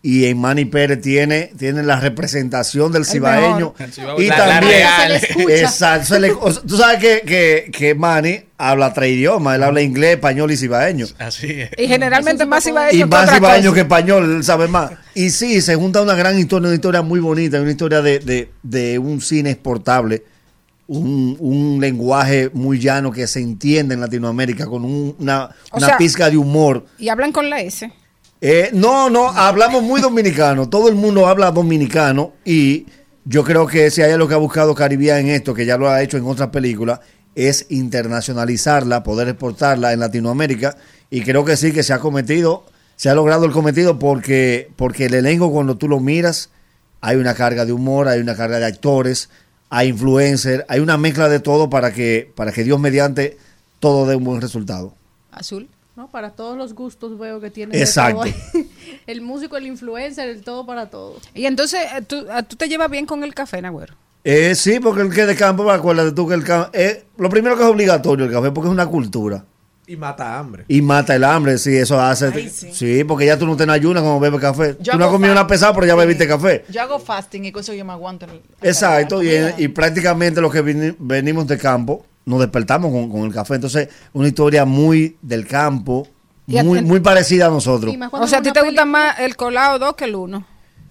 [0.03, 3.75] Y en Manny Pérez tiene, tiene la representación del El cibaeño.
[4.17, 4.87] Y la- también.
[5.51, 6.07] Exacto.
[6.15, 9.57] se le- o sea, tú sabes que, que, que Manny habla tres idiomas.
[9.57, 11.05] Él habla inglés, español y cibaeño.
[11.19, 11.71] Así es.
[11.77, 14.93] Y generalmente más iba Y más cibaeño que español, él sabe más.
[15.15, 18.51] Y sí, se junta una gran historia, una historia muy bonita, una historia de, de,
[18.63, 20.23] de un cine exportable,
[20.87, 25.99] un, un lenguaje muy llano que se entiende en Latinoamérica, con un- una, una sea-
[25.99, 26.87] pizca de humor.
[26.99, 27.93] Y hablan con la S.
[28.41, 32.87] Eh, no, no, hablamos muy dominicano, todo el mundo habla dominicano y
[33.27, 35.91] yo creo que si hay algo que ha buscado Caribbean en esto, que ya lo
[35.91, 37.01] ha hecho en otras películas,
[37.35, 40.77] es internacionalizarla, poder exportarla en Latinoamérica.
[41.11, 42.65] Y creo que sí, que se ha cometido,
[42.97, 46.51] se ha logrado el cometido porque, porque el elenco cuando tú lo miras,
[47.01, 49.29] hay una carga de humor, hay una carga de actores,
[49.69, 53.37] hay influencers, hay una mezcla de todo para que, para que Dios mediante
[53.81, 54.95] todo dé un buen resultado.
[55.31, 55.69] Azul.
[56.01, 56.09] ¿No?
[56.09, 57.77] Para todos los gustos veo que tiene.
[57.77, 58.23] de Exacto.
[58.23, 58.65] todo.
[59.07, 61.17] el músico, el influencer, el todo para todo.
[61.35, 63.95] Y entonces, eh, ¿tú, tú te llevas bien con el café, Nagüero?
[64.25, 66.71] Eh, sí, porque el que de campo, acuérdate tú que el campo,
[67.19, 69.45] lo primero que es obligatorio el café porque es una cultura.
[69.87, 70.65] Y mata hambre.
[70.69, 72.49] Y mata el hambre, sí, eso hace.
[72.49, 73.03] sí.
[73.05, 74.77] porque ya tú no te ayunas como bebes café.
[74.81, 76.65] Yo tú no has comido una pesada, pero ya bebiste café.
[76.71, 78.25] Yo hago fasting y con eso yo me aguanto.
[78.27, 80.63] el- Exacto, y, y prácticamente los que
[80.99, 83.55] venimos de campo nos despertamos con, con el café.
[83.55, 86.07] Entonces, una historia muy del campo,
[86.47, 87.95] muy, muy parecida a nosotros.
[88.13, 90.45] O sea, ¿a ti te gusta más el colado 2 que el 1?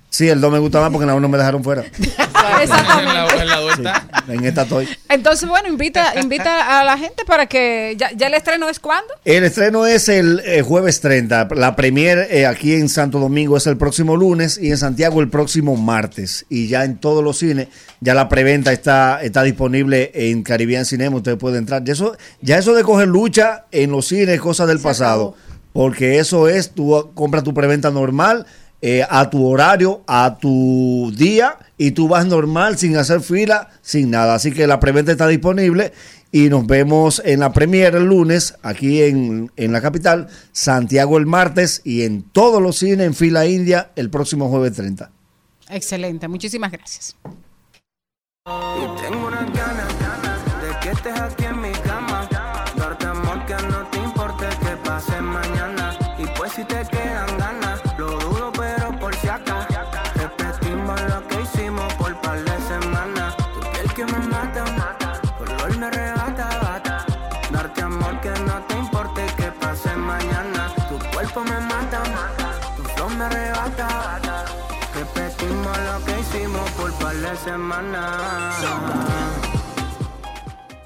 [0.09, 1.83] Sí, el 2 me gusta más porque en la 1 me dejaron fuera.
[2.61, 3.41] Exactamente.
[3.41, 4.07] En la vuelta.
[4.27, 4.87] En esta estoy.
[5.07, 7.95] Entonces, bueno, invita, invita a la gente para que...
[7.97, 9.13] ¿Ya, ya el estreno es cuándo?
[9.23, 11.49] El estreno es el eh, jueves 30.
[11.55, 15.29] La premier eh, aquí en Santo Domingo es el próximo lunes y en Santiago el
[15.29, 16.45] próximo martes.
[16.49, 17.67] Y ya en todos los cines,
[17.99, 21.17] ya la preventa está, está disponible en Caribbean Cinema.
[21.17, 21.83] Usted puede entrar.
[21.83, 25.35] Ya eso, ya eso de coger lucha en los cines es cosa del pasado.
[25.71, 28.47] Porque eso es, tú compras tu preventa normal
[28.81, 34.11] eh, a tu horario, a tu día y tú vas normal sin hacer fila, sin
[34.11, 34.35] nada.
[34.35, 35.93] Así que la preventa está disponible
[36.31, 41.25] y nos vemos en la premiere el lunes aquí en, en la capital, Santiago el
[41.25, 45.11] martes y en todos los cines en fila india el próximo jueves 30.
[45.69, 47.15] Excelente, muchísimas gracias.
[48.45, 49.29] Y tengo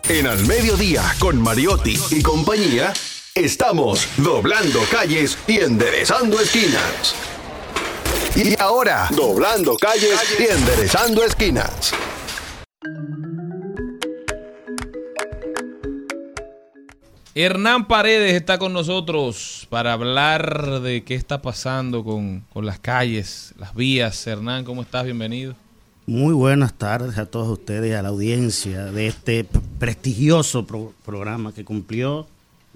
[0.07, 2.93] En Al Mediodía, con Mariotti y compañía,
[3.35, 7.15] estamos doblando calles y enderezando esquinas.
[8.35, 11.93] Y ahora, doblando calles y enderezando esquinas.
[17.35, 23.55] Hernán Paredes está con nosotros para hablar de qué está pasando con, con las calles,
[23.57, 24.27] las vías.
[24.27, 25.03] Hernán, ¿cómo estás?
[25.05, 25.55] Bienvenido.
[26.05, 29.45] Muy buenas tardes a todos ustedes y a la audiencia de este
[29.79, 32.27] prestigioso pro- programa que cumplió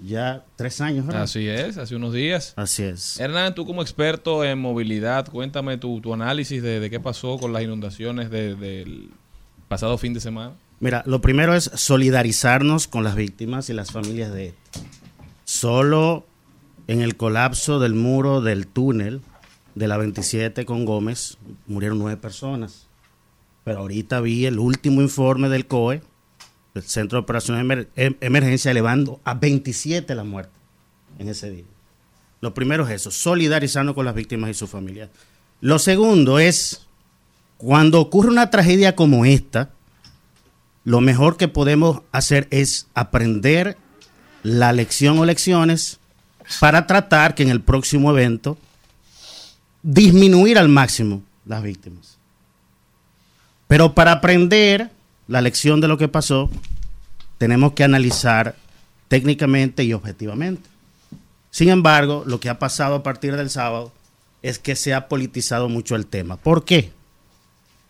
[0.04, 1.06] ya tres años.
[1.06, 1.22] ¿verdad?
[1.22, 2.54] Así es, hace unos días.
[2.56, 3.20] Así es.
[3.20, 7.52] Hernán, tú como experto en movilidad, cuéntame tu, tu análisis de, de qué pasó con
[7.52, 9.10] las inundaciones de- del
[9.68, 10.54] pasado fin de semana.
[10.80, 14.80] Mira, lo primero es solidarizarnos con las víctimas y las familias de esto.
[15.44, 16.26] Solo
[16.86, 19.20] en el colapso del muro del túnel
[19.74, 21.36] de la 27 con Gómez
[21.66, 22.86] murieron nueve personas.
[23.64, 26.00] Pero ahorita vi el último informe del COE,
[26.74, 30.52] el Centro de Operaciones Emer- Em- Emergencia, elevando a 27 la muerte
[31.18, 31.64] en ese día.
[32.40, 35.10] Lo primero es eso, solidarizarnos con las víctimas y sus familias.
[35.60, 36.86] Lo segundo es,
[37.56, 39.70] cuando ocurre una tragedia como esta,
[40.84, 43.76] lo mejor que podemos hacer es aprender
[44.42, 45.98] la lección o lecciones
[46.60, 48.56] para tratar que en el próximo evento
[49.82, 52.18] disminuir al máximo las víctimas.
[53.66, 54.90] Pero para aprender
[55.26, 56.50] la lección de lo que pasó,
[57.36, 58.56] tenemos que analizar
[59.08, 60.68] técnicamente y objetivamente.
[61.50, 63.92] Sin embargo, lo que ha pasado a partir del sábado
[64.42, 66.36] es que se ha politizado mucho el tema.
[66.36, 66.92] ¿Por qué?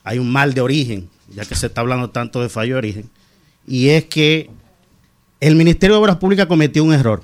[0.04, 3.10] Hay un mal de origen, ya que se está hablando tanto de fallo de origen,
[3.66, 4.50] y es que
[5.40, 7.22] el Ministerio de Obras Públicas cometió un error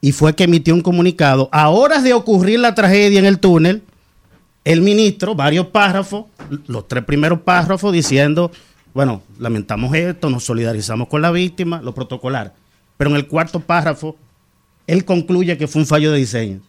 [0.00, 3.82] y fue que emitió un comunicado a horas de ocurrir la tragedia en el túnel,
[4.64, 6.26] el ministro, varios párrafos,
[6.66, 8.50] los tres primeros párrafos diciendo,
[8.94, 12.54] bueno, lamentamos esto, nos solidarizamos con la víctima, lo protocolar.
[12.96, 14.16] Pero en el cuarto párrafo,
[14.86, 16.60] él concluye que fue un fallo de diseño.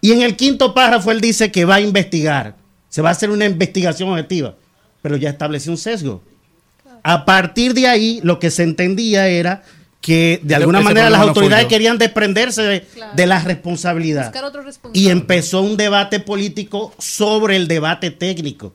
[0.00, 2.56] Y en el quinto párrafo, él dice que va a investigar,
[2.88, 4.56] se va a hacer una investigación objetiva,
[5.02, 6.22] pero ya estableció un sesgo.
[7.02, 9.62] A partir de ahí, lo que se entendía era
[10.00, 14.24] que de alguna Ese manera las no autoridades querían desprenderse de, de la responsabilidad.
[14.24, 15.00] Buscar otro responsable.
[15.00, 18.72] Y empezó un debate político sobre el debate técnico.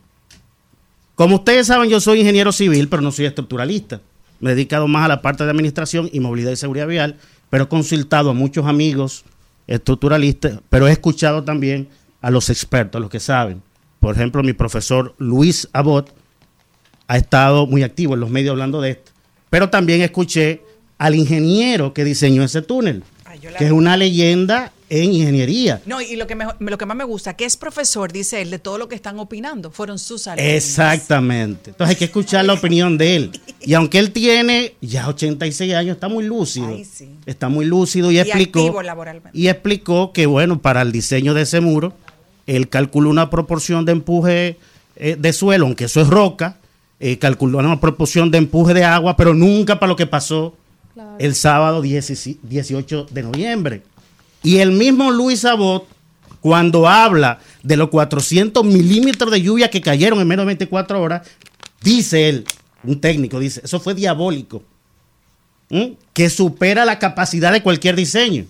[1.15, 4.01] Como ustedes saben, yo soy ingeniero civil, pero no soy estructuralista.
[4.39, 7.17] Me he dedicado más a la parte de administración y movilidad y seguridad vial,
[7.49, 9.25] pero he consultado a muchos amigos
[9.67, 11.89] estructuralistas, pero he escuchado también
[12.21, 13.61] a los expertos, a los que saben.
[13.99, 16.13] Por ejemplo, mi profesor Luis Abot,
[17.07, 19.11] ha estado muy activo en los medios hablando de esto.
[19.49, 20.61] Pero también escuché
[20.97, 23.03] al ingeniero que diseñó ese túnel,
[23.57, 25.81] que es una leyenda en ingeniería.
[25.85, 28.49] No, y lo que, mejor- lo que más me gusta, que es profesor, dice él,
[28.51, 29.69] de todo lo que están opinando.
[29.69, 30.53] Fueron sus alumnos.
[30.53, 31.71] Exactamente.
[31.71, 33.31] Entonces hay que escuchar la opinión de él.
[33.61, 36.67] Y aunque él tiene ya 86 años, está muy lúcido.
[36.69, 37.09] Ay, sí.
[37.25, 38.73] Está muy lúcido y, Y explicó
[39.33, 41.93] y explicó que bueno, para el diseño de ese muro,
[42.47, 44.57] él calculó una proporción de empuje
[44.95, 46.57] eh, de suelo, aunque eso es roca,
[46.99, 50.55] eh, calculó una proporción de empuje de agua, pero nunca para lo que pasó
[51.19, 53.83] el sábado 10 18 de noviembre.
[54.43, 55.87] Y el mismo Luis Abot,
[56.41, 61.27] cuando habla de los 400 milímetros de lluvia que cayeron en menos de 24 horas,
[61.81, 62.45] dice él,
[62.83, 64.63] un técnico, dice, eso fue diabólico,
[65.69, 65.97] ¿m?
[66.13, 68.45] que supera la capacidad de cualquier diseño.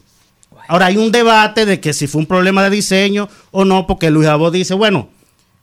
[0.70, 4.12] Ahora hay un debate de que si fue un problema de diseño o no, porque
[4.12, 5.10] Luis Abot dice, bueno,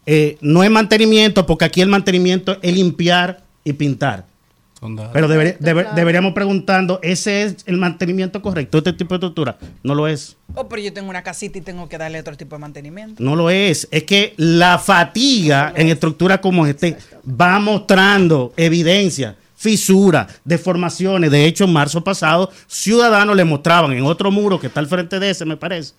[0.07, 4.27] eh, no es mantenimiento, porque aquí el mantenimiento es limpiar y pintar.
[5.15, 9.57] Pero debería- debe- deberíamos preguntando, ¿ese es el mantenimiento correcto de este tipo de estructura?
[9.83, 10.37] No lo es.
[10.55, 13.23] Oh, pero yo tengo una casita y tengo que darle otro tipo de mantenimiento.
[13.23, 13.89] No lo es.
[13.91, 21.31] Es que la fatiga en estructuras como este va mostrando evidencia, fisura, deformaciones.
[21.31, 25.19] De hecho, en marzo pasado, ciudadanos le mostraban en otro muro que está al frente
[25.19, 25.95] de ese, me parece,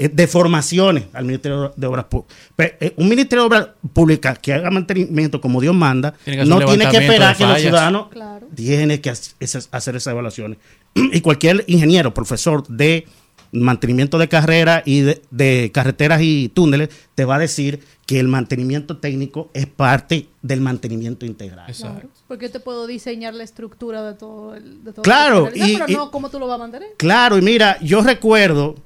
[0.00, 2.36] eh, deformaciones al Ministerio de Obras Públicas.
[2.56, 6.88] Eh, un Ministerio de Obras Públicas que haga mantenimiento como Dios manda, Tiene no tiene
[6.88, 8.06] que esperar de que los ciudadanos
[8.54, 10.58] tiene que hacer esas- evaluaciones.
[10.94, 13.06] Y cualquier ingeniero, profesor de
[13.50, 18.28] mantenimiento de carrera y de, de carreteras y túneles, te va a decir que el
[18.28, 21.72] mantenimiento técnico es parte del mantenimiento integral.
[21.74, 24.84] Claro, porque te puedo diseñar la estructura de todo el.
[24.84, 26.88] De todo Claro, el- y- pero y- no cómo tú lo vas a mantener.
[26.96, 28.76] Claro, y mira, yo recuerdo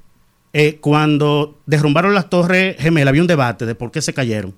[0.53, 4.53] eh, cuando derrumbaron las torres gemelas, había un debate de por qué se cayeron.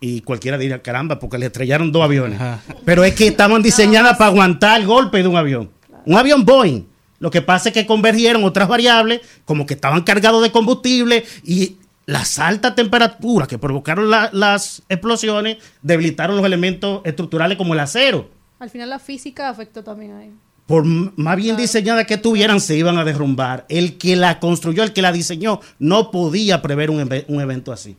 [0.00, 2.40] Y cualquiera diría, caramba, porque le estrellaron dos aviones.
[2.84, 5.70] Pero es que estaban diseñadas para aguantar el golpe de un avión.
[6.04, 6.82] Un avión Boeing.
[7.20, 11.76] Lo que pasa es que convergieron otras variables, como que estaban cargados de combustible y
[12.04, 18.28] las altas temperaturas que provocaron la- las explosiones debilitaron los elementos estructurales como el acero.
[18.58, 20.30] Al final la física afectó también ahí.
[20.66, 23.66] Por más bien diseñada que tuvieran, se iban a derrumbar.
[23.68, 27.72] El que la construyó, el que la diseñó, no podía prever un, eve- un evento
[27.72, 27.96] así.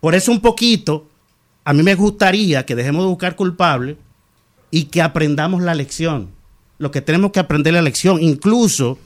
[0.00, 1.08] Por eso un poquito,
[1.64, 3.96] a mí me gustaría que dejemos de buscar culpables
[4.70, 6.30] y que aprendamos la lección.
[6.78, 8.22] Lo que tenemos que aprender la lección.
[8.22, 8.98] Incluso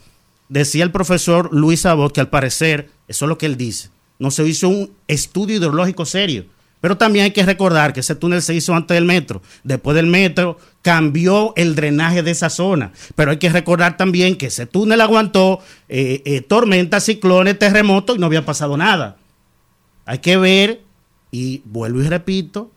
[0.48, 4.31] decía el profesor Luis Abot que al parecer, eso es lo que él dice, no
[4.31, 6.44] se hizo un estudio hidrológico serio.
[6.81, 9.43] Pero también hay que recordar que ese túnel se hizo antes del metro.
[9.65, 12.93] Después del metro cambió el drenaje de esa zona.
[13.15, 18.19] Pero hay que recordar también que ese túnel aguantó eh, eh, tormentas, ciclones, terremotos y
[18.19, 19.19] no había pasado nada.
[20.07, 20.81] Hay que ver,
[21.31, 22.70] y vuelvo y repito,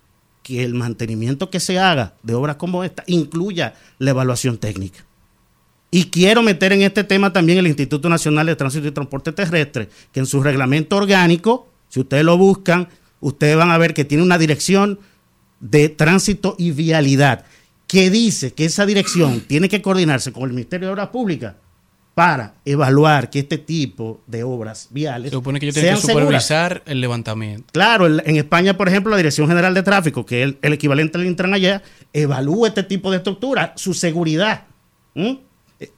[0.43, 5.05] que el mantenimiento que se haga de obras como esta incluya la evaluación técnica.
[5.89, 9.89] Y quiero meter en este tema también el Instituto Nacional de Tránsito y Transporte Terrestre,
[10.11, 12.89] que en su reglamento orgánico, si ustedes lo buscan,
[13.23, 14.99] ustedes van a ver que tiene una dirección
[15.59, 17.45] de tránsito y vialidad,
[17.87, 21.55] que dice que esa dirección tiene que coordinarse con el Ministerio de Obras Públicas
[22.15, 26.43] para evaluar que este tipo de obras viales Se supone que tienen sean que seguras.
[26.43, 27.65] supervisar el levantamiento.
[27.71, 31.17] Claro, en España, por ejemplo, la Dirección General de Tráfico, que es el, el equivalente
[31.17, 31.81] al Intran allá,
[32.13, 34.65] evalúa este tipo de estructura, su seguridad.
[35.15, 35.39] Eh,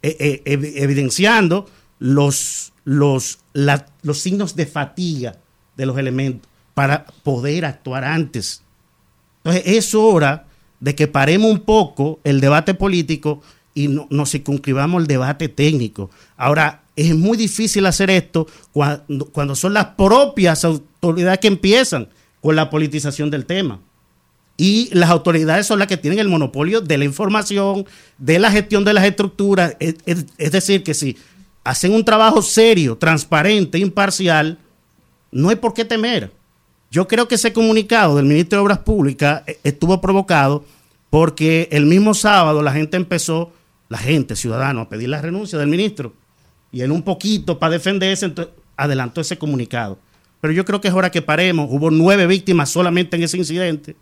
[0.02, 1.70] eh, ev- evidenciando
[2.00, 5.36] los, los, la- los signos de fatiga
[5.76, 8.62] de los elementos para poder actuar antes.
[9.44, 10.46] Entonces, es hora
[10.80, 13.42] de que paremos un poco el debate político
[13.74, 16.12] y no- nos circunscribamos al debate técnico.
[16.38, 22.08] Ahora, es muy difícil hacer esto cuando, cuando son las propias autoridades que empiezan
[22.42, 23.80] con la politización del tema.
[24.58, 27.86] Y las autoridades son las que tienen el monopolio de la información,
[28.18, 29.76] de la gestión de las estructuras.
[29.80, 31.18] Es, es- es decir, que si
[31.64, 34.58] hacen un trabajo serio, transparente, imparcial,
[35.32, 36.32] no hay por qué temer.
[36.92, 40.66] Yo creo que ese comunicado del ministro de Obras Públicas eh, estuvo provocado
[41.10, 43.52] porque el mismo sábado la gente empezó,
[43.90, 46.14] la gente, ciudadano, a pedir la renuncia del ministro.
[46.72, 49.98] Y él un poquito para defenderse, entonces adelantó ese comunicado.
[50.42, 51.68] Pero yo creo que es hora que paremos.
[51.72, 53.96] Hubo nueve víctimas solamente en ese incidente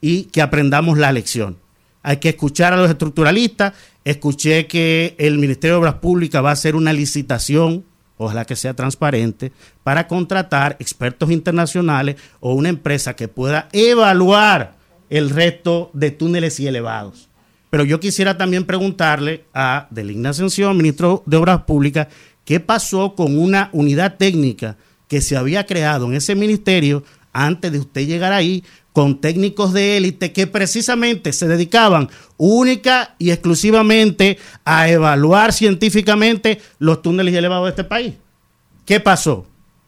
[0.00, 1.58] y que aprendamos la lección.
[2.02, 3.74] Hay que escuchar a los estructuralistas.
[4.04, 7.84] Escuché que el Ministerio de Obras Públicas va a hacer una licitación,
[8.24, 14.76] ojalá que sea transparente, para contratar expertos internacionales o una empresa que pueda evaluar
[15.10, 17.28] el resto de túneles y elevados.
[17.70, 22.08] Pero yo quisiera también preguntarle a Deligna Ascensión, ministro de Obras Públicas,
[22.44, 24.76] qué pasó con una unidad técnica
[25.08, 29.96] que se había creado en ese ministerio antes de usted llegar ahí con técnicos de
[29.96, 37.70] élite que precisamente se dedicaban única y exclusivamente a evaluar científicamente los túneles elevados de
[37.70, 38.14] este país.
[38.84, 39.46] ¿Qué pasó?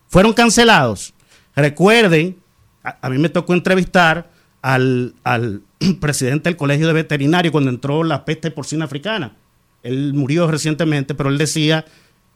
[0.09, 1.13] Fueron cancelados.
[1.55, 2.37] Recuerden,
[2.83, 4.31] a, a mí me tocó entrevistar
[4.63, 5.63] al, al
[6.01, 9.37] presidente del Colegio de Veterinarios cuando entró la peste porcina africana.
[9.83, 11.85] Él murió recientemente, pero él decía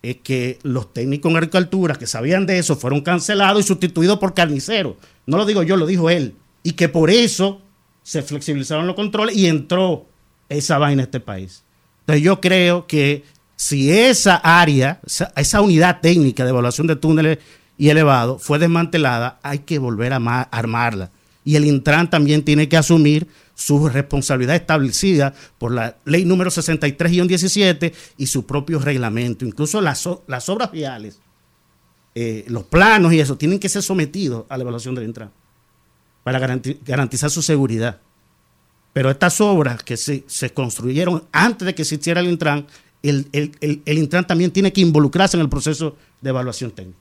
[0.03, 4.35] eh, que los técnicos en agricultura que sabían de eso fueron cancelados y sustituidos por
[4.35, 4.97] carniceros.
[5.27, 6.35] No lo digo yo, lo dijo él.
[6.69, 7.63] Y que por eso
[8.03, 10.05] se flexibilizaron los controles y entró
[10.51, 11.65] esa vaina a este país.
[12.01, 13.25] Entonces yo creo que
[13.57, 15.01] si esa área,
[15.35, 17.39] esa, unidad técnica de evaluación de túneles
[17.79, 21.11] y elevados fue desmantelada, hay que volver a ma- armarla.
[21.43, 27.95] Y el Intran también tiene que asumir su responsabilidad establecida por la ley número 63-17
[28.19, 29.47] y su propio reglamento.
[29.47, 31.19] Incluso las obras viales,
[32.15, 35.31] eh, los planos y eso, tienen que ser sometidos a la evaluación del Intran
[36.29, 38.01] para garanti- garantizar su seguridad.
[38.93, 42.67] Pero estas obras que se, se construyeron antes de que existiera el Intran,
[43.03, 46.99] el- el Intran también tiene que involucrarse en el proceso de evaluación técnica.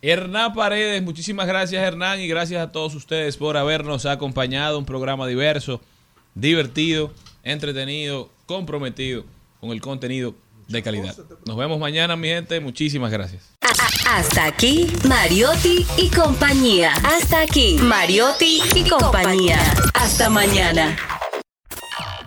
[0.00, 4.78] Hernán Paredes, muchísimas gracias Hernán y gracias a todos ustedes por habernos acompañado.
[4.78, 5.82] Un programa diverso,
[6.34, 7.12] divertido,
[7.42, 9.24] entretenido, comprometido
[9.60, 10.34] con el contenido
[10.70, 11.14] de calidad.
[11.46, 12.60] Nos vemos mañana, mi gente.
[12.60, 13.42] Muchísimas gracias.
[14.08, 16.92] Hasta aquí, Mariotti y compañía.
[17.04, 19.58] Hasta aquí, Mariotti y compañía.
[19.94, 20.96] Hasta mañana.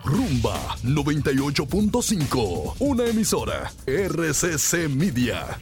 [0.03, 5.59] Rumba 98.5, una emisora RCC Media.